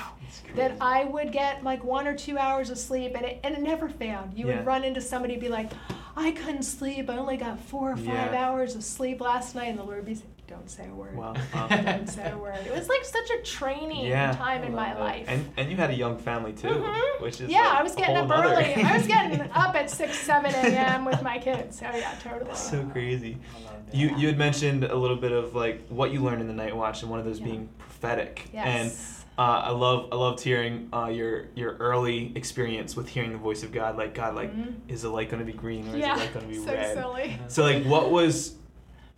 that 0.54 0.76
I 0.80 1.04
would 1.04 1.32
get 1.32 1.64
like 1.64 1.82
one 1.82 2.06
or 2.06 2.14
two 2.16 2.38
hours 2.38 2.70
of 2.70 2.78
sleep, 2.78 3.14
and 3.16 3.24
it, 3.24 3.40
and 3.42 3.54
it 3.54 3.62
never 3.62 3.88
failed. 3.88 4.32
You 4.34 4.46
would 4.46 4.64
run 4.64 4.84
into 4.84 5.00
somebody 5.00 5.34
and 5.34 5.42
be 5.42 5.48
like, 5.48 5.70
I 6.16 6.32
couldn't 6.32 6.64
sleep. 6.64 7.10
I 7.10 7.16
only 7.16 7.36
got 7.36 7.58
four 7.58 7.92
or 7.92 7.96
five 7.96 8.32
hours 8.32 8.74
of 8.76 8.84
sleep 8.84 9.20
last 9.20 9.54
night. 9.54 9.68
And 9.68 9.78
the 9.78 9.82
Lord 9.82 9.96
would 9.96 10.06
be 10.06 10.22
Don't 10.48 10.68
say 10.68 10.86
a 10.88 10.94
word. 10.94 11.16
Wow. 11.16 11.34
wow. 11.54 11.66
Don't 11.68 12.06
say 12.08 12.30
a 12.30 12.36
word. 12.36 12.58
It 12.66 12.74
was 12.74 12.88
like 12.88 13.04
such 13.04 13.30
a 13.30 13.42
training 13.42 14.06
Yeah. 14.06 14.32
time 14.32 14.62
in 14.64 14.74
my 14.74 14.88
love 14.92 14.98
it. 14.98 15.00
life. 15.00 15.24
And 15.28 15.50
and 15.56 15.70
you 15.70 15.76
had 15.76 15.90
a 15.90 15.94
young 15.94 16.18
family 16.18 16.52
too, 16.52 16.68
Mhm. 16.68 17.20
which 17.22 17.40
is 17.40 17.48
yeah, 17.50 17.60
like 17.60 17.78
I 17.78 17.82
was 17.82 17.94
getting 17.94 18.16
up 18.16 18.28
nother- 18.28 18.52
early. 18.54 18.74
I 18.84 18.96
was 18.96 19.06
getting 19.06 19.40
up 19.54 19.74
at 19.74 19.88
6, 19.88 20.18
7 20.18 20.52
a.m. 20.54 21.04
with 21.04 21.22
my 21.22 21.38
kids. 21.38 21.78
So, 21.78 21.86
yeah, 21.94 22.14
totally. 22.22 22.54
so 22.54 22.84
crazy. 22.92 23.38
I 23.56 23.64
love. 23.64 23.74
You 23.94 24.16
you 24.16 24.26
had 24.26 24.36
mentioned 24.38 24.84
a 24.84 24.94
little 24.96 25.16
bit 25.16 25.32
of 25.32 25.54
like 25.54 25.86
what 25.88 26.12
you 26.12 26.20
learned 26.22 26.40
in 26.42 26.48
the 26.48 26.54
night 26.54 26.76
watch, 26.76 27.02
and 27.02 27.10
one 27.10 27.18
of 27.20 27.24
those 27.24 27.38
Yeah. 27.40 27.46
being 27.46 27.68
prophetic. 27.78 28.48
And 28.52 28.88
Yes. 28.88 29.24
uh, 29.38 29.42
I 29.42 29.70
love 29.70 30.08
I 30.12 30.16
loved 30.16 30.40
hearing 30.42 30.88
uh, 30.92 31.06
your 31.06 31.46
your 31.54 31.76
early 31.78 32.32
experience 32.34 32.94
with 32.96 33.08
hearing 33.08 33.32
the 33.32 33.38
voice 33.38 33.62
of 33.62 33.72
God. 33.72 33.96
Like 33.96 34.12
God, 34.14 34.34
like 34.34 34.54
Mhm. 34.54 34.74
is 34.88 35.02
the 35.02 35.08
light 35.08 35.30
going 35.30 35.40
to 35.44 35.50
be 35.50 35.56
green 35.56 35.88
or 35.88 35.96
yeah, 35.96 36.12
is 36.14 36.18
the 36.18 36.24
light 36.26 36.34
going 36.34 36.46
to 36.46 36.52
be 36.52 36.58
red? 36.58 36.66
so 36.66 36.72
red? 36.74 36.94
silly. 36.98 37.38
So 37.48 37.62
like, 37.62 37.84
what 37.84 38.10
was 38.10 38.56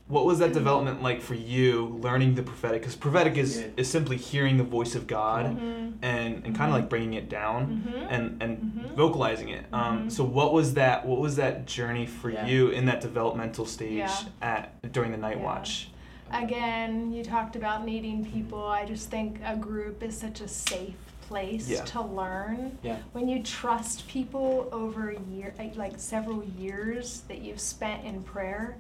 what 0.07 0.27
was 0.27 0.39
that 0.39 0.53
development 0.53 1.03
like 1.03 1.21
for 1.23 1.35
you 1.35 1.99
learning 2.03 2.35
the 2.35 2.43
prophetic? 2.43 2.83
Because 2.83 2.95
prophetic 2.97 3.37
is 3.39 3.61
Yeah. 3.61 3.67
is 3.79 3.91
simply 3.91 4.17
hearing 4.17 4.59
the 4.59 4.65
voice 4.65 4.95
of 4.95 5.07
God 5.07 5.47
Mhm. 5.59 5.95
and 6.03 6.45
and 6.45 6.55
kind 6.55 6.71
of 6.71 6.79
like 6.79 6.89
bringing 6.91 7.15
it 7.15 7.29
down 7.29 7.85
Mhm. 7.89 8.07
and 8.11 8.43
and 8.43 8.59
Mhm. 8.59 8.95
vocalizing 8.95 9.49
it. 9.49 9.65
Um, 9.73 10.05
Mhm. 10.07 10.13
so 10.13 10.25
what 10.25 10.53
was 10.53 10.75
that? 10.75 11.07
What 11.07 11.21
was 11.21 11.37
that 11.37 11.67
journey 11.67 12.07
for 12.07 12.31
Yeah. 12.31 12.47
you 12.47 12.69
in 12.69 12.85
that 12.87 13.01
developmental 13.01 13.65
stage 13.65 13.97
Yeah. 13.97 14.17
at 14.43 14.93
during 14.93 15.11
the 15.11 15.17
night 15.19 15.39
Yeah. 15.39 15.45
watch? 15.45 15.91
Again, 16.33 17.13
you 17.13 17.23
talked 17.23 17.55
about 17.57 17.85
needing 17.87 18.25
people. 18.25 18.67
I 18.67 18.85
just 18.85 19.09
think 19.11 19.39
a 19.45 19.57
group 19.57 20.03
is 20.03 20.17
such 20.17 20.41
a 20.41 20.49
safe 20.49 20.97
place 21.29 21.69
Yeah. 21.71 21.85
to 21.85 22.03
learn. 22.03 22.77
Yeah. 22.83 22.97
When 23.13 23.29
you 23.29 23.43
trust 23.43 24.07
people 24.09 24.69
over 24.73 25.11
a 25.11 25.21
year, 25.33 25.55
like- 25.59 25.77
like 25.77 25.93
several 25.97 26.43
years 26.59 27.23
that 27.29 27.39
you've 27.41 27.61
spent 27.61 28.05
in 28.05 28.23
prayer, 28.23 28.77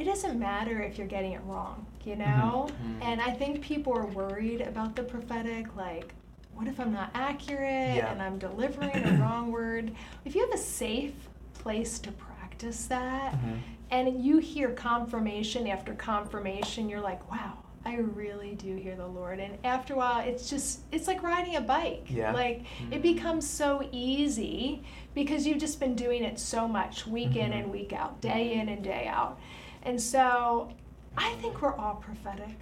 it 0.00 0.04
doesn't 0.04 0.38
matter 0.38 0.80
if 0.80 0.96
you're 0.96 1.06
getting 1.06 1.32
it 1.32 1.42
wrong, 1.44 1.84
you 2.04 2.16
know? 2.16 2.66
Mhm. 2.70 3.02
And 3.04 3.20
I 3.20 3.30
think 3.30 3.60
people 3.60 3.92
are 3.96 4.06
worried 4.06 4.62
about 4.62 4.96
the 4.96 5.02
prophetic, 5.02 5.76
like, 5.76 6.14
what 6.54 6.66
if 6.66 6.80
I'm 6.80 6.92
not 6.92 7.10
accurate 7.14 7.96
Yeah. 7.96 8.10
and 8.10 8.22
I'm 8.22 8.38
delivering 8.38 8.96
a 8.96 9.12
wrong 9.22 9.52
word? 9.52 9.92
If 10.24 10.34
you 10.34 10.40
have 10.40 10.54
a 10.54 10.58
safe 10.62 11.12
place 11.54 11.98
to 12.00 12.10
practice 12.12 12.26
practice 12.40 12.86
that 12.88 13.32
Mhm. 13.32 13.58
and 13.90 14.22
you 14.22 14.36
hear 14.38 14.70
confirmation 14.72 15.66
after 15.66 15.94
confirmation, 15.94 16.90
you're 16.90 17.00
like, 17.00 17.30
wow, 17.30 17.54
I 17.86 17.96
really 17.96 18.54
do 18.54 18.76
hear 18.76 18.96
the 18.96 19.06
Lord. 19.06 19.40
And 19.40 19.56
after 19.64 19.94
a 19.94 19.96
while, 19.96 20.20
it's 20.20 20.50
just, 20.50 20.80
it's 20.92 21.06
like 21.06 21.22
riding 21.22 21.56
a 21.56 21.62
bike. 21.62 22.04
Yeah. 22.10 22.32
Like 22.32 22.64
it 22.90 23.00
becomes 23.00 23.48
so 23.48 23.88
easy 23.92 24.82
because 25.14 25.46
you've 25.46 25.56
just 25.58 25.80
been 25.80 25.94
doing 25.94 26.22
it 26.22 26.38
so 26.38 26.68
much 26.68 27.06
week 27.06 27.34
in 27.36 27.52
Mhm. 27.52 27.58
and 27.62 27.72
week 27.72 27.94
out, 27.94 28.20
day 28.20 28.52
in 28.54 28.68
and 28.68 28.82
day 28.84 29.06
out. 29.08 29.38
And 29.82 30.00
so 30.00 30.70
I 31.16 31.32
think 31.40 31.62
we're 31.62 31.74
all 31.76 31.96
prophetic. 31.96 32.56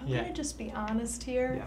I'm 0.00 0.08
Yeah. 0.08 0.20
going 0.22 0.28
to 0.28 0.36
just 0.42 0.58
be 0.58 0.70
honest 0.72 1.22
here. 1.22 1.54
Yeah. 1.58 1.66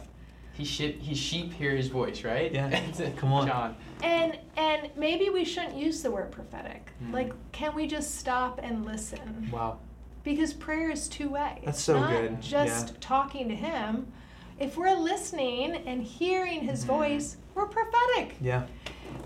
He 0.54 0.66
sheep, 0.66 1.02
his 1.02 1.18
sheep 1.18 1.54
hear 1.54 1.76
his 1.76 1.88
voice, 1.88 2.24
right? 2.24 2.52
Yeah. 2.52 2.80
Come 3.18 3.32
on. 3.34 3.48
John. 3.48 3.76
And 4.04 4.38
and 4.58 4.90
maybe 4.98 5.30
we 5.30 5.46
shouldn't 5.46 5.76
use 5.78 6.02
the 6.04 6.12
word 6.12 6.32
prophetic. 6.32 6.92
Mm. 7.04 7.14
Like, 7.14 7.34
can 7.52 7.74
we 7.74 7.88
just 7.88 8.16
stop 8.16 8.60
and 8.62 8.86
listen? 8.86 9.50
Wow. 9.52 9.80
because 10.24 10.54
prayer 10.54 10.92
is 10.92 11.08
two 11.08 11.30
way. 11.30 11.62
That's 11.66 11.78
It's 11.80 11.84
so 11.84 12.00
not 12.00 12.12
good. 12.12 12.42
Just 12.44 12.90
Yeah. 12.90 12.94
talking 13.00 13.48
to 13.50 13.56
Him. 13.56 14.12
If 14.60 14.78
we're 14.78 14.94
listening 14.96 15.74
and 15.88 16.04
hearing 16.04 16.62
His 16.62 16.84
Mhm. 16.84 16.88
voice, 16.88 17.38
we're 17.56 17.66
prophetic. 17.66 18.36
Yeah. 18.40 18.68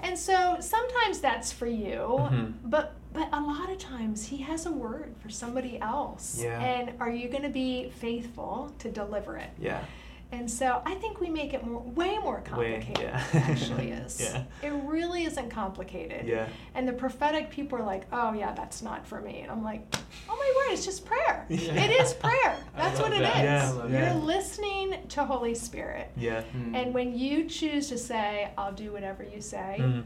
And 0.03 0.18
so 0.18 0.55
sometimes 0.61 1.20
that's 1.20 1.51
for 1.51 1.68
you, 1.68 2.16
Mhm. 2.32 2.53
but 2.63 2.95
but 3.16 3.30
a 3.34 3.41
lot 3.41 3.72
of 3.72 3.78
times 3.78 4.28
He 4.28 4.38
has 4.38 4.66
a 4.66 4.72
word 4.72 5.16
for 5.22 5.30
somebody 5.30 5.80
else. 5.80 6.39
Yeah. 6.41 6.59
And 6.59 6.93
are 6.99 7.09
you 7.11 7.30
going 7.30 7.43
to 7.43 7.49
be 7.49 7.89
faithful 7.99 8.72
to 8.80 8.91
deliver 8.91 9.38
it? 9.38 9.49
Yeah. 9.59 9.84
And 10.32 10.49
so 10.49 10.82
I 10.86 10.95
think 10.95 11.22
we 11.22 11.30
make 11.30 11.53
it 11.53 11.66
more, 11.66 11.80
way 11.82 12.18
more 12.18 12.41
complicated 12.41 12.97
Way, 12.97 13.03
complicated 13.05 13.24
yeah. 13.34 13.39
it 13.39 13.49
actually 13.49 13.91
is. 14.05 14.20
Yeah. 14.22 14.43
It 14.68 14.74
really 14.84 15.24
isn't 15.26 15.49
complicated. 15.49 16.26
Yeah. 16.28 16.47
And 16.74 16.86
the 16.88 16.93
prophetic 16.93 17.51
people 17.51 17.78
are 17.78 17.84
like, 17.86 18.05
oh, 18.11 18.34
yeah, 18.34 18.51
that's 18.53 18.82
not 18.82 19.05
for 19.07 19.22
me. 19.22 19.41
And 19.41 19.51
I'm 19.51 19.63
like, 19.63 19.86
oh 20.28 20.36
my 20.36 20.53
word, 20.68 20.74
it's 20.74 20.84
just 20.84 21.05
prayer. 21.05 21.45
Yeah. 21.49 21.76
It 21.76 22.01
is 22.01 22.13
prayer. 22.16 22.57
That's 22.76 22.99
what 22.99 23.11
it 23.13 23.22
is. 23.22 23.22
that. 23.22 23.43
Yeah, 23.43 23.70
I 23.70 23.72
love 23.72 23.91
You're 23.91 24.01
that. 24.01 24.24
listening 24.24 24.95
to 25.09 25.24
Holy 25.24 25.55
Spirit. 25.55 26.11
Yeah. 26.18 26.43
Mm. 26.57 26.76
And 26.76 26.93
when 26.93 27.18
you 27.18 27.45
choose 27.47 27.88
to 27.89 27.97
say, 27.97 28.49
I'll 28.57 28.74
do 28.74 28.91
whatever 28.91 29.24
you 29.24 29.41
say, 29.41 29.78
Mhm. 29.80 30.03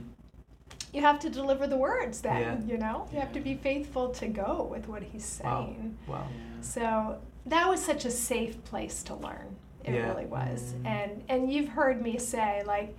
You 0.94 1.02
have 1.02 1.20
to 1.20 1.30
deliver 1.30 1.68
the 1.68 1.78
words 1.78 2.22
then, 2.22 2.66
Yeah. 2.68 2.74
you 2.74 2.78
know? 2.80 3.08
You 3.14 3.20
have 3.20 3.34
to 3.34 3.40
be 3.40 3.56
faithful 3.56 4.10
to 4.10 4.28
go 4.28 4.68
with 4.70 4.88
what 4.88 5.04
he's 5.04 5.40
Wow. 5.44 5.66
saying. 5.66 5.98
Wow. 6.08 6.28
So 6.62 7.18
that 7.46 7.68
was 7.70 7.84
such 7.84 8.06
a 8.06 8.12
safe 8.12 8.64
place 8.66 9.04
to 9.04 9.16
learn. 9.16 9.56
It 9.84 9.94
Yeah. 9.94 10.08
really 10.10 10.26
was. 10.26 10.74
Mm. 10.74 10.86
And 10.88 11.24
and 11.30 11.54
you've 11.54 11.70
heard 11.70 12.02
me 12.02 12.18
say 12.18 12.64
like 12.66 12.96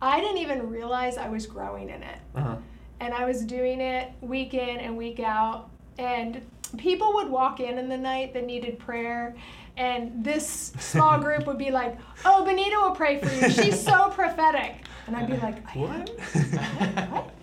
I 0.00 0.20
didn't 0.20 0.38
even 0.38 0.68
realize 0.68 1.16
I 1.16 1.28
was 1.28 1.46
growing 1.46 1.88
in 1.88 2.02
it. 2.02 2.18
Uh-huh. 2.34 2.56
And 3.00 3.14
I 3.14 3.24
was 3.24 3.44
doing 3.44 3.80
it 3.80 4.10
week 4.20 4.54
in 4.54 4.78
and 4.80 4.96
week 4.96 5.20
out 5.20 5.68
and 5.98 6.40
people 6.78 7.12
would 7.14 7.28
walk 7.28 7.60
in 7.60 7.78
in 7.78 7.88
the 7.88 7.98
night 7.98 8.32
that 8.34 8.46
needed 8.46 8.78
prayer 8.78 9.34
and 9.76 10.24
this 10.24 10.72
small 10.78 11.18
group 11.26 11.46
would 11.46 11.58
be 11.58 11.70
like, 11.70 11.98
"Oh, 12.24 12.44
Bonita 12.44 12.76
will 12.76 12.94
pray 12.94 13.20
for 13.20 13.32
you. 13.32 13.50
She's 13.50 13.80
so 13.82 14.08
prophetic." 14.14 14.76
And 15.06 15.16
I'd 15.16 15.26
be 15.28 15.36
like, 15.36 15.56
I 15.74 15.78
What? 15.78 16.10
am? 16.96 17.10
What? 17.12 17.30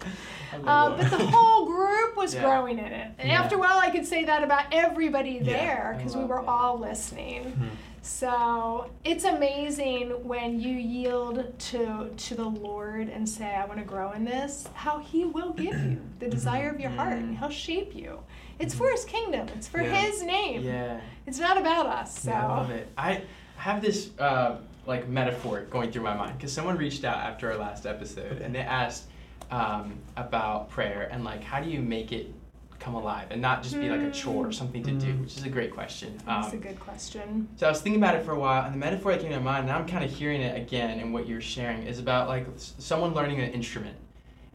Uh, 0.66 0.98
but 0.98 1.10
the 1.12 1.26
whole 1.28 1.66
group 1.68 2.18
was 2.18 2.34
Yeah. 2.34 2.42
growing 2.44 2.80
in 2.80 2.86
it. 2.86 3.12
And 3.20 3.30
Yeah. 3.30 3.40
after 3.42 3.56
a 3.56 3.60
while, 3.60 3.78
I 3.78 3.92
could 3.92 4.06
say 4.06 4.26
that 4.26 4.44
about 4.44 4.66
everybody 4.74 5.40
there 5.40 5.94
because 5.98 6.18
we 6.18 6.24
were 6.26 6.42
that. 6.42 6.48
all 6.50 6.78
listening. 6.80 7.44
Mhm. 7.44 7.70
So 8.02 8.90
it's 9.06 9.24
amazing 9.26 10.10
when 10.28 10.60
you 10.60 10.76
yield 10.76 11.58
to 11.70 12.10
to 12.18 12.36
the 12.36 12.44
Lord 12.50 13.10
and 13.10 13.30
say, 13.30 13.54
"I 13.56 13.66
want 13.66 13.80
to 13.80 13.86
grow 13.86 14.12
in 14.14 14.26
this." 14.26 14.68
How 14.74 14.98
He 15.00 15.24
will 15.24 15.52
give 15.54 15.76
you 15.86 16.02
the 16.18 16.28
desire 16.28 16.70
of 16.72 16.80
your 16.80 16.90
heart. 16.92 17.14
and 17.14 17.38
He'll 17.38 17.50
shape 17.50 17.96
you. 17.96 18.20
It's 18.60 18.74
for 18.74 18.90
His 18.92 19.06
kingdom. 19.06 19.48
It's 19.56 19.68
for 19.68 19.82
Yeah. 19.82 19.90
His 19.96 20.22
name. 20.24 20.64
Yeah. 20.64 21.00
It's 21.26 21.40
not 21.40 21.58
about 21.58 21.86
us. 21.86 22.20
So 22.20 22.32
I 22.32 22.46
love 22.46 22.70
it. 22.70 22.88
I 22.98 23.22
have 23.58 23.82
this 23.82 24.12
uh, 24.20 24.58
like 24.86 25.08
metaphor 25.08 25.62
going 25.70 25.92
through 25.92 26.04
my 26.04 26.14
mind 26.16 26.38
because 26.38 26.52
someone 26.54 26.78
reached 26.78 27.04
out 27.06 27.18
after 27.18 27.52
our 27.52 27.58
last 27.58 27.86
episode 27.86 28.42
and 28.42 28.54
they 28.54 28.60
asked 28.62 29.06
um, 29.52 29.96
about 30.18 30.70
prayer 30.70 31.08
and 31.12 31.24
like 31.24 31.44
how 31.44 31.60
do 31.60 31.70
you 31.70 31.80
make 31.82 32.12
it 32.12 32.34
come 32.80 32.96
alive 32.96 33.28
and 33.32 33.42
not 33.42 33.62
just 33.62 33.78
be 33.78 33.90
like 33.90 34.00
a 34.00 34.12
chore 34.12 34.48
or 34.48 34.52
something 34.54 34.82
to 34.84 34.92
do, 34.92 35.08
Mm. 35.14 35.22
which 35.22 35.36
is 35.36 35.44
a 35.44 35.50
great 35.50 35.74
question. 35.74 36.18
that's 36.26 36.54
a 36.54 36.56
Um, 36.56 36.60
good 36.62 36.80
question. 36.80 37.50
so 37.58 37.68
I 37.68 37.70
was 37.70 37.82
thinking 37.82 38.02
about 38.02 38.16
it 38.16 38.24
for 38.24 38.32
a 38.32 38.40
while, 38.40 38.64
and 38.64 38.74
the 38.74 38.78
metaphor 38.78 39.12
that 39.12 39.22
came 39.22 39.32
to 39.34 39.40
mind, 39.42 39.68
and 39.68 39.72
I'm 39.76 39.86
kind 39.86 40.02
of 40.06 40.10
hearing 40.10 40.40
it 40.42 40.56
again 40.56 40.98
in 40.98 41.12
what 41.12 41.28
you're 41.28 41.42
sharing, 41.42 41.84
is 41.84 42.00
about 42.00 42.30
like 42.30 42.48
s- 42.56 42.76
someone 42.78 43.14
learning 43.14 43.42
an 43.42 43.52
instrument. 43.52 43.98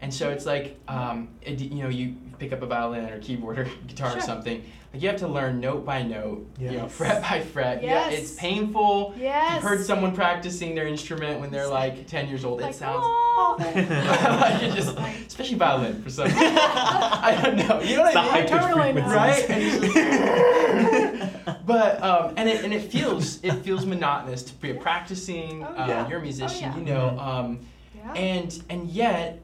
And 0.01 0.13
so 0.13 0.31
it's 0.31 0.45
like, 0.45 0.79
um, 0.89 1.29
it, 1.43 1.61
you 1.61 1.83
know, 1.83 1.89
you 1.89 2.15
pick 2.39 2.53
up 2.53 2.61
a 2.63 2.67
violin 2.67 3.09
or 3.09 3.19
keyboard 3.21 3.59
or 3.59 3.65
guitar 3.87 4.11
Sure. 4.11 4.19
or 4.19 4.23
something. 4.23 4.63
Like 4.93 5.03
you 5.03 5.09
have 5.09 5.19
to 5.21 5.29
learn 5.29 5.61
note 5.61 5.85
by 5.85 6.03
note, 6.03 6.47
you 6.59 6.71
know, 6.73 6.89
fret 6.89 7.21
by 7.23 7.41
fret. 7.41 7.83
Yeah, 7.83 8.11
it's 8.11 8.35
painful. 8.35 9.15
Yes. 9.19 9.55
You've 9.55 9.63
heard 9.65 9.85
someone 9.85 10.15
practicing 10.15 10.75
their 10.77 10.87
instrument 10.87 11.41
when 11.41 11.51
they're 11.51 11.67
like 11.67 12.07
10 12.07 12.29
years 12.29 12.45
old. 12.45 12.61
Like, 12.61 12.73
it 12.73 12.77
sounds 12.77 13.01
"Oh." 13.03 13.57
like 13.59 14.63
it 14.63 14.73
just, 14.75 14.97
especially 15.27 15.57
violin 15.57 16.01
for 16.03 16.11
some 16.11 16.27
reason. 16.27 16.41
I 16.45 17.41
don't 17.43 17.57
know. 17.57 17.81
You 17.81 17.97
know 17.97 18.03
what 18.03 18.09
It's 18.15 18.17
I 18.17 18.23
mean? 18.23 18.31
high 18.31 18.43
pitch 18.43 18.51
totally 18.51 18.93
know. 18.93 19.07
Right? 19.09 19.51
And 19.51 19.63
it's 19.63 19.95
just- 19.95 21.67
but 21.67 22.03
um, 22.03 22.35
and 22.37 22.49
it 22.49 22.63
and 22.65 22.73
it 22.75 22.83
feels 22.93 23.43
it 23.43 23.53
feels 23.63 23.87
monotonous 23.87 24.43
to 24.45 24.55
be 24.55 24.73
practicing. 24.75 25.65
Oh, 25.65 25.69
uh, 25.69 25.87
yeah. 25.89 26.09
You're 26.09 26.19
a 26.19 26.23
musician, 26.23 26.71
yeah. 26.73 26.77
you 26.77 26.85
know. 26.85 27.17
Mhm. 27.19 27.27
Um, 27.27 27.61
Yeah. 27.97 28.13
and 28.15 28.63
and 28.71 28.87
yet, 28.89 29.41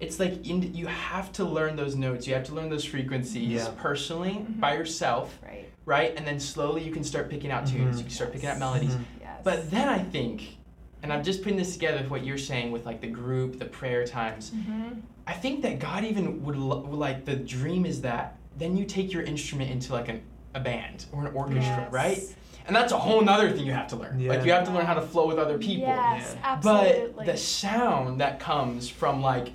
it's 0.00 0.20
like 0.20 0.46
in, 0.46 0.74
you 0.74 0.86
have 0.86 1.32
to 1.32 1.44
learn 1.44 1.76
those 1.76 1.96
notes. 1.96 2.26
You 2.26 2.34
have 2.34 2.44
to 2.44 2.54
learn 2.54 2.68
those 2.68 2.84
frequencies 2.84 3.48
Yeah. 3.50 3.68
personally 3.78 4.32
Mhm. 4.48 4.60
by 4.60 4.74
yourself, 4.74 5.38
right. 5.42 5.68
right? 5.86 6.14
And 6.16 6.26
then 6.26 6.38
slowly 6.38 6.82
you 6.84 6.92
can 6.92 7.02
start 7.04 7.30
picking 7.30 7.50
out 7.50 7.66
tunes. 7.66 7.96
Mhm. 7.96 7.98
You 7.98 8.04
can 8.04 8.12
start 8.12 8.32
picking 8.32 8.48
out 8.48 8.52
Yes. 8.54 8.60
melodies. 8.60 8.94
Mhm. 8.94 9.04
Yes. 9.20 9.40
But 9.42 9.70
then 9.70 9.88
I 9.88 9.98
think, 9.98 10.58
and 11.02 11.12
I'm 11.12 11.22
just 11.24 11.42
putting 11.42 11.56
this 11.56 11.72
together 11.72 11.98
with 11.98 12.10
what 12.10 12.24
you're 12.24 12.36
saying 12.38 12.72
with 12.72 12.84
like 12.84 13.00
the 13.00 13.06
group, 13.06 13.58
the 13.58 13.64
prayer 13.64 14.06
times. 14.06 14.50
Mhm. 14.50 15.00
I 15.26 15.32
think 15.32 15.62
that 15.62 15.78
God 15.78 16.04
even 16.04 16.44
would 16.44 16.56
lo- 16.56 16.86
like 16.90 17.24
the 17.24 17.36
dream 17.36 17.86
is 17.86 18.02
that 18.02 18.36
then 18.58 18.76
you 18.76 18.84
take 18.84 19.12
your 19.12 19.22
instrument 19.22 19.70
into 19.70 19.92
like 19.92 20.08
an, 20.08 20.22
a 20.54 20.60
band 20.60 21.06
or 21.12 21.26
an 21.26 21.34
orchestra, 21.34 21.82
Yes. 21.84 21.92
right? 21.92 22.18
And 22.66 22.74
that's 22.74 22.92
a 22.92 22.98
whole 22.98 23.20
nother 23.22 23.50
thing 23.52 23.64
you 23.64 23.72
have 23.72 23.86
to 23.88 23.96
learn. 23.96 24.26
Like 24.26 24.44
you 24.44 24.50
have 24.52 24.64
to 24.64 24.72
learn 24.72 24.86
how 24.86 24.94
to 24.94 25.00
flow 25.02 25.26
with 25.28 25.38
other 25.38 25.56
people. 25.56 25.86
Yes, 25.88 26.34
Yeah. 26.34 26.40
absolutely. 26.52 27.12
But 27.16 27.26
the 27.26 27.36
sound 27.36 28.20
that 28.20 28.40
comes 28.40 28.88
from 28.88 29.22
like 29.22 29.52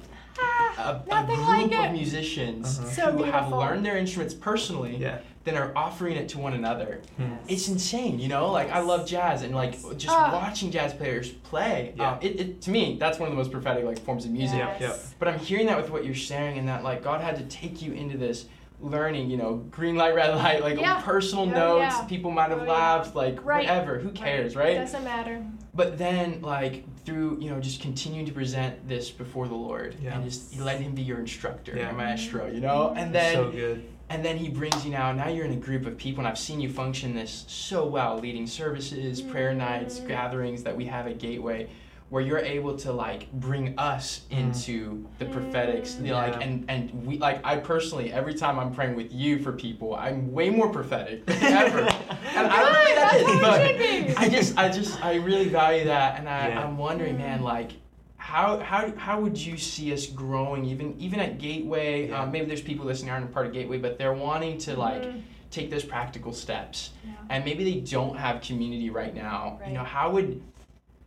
a, 0.78 1.04
a 1.12 1.24
group 1.26 1.38
like 1.48 1.72
of 1.88 1.92
musicians 1.94 2.80
Uh-huh. 2.80 2.90
So 2.90 3.12
who 3.12 3.24
have 3.24 3.52
learned 3.52 3.86
their 3.86 3.98
instruments 3.98 4.34
personally, 4.34 4.98
Yeah. 4.98 5.20
then 5.44 5.56
are 5.58 5.72
offering 5.76 6.16
it 6.18 6.30
to 6.30 6.40
one 6.40 6.54
another. 6.54 7.02
Hmm. 7.18 7.34
It's 7.48 7.68
insane, 7.68 8.20
you 8.20 8.28
know. 8.28 8.52
Like 8.52 8.70
I 8.72 8.80
love 8.80 9.06
jazz 9.08 9.42
and 9.44 9.54
like 9.56 9.74
Yes. 9.74 9.86
just 9.98 10.16
Ah. 10.16 10.32
watching 10.34 10.72
jazz 10.72 10.94
players 10.94 11.30
play. 11.30 11.94
Yeah. 11.98 12.12
Um, 12.14 12.18
it, 12.22 12.40
it 12.40 12.62
to 12.62 12.72
me 12.72 12.98
that's 13.00 13.20
one 13.20 13.28
of 13.30 13.34
the 13.34 13.38
most 13.38 13.52
prophetic 13.52 13.84
like 13.86 14.00
forms 14.00 14.26
of 14.26 14.32
music. 14.32 14.58
Yeah, 14.60 14.76
yeah. 14.80 14.96
But 15.20 15.28
I'm 15.28 15.40
hearing 15.40 15.66
that 15.68 15.78
with 15.78 15.90
what 15.90 16.06
you're 16.06 16.14
sharing, 16.16 16.58
and 16.58 16.68
that 16.68 16.84
like 16.84 17.04
God 17.04 17.22
had 17.22 17.36
to 17.38 17.44
take 17.46 17.82
you 17.82 17.94
into 17.94 18.18
this 18.18 18.46
learning, 18.80 19.30
you 19.30 19.38
know, 19.38 19.56
green 19.70 19.96
light, 19.96 20.16
red 20.16 20.36
light, 20.36 20.62
like 20.64 20.80
Yeah. 20.80 21.02
personal 21.02 21.44
Oh, 21.44 21.80
notes. 21.80 21.96
yeah. 22.00 22.06
People 22.06 22.32
might 22.32 22.50
have 22.50 22.62
Oh, 22.62 22.66
yeah. 22.66 22.72
laughed, 22.74 23.16
like 23.16 23.44
Right. 23.46 23.68
whatever. 23.68 24.00
Who 24.00 24.10
cares, 24.10 24.56
right? 24.56 24.72
It 24.76 24.80
doesn't 24.80 25.04
matter. 25.04 25.44
But 25.74 25.98
then, 25.98 26.42
like 26.42 26.84
through 27.06 27.38
you 27.40 27.50
know, 27.50 27.60
just 27.60 27.82
continuing 27.82 28.26
to 28.26 28.32
present 28.34 28.88
this 28.90 29.10
before 29.10 29.48
the 29.48 29.56
Lord, 29.56 29.96
Yeah. 30.02 30.16
and 30.16 30.24
just 30.24 30.54
you 30.54 30.64
let 30.64 30.82
Him 30.82 30.94
be 30.94 31.02
your 31.02 31.20
instructor, 31.20 31.74
Yeah. 31.76 31.84
your 31.90 31.94
maestro, 31.94 32.48
you 32.48 32.60
know, 32.60 32.94
and 32.96 33.14
then 33.16 33.34
so 33.36 33.52
good. 33.52 33.84
and 34.10 34.26
then 34.26 34.36
he 34.38 34.50
brings 34.50 34.84
you 34.84 34.92
now 34.92 35.14
now 35.14 35.30
you're 35.30 35.46
in 35.46 35.54
a 35.54 35.56
group 35.56 35.86
of 35.86 35.98
people 35.98 36.20
and 36.20 36.28
i've 36.28 36.38
seen 36.38 36.60
you 36.60 36.68
function 36.70 37.16
this 37.16 37.46
so 37.48 37.86
well 37.86 38.18
leading 38.20 38.46
services 38.46 39.22
prayer 39.22 39.54
nights 39.54 40.02
Mhm. 40.02 40.08
gatherings 40.10 40.64
that 40.64 40.76
we 40.76 40.84
have 40.84 41.08
at 41.08 41.18
gateway 41.18 41.66
where 42.12 42.22
you're 42.22 42.40
able 42.40 42.76
to 42.76 42.92
like 42.92 43.32
bring 43.32 43.74
us 43.80 44.22
Mm. 44.30 44.38
into 44.40 45.08
the 45.18 45.26
prophetics 45.26 45.98
you 45.98 46.08
know, 46.08 46.14
like 46.16 46.44
and 46.44 46.66
and 46.70 46.92
we 47.08 47.18
like 47.18 47.40
i 47.46 47.56
personally 47.56 48.12
every 48.12 48.34
time 48.34 48.60
i'm 48.60 48.74
praying 48.76 48.96
with 48.96 49.12
you 49.14 49.40
for 49.40 49.52
people 49.54 49.96
i'm 49.96 50.32
way 50.32 50.50
more 50.50 50.70
prophetic 50.70 51.26
than 51.26 51.42
ever 51.64 51.80
and 51.80 52.48
i 52.48 52.60
don't 52.62 52.74
know 52.74 52.84
Good, 52.84 52.92
is 52.92 52.96
that's 52.96 53.34
how 53.34 53.40
but 53.42 53.62
it 53.62 53.68
should 53.78 54.08
be. 54.08 54.16
i 54.18 54.30
just 54.30 54.58
i 54.58 54.70
just 54.70 55.04
i 55.06 55.16
really 55.16 55.48
value 55.48 55.86
that 55.86 56.20
and 56.20 56.28
i 56.30 56.50
Yeah. 56.50 56.64
i'm 56.64 56.78
wondering 56.78 57.18
man 57.18 57.40
Mm. 57.40 57.44
like 57.44 57.72
how, 58.18 58.60
how, 58.60 58.94
how 58.98 59.20
would 59.20 59.36
you 59.38 59.58
see 59.58 59.92
us 59.92 60.06
growing 60.06 60.64
even 60.66 60.96
even 61.00 61.20
at 61.20 61.40
gateway 61.40 62.10
Yeah. 62.10 62.22
um, 62.22 62.32
maybe 62.32 62.46
there's 62.46 62.62
people 62.62 62.86
listening 62.86 63.10
aren't 63.12 63.26
a 63.26 63.30
part 63.34 63.48
of 63.48 63.54
gateway 63.54 63.78
but 63.78 63.98
they're 63.98 64.14
wanting 64.14 64.58
to 64.60 64.76
like 64.76 65.02
Mhm. 65.04 65.22
take 65.50 65.70
those 65.72 65.84
practical 65.84 66.34
steps 66.34 66.92
Yeah. 67.06 67.12
and 67.30 67.46
maybe 67.46 67.64
they 67.64 67.80
don't 67.80 68.16
have 68.18 68.42
community 68.42 68.90
right 68.90 69.16
now 69.16 69.60
you 69.66 69.74
know 69.74 69.84
how 69.84 70.12
would 70.12 70.42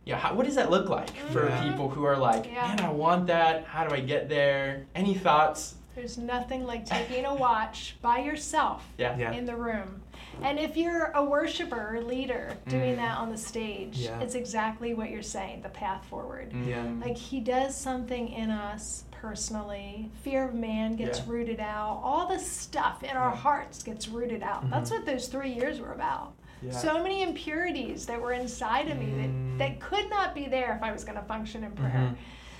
yeah 0.05 0.17
how, 0.17 0.33
what 0.33 0.45
does 0.45 0.55
that 0.55 0.69
look 0.69 0.87
like 0.89 1.09
for 1.31 1.47
Yeah. 1.49 1.63
people 1.69 1.89
who 1.89 2.03
are 2.05 2.17
like 2.17 2.45
Yeah. 2.45 2.67
man 2.67 2.79
i 2.81 2.89
want 2.89 3.27
that 3.27 3.65
how 3.65 3.85
do 3.85 3.93
i 3.95 3.99
get 3.99 4.29
there 4.29 4.85
any 4.95 5.13
thoughts 5.15 5.75
There's 5.95 6.17
nothing 6.17 6.63
like 6.65 6.85
taking 6.85 7.25
a 7.25 7.33
watch 7.33 7.97
by 8.01 8.19
yourself 8.19 8.83
yeah 8.97 9.17
Yeah. 9.17 9.31
in 9.33 9.45
the 9.45 9.55
room 9.55 10.01
And 10.41 10.59
if 10.59 10.75
you're 10.75 11.11
a 11.15 11.23
worshiper 11.23 11.95
or 11.95 12.01
leader 12.01 12.57
doing 12.67 12.93
Mm. 12.95 12.97
that 12.97 13.17
on 13.19 13.29
the 13.31 13.37
stage, 13.37 13.97
Yeah. 13.99 14.19
it's 14.19 14.35
exactly 14.35 14.93
what 14.93 15.09
you're 15.09 15.21
saying 15.37 15.61
the 15.61 15.69
path 15.69 16.03
forward. 16.05 16.51
Yeah. 16.67 16.83
Like 17.05 17.15
he 17.15 17.39
does 17.39 17.73
something 17.73 18.27
in 18.27 18.49
us 18.51 19.05
personally. 19.11 20.09
Fear 20.23 20.49
of 20.49 20.53
man 20.53 20.97
gets 20.97 21.19
Yeah. 21.19 21.25
rooted 21.27 21.59
out. 21.61 22.01
All 22.03 22.27
the 22.27 22.39
stuff 22.39 23.01
in 23.03 23.15
our 23.15 23.29
hearts 23.31 23.81
gets 23.81 24.09
rooted 24.09 24.43
out. 24.43 24.69
That's 24.69 24.89
Mhm. 24.89 24.95
what 24.97 25.05
those 25.05 25.27
three 25.29 25.53
years 25.53 25.79
were 25.79 25.93
about. 25.93 26.33
Yeah. 26.65 26.71
So 26.71 27.01
many 27.03 27.21
impurities 27.23 28.05
that 28.07 28.19
were 28.21 28.33
inside 28.33 28.89
of 28.89 28.97
me 28.97 29.05
Mm. 29.07 29.57
that, 29.57 29.69
that 29.69 29.79
could 29.79 30.09
not 30.09 30.33
be 30.33 30.47
there 30.47 30.75
if 30.75 30.83
I 30.83 30.91
was 30.91 31.03
going 31.03 31.17
to 31.17 31.23
function 31.25 31.63
in 31.63 31.71
prayer. 31.71 31.91
Mhm. 32.13 32.15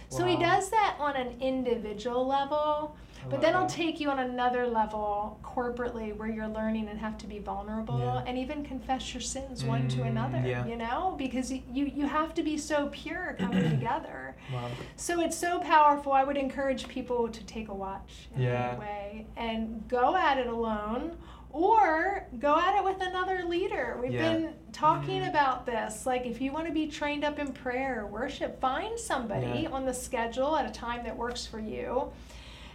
So 0.10 0.26
he 0.26 0.38
does 0.38 0.70
that 0.70 0.96
on 1.00 1.16
an 1.16 1.36
individual 1.42 2.26
level, 2.28 2.96
I 3.26 3.28
but 3.28 3.42
then 3.42 3.54
he'll 3.56 3.66
take 3.66 4.00
you 4.00 4.12
on 4.12 4.20
another 4.20 4.68
level 4.68 5.40
corporately 5.44 6.16
where 6.16 6.30
you're 6.30 6.48
learning 6.48 6.88
and 6.90 7.00
have 7.00 7.18
to 7.18 7.28
be 7.28 7.40
vulnerable 7.40 7.98
Yeah. 8.00 8.24
and 8.28 8.38
even 8.38 8.64
confess 8.64 9.14
your 9.16 9.22
sins 9.22 9.64
one 9.66 9.88
to 9.90 10.02
Mm, 10.02 10.08
another, 10.10 10.44
yeah. 10.46 10.64
you 10.68 10.76
know, 10.78 11.16
because 11.18 11.52
you, 11.52 11.64
you 11.74 12.06
have 12.06 12.36
to 12.36 12.44
be 12.44 12.56
so 12.58 12.88
pure 12.92 13.36
coming 13.40 13.68
together. 13.70 14.36
Wow. 14.54 14.68
So 14.96 15.22
it's 15.22 15.36
so 15.36 15.60
powerful. 15.60 16.12
I 16.14 16.24
would 16.24 16.38
encourage 16.38 16.88
people 16.88 17.28
to 17.30 17.44
take 17.46 17.68
a 17.70 17.74
watch 17.74 18.28
in 18.36 18.44
Yeah. 18.44 18.52
that 18.52 18.80
way 18.80 19.26
and 19.36 19.86
go 19.88 20.16
at 20.16 20.38
it 20.38 20.46
alone 20.48 21.18
or 21.56 22.28
go 22.38 22.60
at 22.60 22.76
it 22.78 22.84
with 22.84 23.00
another 23.02 23.44
leader. 23.46 23.98
We've 24.02 24.12
Yeah. 24.12 24.34
been 24.34 24.54
talking 24.74 25.22
Mhm. 25.22 25.30
about 25.30 25.66
this. 25.66 26.06
Like 26.06 26.26
if 26.26 26.42
you 26.42 26.52
want 26.52 26.68
to 26.68 26.74
be 26.74 26.88
trained 26.88 27.24
up 27.24 27.40
in 27.40 27.54
prayer 27.54 28.02
or 28.02 28.08
worship, 28.08 28.60
find 28.60 29.00
somebody 29.00 29.62
Yeah. 29.62 29.70
on 29.70 29.86
the 29.86 29.94
schedule 29.94 30.58
at 30.58 30.66
a 30.66 30.70
time 30.70 31.06
that 31.06 31.16
works 31.16 31.46
for 31.46 31.60
you. 31.60 32.12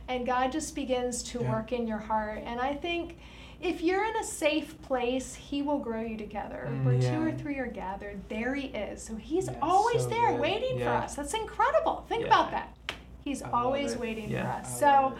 And 0.08 0.24
God 0.24 0.50
just 0.50 0.74
begins 0.74 1.22
to 1.24 1.40
Yeah. 1.40 1.52
work 1.52 1.72
in 1.72 1.86
your 1.86 1.98
heart. 1.98 2.42
And 2.46 2.58
I 2.58 2.72
think 2.74 3.18
if 3.60 3.82
you're 3.82 4.02
in 4.02 4.16
a 4.16 4.24
safe 4.24 4.80
place, 4.80 5.34
He 5.34 5.60
will 5.60 5.78
grow 5.78 6.00
you 6.00 6.16
together. 6.16 6.68
Mm, 6.70 6.84
Where 6.86 6.98
two 6.98 7.22
or 7.22 7.32
three 7.32 7.58
are 7.58 7.66
gathered, 7.66 8.26
there 8.30 8.54
He 8.54 8.68
is. 8.68 9.02
So 9.02 9.14
He's 9.16 9.50
always 9.60 10.04
so 10.04 10.08
there 10.08 10.30
good. 10.30 10.40
waiting 10.40 10.78
for 10.78 10.88
us. 10.88 11.16
That's 11.16 11.34
incredible. 11.34 12.06
Think 12.08 12.24
about 12.24 12.50
that. 12.52 12.70
He's 13.24 13.42
I 13.42 13.50
always 13.50 13.98
waiting 13.98 14.30
for 14.30 14.38
I 14.38 14.60
us. 14.60 14.80
love 14.82 15.12
So. 15.12 15.18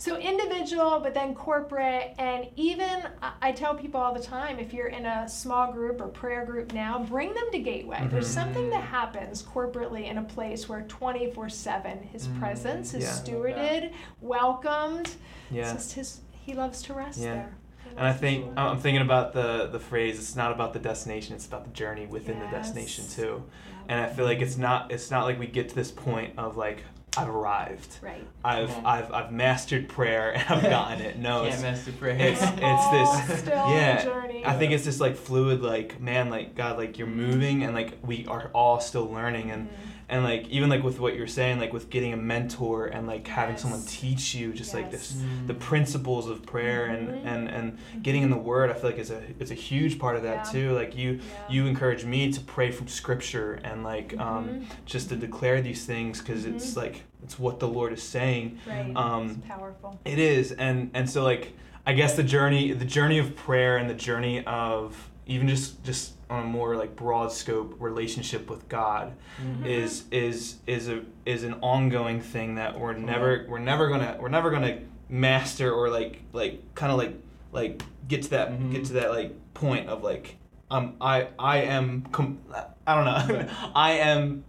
So 0.00 0.16
individual, 0.16 0.98
but 1.00 1.12
then 1.12 1.34
corporate, 1.34 2.14
and 2.18 2.48
even 2.56 3.02
I, 3.42 3.52
tell 3.52 3.74
people 3.74 4.00
all 4.00 4.14
the 4.14 4.22
time, 4.22 4.58
if 4.58 4.72
you're 4.72 4.86
in 4.86 5.04
a 5.04 5.28
small 5.28 5.70
group 5.72 6.00
or 6.00 6.08
prayer 6.08 6.46
group 6.46 6.72
now, 6.72 7.00
bring 7.00 7.34
them 7.34 7.44
to 7.52 7.58
Gateway. 7.58 8.08
There's 8.10 8.26
Mhm. 8.30 8.34
something 8.34 8.70
that 8.70 8.82
happens 8.82 9.42
corporately 9.42 10.06
in 10.10 10.16
a 10.16 10.22
place 10.22 10.70
where 10.70 10.80
24/7 10.82 12.02
His 12.12 12.26
Mm, 12.28 12.38
presence 12.40 12.94
is 12.94 13.04
yeah. 13.04 13.10
stewarded, 13.10 13.92
welcomed. 14.22 15.10
Yeah. 15.50 15.72
just 15.74 15.92
His. 15.92 16.20
He 16.46 16.54
loves 16.54 16.80
to 16.84 16.94
rest 16.94 17.18
Yeah. 17.18 17.34
there. 17.34 17.54
He 17.84 17.90
And 17.98 18.06
I 18.06 18.12
think. 18.14 18.46
I'm 18.56 18.78
thinking 18.78 19.02
about 19.02 19.34
the 19.34 19.68
the 19.70 19.78
phrase. 19.80 20.18
It's 20.18 20.34
not 20.34 20.50
about 20.50 20.72
the 20.72 20.78
destination. 20.78 21.34
It's 21.34 21.46
about 21.46 21.64
the 21.64 21.70
journey 21.72 22.06
within 22.06 22.40
the 22.40 22.46
destination 22.46 23.04
too. 23.06 23.42
Yeah. 23.44 23.76
And 23.88 24.00
I 24.00 24.06
feel 24.06 24.24
like 24.24 24.40
it's 24.40 24.56
not 24.56 24.90
it's 24.90 25.10
not 25.10 25.24
like 25.26 25.38
we 25.38 25.46
get 25.46 25.68
to 25.68 25.74
this 25.74 25.90
point 25.90 26.38
of 26.38 26.56
like 26.56 26.84
I've 27.16 27.28
arrived. 27.28 27.96
Right. 28.02 28.24
I've 28.44 28.68
Yeah. 28.68 28.82
I've 28.84 29.12
I've 29.12 29.32
mastered 29.32 29.88
prayer 29.88 30.32
and 30.34 30.44
I've 30.48 30.62
gotten 30.70 31.00
it. 31.00 31.18
No, 31.18 31.42
Can't 31.42 31.54
it's, 31.54 31.62
mess 31.62 31.84
the 31.84 31.92
prayer. 31.92 32.16
it's 32.18 32.40
it's 32.42 32.88
this 33.28 33.38
still 33.40 33.70
yeah. 33.70 34.04
journey. 34.04 34.42
I 34.46 34.56
think 34.56 34.72
it's 34.72 34.84
this 34.84 35.00
like 35.00 35.16
fluid 35.16 35.60
like 35.60 36.00
man 36.00 36.30
like 36.30 36.54
God 36.54 36.76
like 36.78 36.98
you're 36.98 37.08
moving 37.08 37.64
and 37.64 37.74
like 37.74 37.98
we 38.04 38.26
are 38.26 38.50
all 38.54 38.80
still 38.80 39.10
learning 39.10 39.50
and 39.50 39.68
Mhm. 39.68 39.72
And 40.10 40.24
like 40.24 40.46
even 40.48 40.68
like 40.68 40.82
with 40.82 40.98
what 41.00 41.14
you're 41.16 41.26
saying 41.26 41.58
like 41.60 41.72
with 41.72 41.88
getting 41.88 42.12
a 42.12 42.16
mentor 42.16 42.86
and 42.86 43.06
like 43.06 43.26
having 43.26 43.56
someone 43.56 43.80
teach 43.86 44.34
you 44.34 44.52
just 44.52 44.74
like 44.74 44.90
this 44.90 45.12
Yes. 45.16 45.24
the 45.46 45.54
principles 45.54 46.28
of 46.28 46.44
prayer 46.44 46.86
and, 46.86 47.08
and 47.26 47.48
and 47.48 47.78
getting 48.02 48.22
in 48.22 48.30
the 48.30 48.36
word 48.36 48.68
i 48.70 48.74
feel 48.74 48.90
like 48.90 48.98
is 48.98 49.10
a 49.12 49.22
it's 49.38 49.50
a 49.52 49.54
huge 49.54 49.98
part 49.98 50.16
of 50.16 50.22
that 50.24 50.46
Yeah. 50.46 50.52
too 50.52 50.72
like 50.72 50.96
you 50.96 51.12
Yeah. 51.12 51.20
you 51.48 51.66
encourage 51.66 52.04
me 52.04 52.30
to 52.32 52.40
pray 52.40 52.70
from 52.72 52.88
scripture 52.88 53.60
and 53.64 53.84
like 53.84 54.18
um 54.18 54.48
Mhm. 54.48 54.64
just 54.84 55.08
to 55.10 55.16
declare 55.16 55.62
these 55.62 55.86
things 55.86 56.18
because 56.20 56.44
it's 56.44 56.72
Mhm. 56.72 56.76
like 56.76 57.02
it's 57.22 57.38
what 57.38 57.60
the 57.60 57.68
lord 57.68 57.92
is 57.92 58.02
saying 58.02 58.58
Right. 58.66 58.92
um, 58.96 59.30
it's 59.30 59.46
powerful. 59.48 59.98
it 60.04 60.18
is 60.18 60.52
and 60.52 60.90
and 60.92 61.08
so 61.08 61.22
like 61.22 61.52
i 61.86 61.92
guess 61.92 62.16
the 62.16 62.24
journey 62.24 62.72
the 62.72 62.84
journey 62.84 63.18
of 63.18 63.36
prayer 63.36 63.76
and 63.76 63.88
the 63.88 63.94
journey 64.08 64.44
of 64.44 65.08
even 65.26 65.46
just 65.48 65.84
just 65.84 66.14
on 66.30 66.44
a 66.44 66.46
more 66.46 66.76
like 66.76 66.94
broad 66.96 67.32
scope 67.32 67.76
relationship 67.80 68.48
with 68.48 68.68
god 68.68 69.12
Mhm. 69.42 69.66
is 69.66 70.04
is 70.12 70.56
is 70.66 70.88
a 70.88 71.02
is 71.26 71.42
an 71.42 71.54
ongoing 71.60 72.20
thing 72.20 72.54
that 72.54 72.78
we're 72.78 72.94
never 72.94 73.44
we're 73.48 73.58
never 73.58 73.88
gonna 73.88 74.16
we're 74.20 74.28
never 74.28 74.50
gonna 74.50 74.78
master 75.08 75.72
or 75.72 75.90
like 75.90 76.22
like 76.32 76.62
kind 76.74 76.92
of 76.92 76.98
like 76.98 77.14
like 77.52 77.82
get 78.06 78.22
to 78.22 78.30
that 78.30 78.52
Mhm. 78.52 78.70
get 78.72 78.84
to 78.86 78.92
that 78.94 79.10
like 79.10 79.34
point 79.54 79.88
of 79.88 80.02
like 80.04 80.36
um 80.70 80.94
I 81.00 81.28
I 81.38 81.58
am 81.62 82.02
com- 82.12 82.38
I 82.86 82.94
don't 82.94 83.04
know 83.04 83.48
I 83.74 83.90
am 83.92 84.44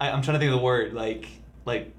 I, 0.00 0.10
I'm 0.10 0.22
trying 0.22 0.34
to 0.34 0.38
think 0.40 0.52
of 0.52 0.58
the 0.58 0.64
word 0.64 0.92
like 0.94 1.28
like 1.64 1.92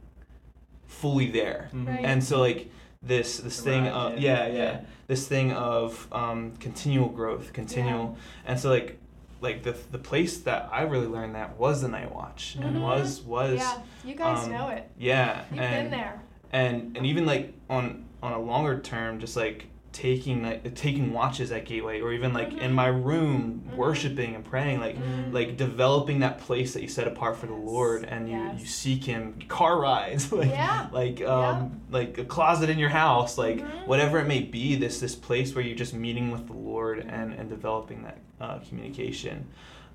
fully 0.88 1.32
there 1.32 1.70
Mhm. 1.74 1.88
Right. 1.88 2.04
and 2.06 2.22
so 2.22 2.40
like 2.40 2.70
this 3.02 3.38
this 3.40 3.62
thing 3.62 3.88
of 3.88 4.14
in. 4.14 4.22
yeah, 4.22 4.46
yeah 4.48 4.54
Yeah. 4.54 4.80
this 5.08 5.26
thing 5.28 5.54
of 5.54 6.08
um 6.12 6.52
continual 6.60 7.08
growth 7.10 7.54
continual 7.54 8.18
and 8.46 8.60
so 8.60 8.70
like 8.70 9.00
like 9.42 9.64
the 9.64 9.76
the 9.92 9.98
place 9.98 10.38
that 10.40 10.70
I 10.72 10.84
really 10.84 11.08
learned 11.08 11.36
that 11.36 11.58
was 11.58 11.82
the 11.82 11.88
night 11.88 12.14
watch 12.14 12.56
and 12.62 12.78
Mhm. 12.78 12.82
was 12.82 13.22
was 13.22 13.56
yeah, 13.58 13.80
you 14.06 14.16
guys 14.16 14.46
um, 14.46 14.52
know 14.52 14.68
it. 14.70 14.90
yeah 14.98 15.44
You've 15.52 15.60
and 15.60 15.90
been 15.90 16.00
there. 16.00 16.22
and 16.52 16.96
and 16.96 17.06
even 17.06 17.26
like 17.26 17.54
on 17.70 18.06
on 18.24 18.32
a 18.34 18.40
longer 18.40 18.80
term 18.80 19.20
just 19.20 19.36
like 19.36 19.66
taking 19.94 20.42
like 20.44 20.74
taking 20.74 21.12
watches 21.12 21.52
at 21.52 21.66
gateway 21.66 22.00
or 22.00 22.14
even 22.14 22.32
like 22.34 22.54
in 22.54 22.72
my 22.72 22.88
room 22.88 23.62
Mhm. 23.70 23.76
worshiping 23.76 24.36
and 24.36 24.46
praying 24.46 24.80
like 24.80 24.96
Mhm. 24.98 25.34
like 25.34 25.58
developing 25.58 26.20
that 26.22 26.40
place 26.40 26.74
that 26.74 26.82
you 26.82 26.88
set 26.88 27.08
apart 27.08 27.36
for 27.36 27.48
the 27.48 27.54
lord 27.54 28.06
and 28.06 28.30
you 28.30 28.40
you 28.58 28.66
seek 28.66 29.04
him 29.04 29.38
car 29.50 29.80
rides 29.82 30.32
like 30.42 30.50
Yeah. 30.50 30.88
like 30.94 31.22
um 31.22 31.82
like 31.90 32.18
a 32.18 32.24
closet 32.24 32.70
in 32.70 32.80
your 32.80 32.90
house 32.90 33.38
like 33.38 33.60
Mhm. 33.60 33.86
whatever 33.88 34.18
it 34.20 34.28
may 34.28 34.40
be 34.42 34.76
this 34.76 35.00
this 35.02 35.14
place 35.16 35.54
where 35.54 35.64
you're 35.64 35.76
just 35.76 35.94
meeting 35.94 36.32
with 36.32 36.48
the 36.48 36.54
lord 36.54 37.00
and 37.00 37.34
and 37.34 37.50
developing 37.50 38.04
that 38.04 38.18
uh, 38.40 38.60
communication 38.70 39.46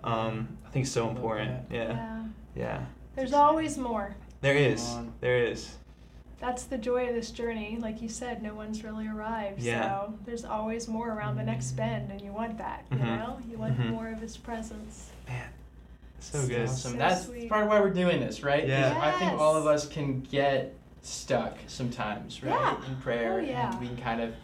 um 0.04 0.46
i 0.66 0.70
think 0.70 0.84
it's 0.84 0.92
so 0.92 1.08
important 1.08 1.52
yeah 1.70 1.88
yeah. 1.88 2.22
yeah 2.54 2.80
There's 3.14 3.32
always 3.32 3.78
more. 3.78 4.14
there 4.42 4.54
is 4.56 4.84
on. 4.90 5.12
there 5.20 5.38
is 5.46 5.74
That's 6.38 6.64
the 6.64 6.76
joy 6.76 7.08
of 7.08 7.14
this 7.14 7.30
journey. 7.30 7.78
Like 7.80 8.02
you 8.02 8.08
said, 8.08 8.42
no 8.42 8.54
one's 8.54 8.84
really 8.84 9.08
arrived. 9.08 9.60
Yeah. 9.62 9.82
So 9.82 10.14
there's 10.26 10.44
always 10.44 10.86
more 10.86 11.10
around 11.10 11.36
the 11.36 11.42
next 11.42 11.72
bend, 11.72 12.10
and 12.10 12.20
you 12.20 12.32
want 12.32 12.58
that. 12.58 12.84
You 12.90 12.98
Mhm. 12.98 13.18
know, 13.18 13.40
you 13.50 13.56
want 13.56 13.78
Mhm. 13.78 13.90
more 13.90 14.08
of 14.08 14.20
His 14.20 14.36
presence. 14.36 15.10
man 15.26 15.48
so 16.20 16.40
So 16.42 16.48
good 16.48 16.62
Awesome. 16.68 16.92
So 16.92 16.98
That's 16.98 17.26
sweet. 17.26 17.48
part 17.48 17.62
of 17.64 17.68
why 17.68 17.80
we're 17.80 17.90
doing 17.90 18.20
this, 18.20 18.42
right? 18.42 18.66
Yeah. 18.66 18.98
I 19.00 19.12
think 19.18 19.32
all 19.40 19.54
of 19.56 19.66
us 19.66 19.86
can 19.88 20.20
get 20.22 20.74
stuck 21.02 21.56
sometimes, 21.68 22.42
right? 22.42 22.52
Yeah. 22.52 22.86
In 22.86 22.96
prayer, 22.96 23.34
Oh, 23.34 23.44
yeah. 23.44 23.70
and 23.72 23.80
we 23.80 23.86
can 23.88 23.96
kind 23.96 24.20
of, 24.20 24.34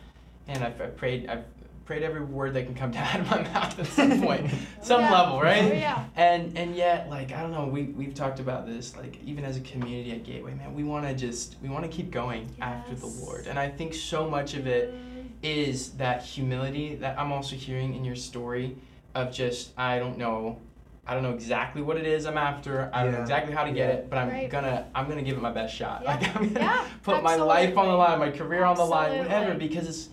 and 0.48 0.62
I've, 0.64 0.80
I've 0.80 0.96
prayed, 0.96 1.28
I've 1.28 1.44
prayed 1.84 2.02
every 2.02 2.20
word 2.22 2.54
that 2.54 2.66
can 2.66 2.74
come 2.74 2.90
down 2.98 3.06
out 3.06 3.20
of 3.20 3.30
my 3.30 3.42
mouth 3.42 3.78
at 3.78 3.86
some 3.86 4.20
point, 4.22 4.50
some 4.82 5.00
Yeah. 5.00 5.12
level, 5.12 5.40
right? 5.40 5.62
Oh, 5.64 5.72
yeah. 5.74 6.04
And 6.16 6.56
and 6.56 6.76
yet, 6.76 7.08
like 7.10 7.32
I 7.32 7.40
don't 7.42 7.52
know, 7.52 7.66
we 7.66 7.84
we've 7.84 8.14
talked 8.14 8.40
about 8.40 8.66
this, 8.66 8.96
like 8.96 9.18
even 9.24 9.44
as 9.44 9.56
a 9.56 9.60
community 9.60 10.12
at 10.12 10.24
Gateway, 10.24 10.54
man, 10.54 10.74
we 10.74 10.84
want 10.84 11.06
to 11.06 11.14
just 11.14 11.56
we 11.62 11.68
want 11.68 11.84
to 11.84 11.90
keep 11.90 12.10
going 12.10 12.48
after 12.60 12.94
the 12.94 13.06
Lord, 13.06 13.46
and 13.46 13.58
I 13.58 13.68
think 13.68 13.94
so 13.94 14.28
much 14.28 14.54
of 14.54 14.66
it 14.66 14.94
Mm, 14.94 15.98
that 15.98 16.22
humility 16.22 16.94
that 16.96 17.18
I'm 17.18 17.32
also 17.32 17.56
hearing 17.56 17.94
in 17.94 18.04
your 18.04 18.14
story 18.16 18.76
of 19.14 19.32
just 19.32 19.72
I 19.76 19.98
don't 19.98 20.16
know 20.18 20.58
I 21.04 21.14
don't 21.14 21.24
know 21.24 21.32
exactly 21.34 21.82
what 21.82 21.96
it 21.96 22.06
is 22.06 22.26
I'm 22.26 22.38
after. 22.38 22.88
I 22.92 23.02
don't 23.02 23.12
know 23.12 23.20
exactly 23.20 23.52
how 23.52 23.64
to 23.64 23.70
get 23.72 23.88
Yeah. 23.88 23.94
it, 23.96 24.10
but 24.10 24.18
I'm 24.20 24.28
Right. 24.28 24.48
gonna 24.48 24.86
I'm 24.94 25.08
gonna 25.08 25.22
give 25.22 25.36
it 25.36 25.42
my 25.42 25.50
best 25.50 25.74
shot. 25.74 26.02
Yeah. 26.04 26.10
Like 26.10 26.36
I'm 26.36 26.52
gonna 26.52 26.60
Yeah, 26.60 26.84
put 27.02 27.22
my 27.24 27.34
life 27.34 27.76
on 27.76 27.88
the 27.88 27.94
line, 27.94 28.18
my 28.20 28.30
career 28.30 28.64
on 28.64 28.76
the 28.76 28.84
line, 28.84 29.18
whatever, 29.18 29.54
because 29.54 29.88
it's, 29.88 30.08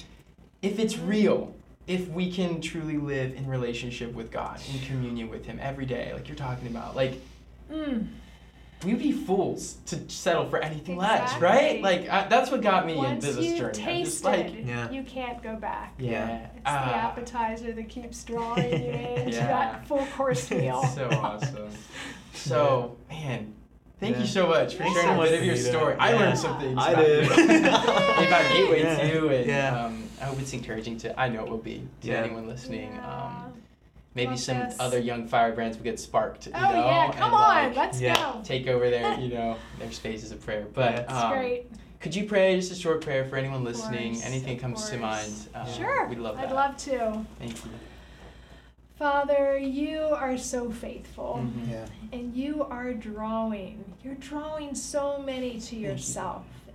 if 0.64 0.80
it's 0.80 0.98
real, 0.98 1.54
if 1.90 2.08
we 2.10 2.32
can 2.32 2.62
truly 2.62 2.98
live 2.98 3.34
in 3.34 3.48
relationship 3.48 4.14
with 4.14 4.30
God, 4.32 4.62
in 4.72 4.80
communion 4.82 5.28
with 5.28 5.44
Him 5.46 5.60
every 5.62 5.86
day, 5.88 6.12
like 6.14 6.28
you're 6.30 6.38
talking 6.38 6.68
about, 6.68 6.96
like 6.96 7.16
Mm. 7.72 8.08
we'd 8.84 8.98
be 9.00 9.12
fools 9.12 9.78
to 9.88 10.10
settle 10.10 10.46
for 10.50 10.58
anything 10.60 10.98
less, 10.98 11.36
right? 11.40 11.82
Like 11.82 12.08
I, 12.10 12.28
that's 12.28 12.50
what 12.52 12.62
got 12.62 12.86
me 12.88 12.96
Once 12.96 13.24
into 13.26 13.36
this 13.38 13.46
you 13.46 13.58
journey. 13.58 13.84
I'm 13.84 14.04
just 14.06 14.24
tasted, 14.24 14.56
like, 14.56 14.66
Yeah. 14.68 14.90
you 14.92 15.04
can't 15.04 15.42
go 15.44 15.56
back. 15.56 15.94
yeah, 16.00 16.46
It's 16.46 16.54
the 16.64 16.70
ah, 16.70 17.08
appetizer 17.12 17.72
that 17.74 17.90
keeps 17.90 18.24
drawing 18.24 18.70
you 18.72 18.90
into 18.92 19.32
Yeah. 19.38 19.48
that 19.48 19.88
full 19.88 20.06
course 20.16 20.50
meal. 20.52 20.84
so 20.96 21.10
awesome. 21.12 21.70
So 22.34 22.96
man, 23.10 23.54
thank 24.00 24.16
Yeah. 24.16 24.22
you 24.22 24.28
so 24.28 24.48
much 24.48 24.76
for 24.76 24.84
Thanks 24.84 25.00
sharing 25.02 25.16
a 25.16 25.18
much, 25.18 25.30
bit 25.30 25.40
of 25.40 25.46
your 25.46 25.56
Anita. 25.56 25.70
story. 25.70 25.96
I 26.00 26.14
learned 26.14 26.38
something. 26.40 26.78
I 26.78 26.92
about 26.92 27.06
did. 27.06 27.66
about 28.28 28.52
Gateway 28.54 28.82
Yeah. 28.84 29.12
too, 29.12 29.30
and 29.30 29.46
Yeah. 29.48 29.86
um, 29.86 30.09
I 30.22 30.26
hope 30.26 30.40
it's 30.40 30.54
encouraging 30.54 30.98
to. 31.00 31.20
I 31.20 31.30
know 31.30 31.44
it 31.44 31.50
will 31.50 31.58
be 31.58 31.88
to 32.02 32.08
Yeah. 32.08 32.24
anyone 32.24 32.48
listening. 32.48 32.94
Yeah. 32.94 33.26
Um, 33.26 33.54
maybe 34.16 34.32
Love 34.32 34.40
some 34.40 34.60
this. 34.60 34.76
other 34.80 35.00
young 35.00 35.28
firebrands 35.28 35.78
will 35.78 35.84
get 35.86 36.00
sparked. 36.00 36.48
You 36.48 36.54
oh 36.56 36.60
know, 36.60 36.86
yeah, 36.86 37.12
come 37.14 37.24
and, 37.26 37.34
on, 37.34 37.68
like, 37.68 37.76
let's 37.76 38.02
yeah. 38.02 38.16
go. 38.16 38.42
take 38.44 38.68
over 38.68 38.90
their, 38.90 39.20
you 39.20 39.34
know, 39.34 39.56
their 39.78 39.92
spaces 39.92 40.32
of 40.32 40.44
prayer. 40.46 40.66
But 40.74 40.92
Yeah. 40.94 41.00
It's 41.02 41.14
um, 41.14 41.32
great. 41.34 41.72
could 42.00 42.16
you 42.16 42.26
pray 42.26 42.56
just 42.58 42.72
a 42.72 42.76
short 42.76 43.02
prayer 43.02 43.26
for 43.26 43.38
anyone 43.38 43.58
Of 43.62 43.64
listening? 43.64 44.14
course, 44.14 44.26
Anything 44.26 44.56
of 44.58 44.62
comes 44.62 44.90
to 44.90 44.98
mind? 44.98 45.34
Um, 45.56 45.68
sure. 45.74 46.08
We'd 46.08 46.20
love 46.20 46.36
that. 46.38 46.48
I'd 46.50 46.54
love 46.54 46.76
to. 46.78 47.26
Thank 47.40 47.64
you. 47.66 47.72
Father, 48.98 49.58
you 49.58 50.00
are 50.02 50.38
so 50.38 50.70
faithful. 50.70 51.40
Mhm. 51.42 51.70
Yeah. 51.72 51.86
and 52.12 52.36
you 52.36 52.64
are 52.64 52.92
drawing. 52.94 53.86
You're 54.04 54.16
drawing 54.16 54.74
so 54.76 55.20
many 55.20 55.60
to 55.62 55.76
you. 55.78 55.96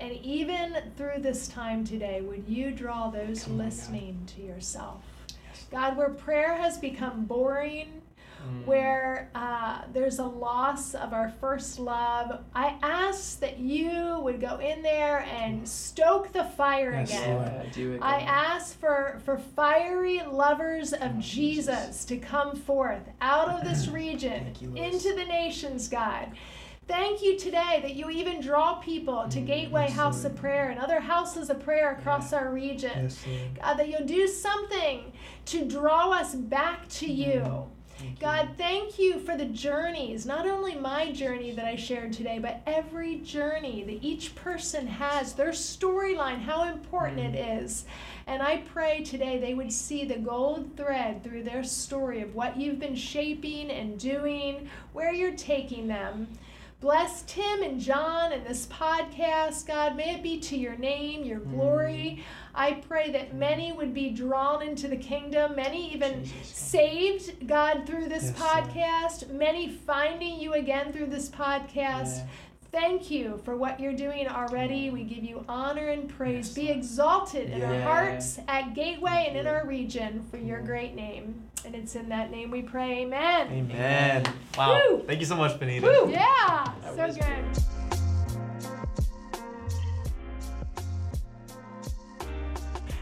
Yourself. 0.01 0.13
And 0.13 0.25
even 0.25 0.77
through 0.97 1.23
this 1.23 1.49
time 1.49 1.85
today, 1.85 2.21
would 2.21 2.45
you 2.49 2.71
draw 2.71 3.11
those 3.11 3.45
Come 3.45 3.53
on, 3.61 3.67
listening 3.67 4.29
to 4.37 4.43
yourself? 4.43 5.03
God, 5.71 5.97
where 5.97 6.11
prayer 6.11 6.55
has 6.57 6.79
become 6.79 7.25
boring, 7.25 8.01
Mm. 8.45 8.67
where 8.67 9.31
uh, 9.35 9.83
there's 9.95 10.19
a 10.19 10.25
loss 10.25 10.95
of 10.95 11.15
our 11.15 11.31
first 11.41 11.79
love, 11.79 12.41
I 12.55 12.77
ask 12.83 13.41
that 13.41 13.59
you 13.59 14.19
would 14.23 14.39
go 14.39 14.59
in 14.59 14.83
there 14.83 15.21
and 15.21 15.67
stoke 15.67 16.31
the 16.31 16.45
fire 16.45 16.93
Yes, 16.93 17.09
again. 17.11 17.35
Lord. 17.37 17.47
Yeah, 17.49 17.65
do 17.73 17.93
it. 17.95 18.03
I 18.03 18.21
ask 18.21 18.79
for, 18.79 19.19
for 19.25 19.39
fiery 19.39 20.21
lovers 20.31 20.93
of 20.93 21.01
Oh, 21.17 21.21
Jesus. 21.21 21.67
Jesus. 21.87 22.05
to 22.05 22.19
come 22.19 22.55
forth 22.55 23.09
out 23.23 23.49
of 23.49 23.65
this 23.65 23.89
region 24.03 24.53
you, 24.61 24.75
into 24.75 25.15
the 25.15 25.25
nations, 25.25 25.89
God. 25.89 26.29
Thank 26.87 27.23
you 27.23 27.39
today 27.39 27.79
that 27.83 27.95
you 27.95 28.11
even 28.11 28.41
draw 28.43 28.75
people 28.75 29.27
to 29.31 29.41
Mm, 29.41 29.47
Gateway 29.47 29.85
yes, 29.89 29.93
House 29.97 30.23
Lord. 30.23 30.35
of 30.35 30.41
Prayer 30.41 30.69
and 30.71 30.79
other 30.79 31.01
houses 31.01 31.49
of 31.49 31.61
prayer 31.61 31.93
across 31.93 32.33
our 32.33 32.51
region. 32.53 32.91
Yes, 32.95 33.25
God, 33.61 33.75
that 33.79 33.89
you'll 33.89 34.07
do 34.07 34.27
something 34.27 35.13
to 35.47 35.65
draw 35.65 36.11
us 36.11 36.35
back 36.35 36.87
to 36.89 37.07
you. 37.11 37.41
Mm-hmm. 37.41 37.71
Thank 37.97 38.11
you. 38.11 38.17
God, 38.21 38.49
thank 38.59 38.99
you 38.99 39.19
for 39.21 39.37
the 39.37 39.47
journeys, 39.47 40.27
not 40.27 40.47
only 40.47 40.75
my 40.75 41.11
journey 41.13 41.53
that 41.53 41.65
I 41.65 41.77
shared 41.77 42.13
today, 42.13 42.39
but 42.39 42.61
every 42.67 43.21
journey 43.21 43.83
that 43.85 44.05
each 44.05 44.35
person 44.35 44.87
has, 44.87 45.33
their 45.33 45.53
storyline, 45.53 46.41
how 46.43 46.65
important 46.65 47.21
it 47.21 47.35
is. 47.63 47.85
And 48.27 48.43
I 48.43 48.59
pray 48.73 49.03
today 49.05 49.39
they 49.39 49.55
would 49.55 49.73
see 49.73 50.05
the 50.05 50.19
gold 50.19 50.77
thread 50.77 51.23
through 51.23 51.45
their 51.45 51.63
story 51.63 52.21
of 52.21 52.35
what 52.35 52.57
you've 52.59 52.81
been 52.81 52.97
shaping 52.97 53.71
and 53.71 53.99
doing, 53.99 54.69
where 54.93 55.13
you're 55.15 55.37
taking 55.37 55.87
them. 55.87 56.29
Bless 56.85 57.23
Tim 57.23 57.63
and 57.63 57.81
John 57.81 58.31
and 58.31 58.45
this 58.45 58.67
podcast, 58.67 59.67
God. 59.67 59.97
May 59.97 60.17
it 60.17 60.23
be 60.23 60.39
to 60.41 60.55
your 60.55 60.77
name, 60.77 61.25
your 61.25 61.41
mm. 61.41 61.51
glory. 61.51 62.23
I 62.55 62.73
pray 62.75 63.11
that 63.13 63.33
mm. 63.33 63.39
many 63.39 63.73
would 63.73 63.95
be 63.95 64.11
drawn 64.11 64.61
into 64.63 64.87
the 64.89 64.99
kingdom, 64.99 65.57
many 65.57 65.95
even 65.95 66.25
Jesus. 66.25 66.47
saved, 66.47 67.49
God, 67.49 67.87
through 67.87 68.09
this 68.11 68.25
Yes, 68.25 68.39
Lord. 68.39 68.65
podcast, 68.65 69.31
many 69.31 69.71
finding 69.71 70.39
you 70.39 70.53
again 70.53 70.93
through 70.93 71.07
this 71.07 71.31
podcast. 71.31 72.19
Yeah. 72.19 72.27
Thank 72.75 73.09
you 73.09 73.41
for 73.45 73.57
what 73.57 73.79
you're 73.79 73.93
doing 73.93 74.27
already. 74.27 74.91
We 74.91 75.05
give 75.05 75.23
you 75.23 75.45
honor 75.49 75.91
and 75.91 76.09
praise. 76.09 76.49
Yes, 76.49 76.55
Be 76.55 76.65
Lord. 76.67 76.77
exalted 76.79 77.51
in 77.51 77.63
our 77.63 77.81
hearts 77.83 78.41
at 78.49 78.75
Gateway 78.75 79.27
and 79.29 79.39
in 79.39 79.47
our 79.47 79.65
region 79.65 80.27
for 80.29 80.39
your 80.39 80.61
great 80.61 80.97
name. 80.97 81.41
And 81.65 81.77
it's 81.77 81.95
in 81.95 82.09
that 82.09 82.33
name 82.33 82.51
we 82.51 82.63
pray. 82.63 83.03
Amen. 83.03 83.47
Amen. 83.47 84.25
Wow. 84.59 84.81
Woo. 84.91 85.05
Thank 85.07 85.21
you 85.21 85.27
so 85.27 85.37
much, 85.37 85.59
Bonita. 85.61 85.87
Woo! 85.87 86.11
Yeah, 86.11 86.73
That 86.83 86.97
so 86.97 87.07
was 87.07 87.17
good. 87.17 87.65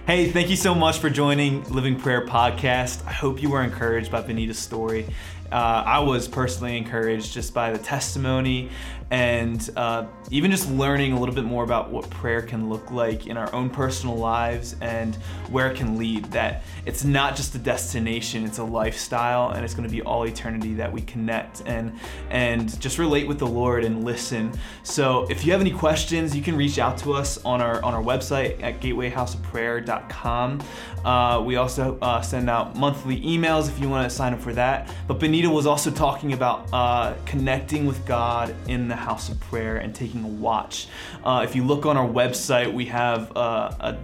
Hey, 0.06 0.30
thank 0.30 0.50
you 0.50 0.56
so 0.56 0.74
much 0.74 0.98
for 0.98 1.08
joining 1.08 1.64
Living 1.72 1.98
Prayer 1.98 2.26
Podcast. 2.26 3.06
I 3.06 3.12
hope 3.12 3.40
you 3.40 3.48
were 3.48 3.62
encouraged 3.62 4.10
by 4.10 4.20
Bonita's 4.20 4.58
story. 4.58 5.06
Uh, 5.50 5.82
I 5.86 5.98
was 6.00 6.28
personally 6.28 6.76
encouraged 6.76 7.32
just 7.32 7.52
by 7.54 7.72
the 7.72 7.78
testimony 7.78 8.70
and 9.12 9.68
uh, 9.76 10.06
even 10.30 10.50
just 10.50 10.70
learning 10.70 11.12
a 11.12 11.20
little 11.20 11.34
bit 11.34 11.44
more 11.44 11.64
about 11.64 11.90
what 11.90 12.08
prayer 12.08 12.40
can 12.40 12.70
look 12.70 12.90
like 12.90 13.26
in 13.26 13.36
our 13.36 13.54
own 13.54 13.68
personal 13.68 14.16
lives 14.16 14.74
and 14.80 15.16
where 15.50 15.70
it 15.70 15.76
can 15.76 15.98
lead. 15.98 16.24
That 16.32 16.62
it's 16.86 17.04
not 17.04 17.36
just 17.36 17.54
a 17.54 17.58
destination, 17.58 18.46
it's 18.46 18.56
a 18.56 18.64
lifestyle, 18.64 19.50
and 19.50 19.66
it's 19.66 19.74
going 19.74 19.86
to 19.86 19.94
be 19.94 20.00
all 20.00 20.26
eternity 20.26 20.72
that 20.74 20.90
we 20.90 21.02
connect 21.02 21.62
and 21.66 21.92
and 22.30 22.80
just 22.80 22.98
relate 22.98 23.28
with 23.28 23.38
the 23.38 23.46
Lord 23.46 23.84
and 23.84 24.02
listen. 24.02 24.50
So 24.82 25.26
if 25.28 25.44
you 25.44 25.52
have 25.52 25.60
any 25.60 25.72
questions, 25.72 26.34
you 26.34 26.42
can 26.42 26.56
reach 26.56 26.78
out 26.78 26.96
to 26.98 27.12
us 27.12 27.36
on 27.44 27.60
our 27.60 27.84
on 27.84 27.92
our 27.92 28.02
website 28.02 28.62
at 28.62 28.80
gatewayhouseofprayer.com. 28.80 30.62
Uh, 31.04 31.42
we 31.44 31.56
also 31.56 31.98
uh, 32.00 32.22
send 32.22 32.48
out 32.48 32.76
monthly 32.76 33.20
emails 33.20 33.68
if 33.68 33.78
you 33.78 33.90
want 33.90 34.08
to 34.08 34.16
sign 34.16 34.32
up 34.32 34.40
for 34.40 34.54
that. 34.54 34.88
But 35.06 35.18
Bonita 35.18 35.50
was 35.50 35.66
also 35.66 35.90
talking 35.90 36.32
about 36.32 36.66
uh, 36.72 37.14
connecting 37.26 37.86
with 37.86 38.06
God 38.06 38.54
in 38.68 38.88
the 38.88 39.01
house 39.02 39.28
of 39.28 39.38
prayer 39.40 39.76
and 39.76 39.94
taking 39.94 40.24
a 40.24 40.28
watch. 40.28 40.88
Uh, 41.24 41.42
if 41.44 41.54
you 41.54 41.64
look 41.64 41.86
on 41.86 41.96
our 41.96 42.08
website, 42.08 42.72
we 42.72 42.86
have 42.86 43.36
uh, 43.36 43.72
a 43.80 43.98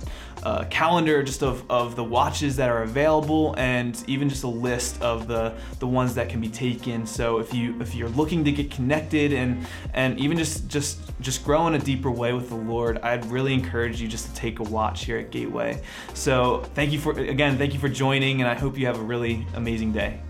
uh, 0.45 0.65
calendar 0.67 1.23
just 1.23 1.43
of, 1.43 1.69
of 1.69 1.97
the 1.97 2.05
watches 2.05 2.57
that 2.57 2.69
are 2.71 2.83
available 2.83 3.55
and 3.59 4.05
even 4.07 4.29
just 4.29 4.45
a 4.45 4.49
list 4.49 5.01
of 5.03 5.27
the 5.27 5.53
the 5.81 5.87
ones 5.87 6.15
that 6.15 6.29
can 6.29 6.41
be 6.41 6.49
taken. 6.49 7.07
So 7.07 7.39
if 7.39 7.53
you 7.53 7.81
if 7.81 7.95
you're 7.95 8.09
looking 8.11 8.45
to 8.45 8.53
get 8.53 8.71
connected 8.71 9.33
and 9.33 9.67
and 9.95 10.19
even 10.19 10.39
just 10.39 10.69
just 10.69 11.01
just 11.21 11.45
grow 11.45 11.67
in 11.67 11.75
a 11.75 11.79
deeper 11.79 12.11
way 12.11 12.33
with 12.33 12.49
the 12.49 12.55
lord 12.55 12.99
i'd 12.99 13.25
really 13.27 13.53
encourage 13.53 14.01
you 14.01 14.07
just 14.07 14.27
to 14.27 14.35
take 14.35 14.61
a 14.61 14.63
watch 14.63 15.05
here 15.05 15.19
at 15.19 15.31
gateway. 15.31 15.81
So 16.15 16.63
thank 16.75 16.93
you 16.93 16.99
for 16.99 17.13
again 17.13 17.59
thank 17.59 17.75
you 17.75 17.81
for 17.81 17.89
joining 17.89 18.41
and 18.41 18.49
i 18.49 18.55
hope 18.55 18.79
you 18.79 18.87
have 18.87 18.99
a 18.99 19.03
really 19.03 19.47
amazing 19.55 19.93
day 19.93 20.21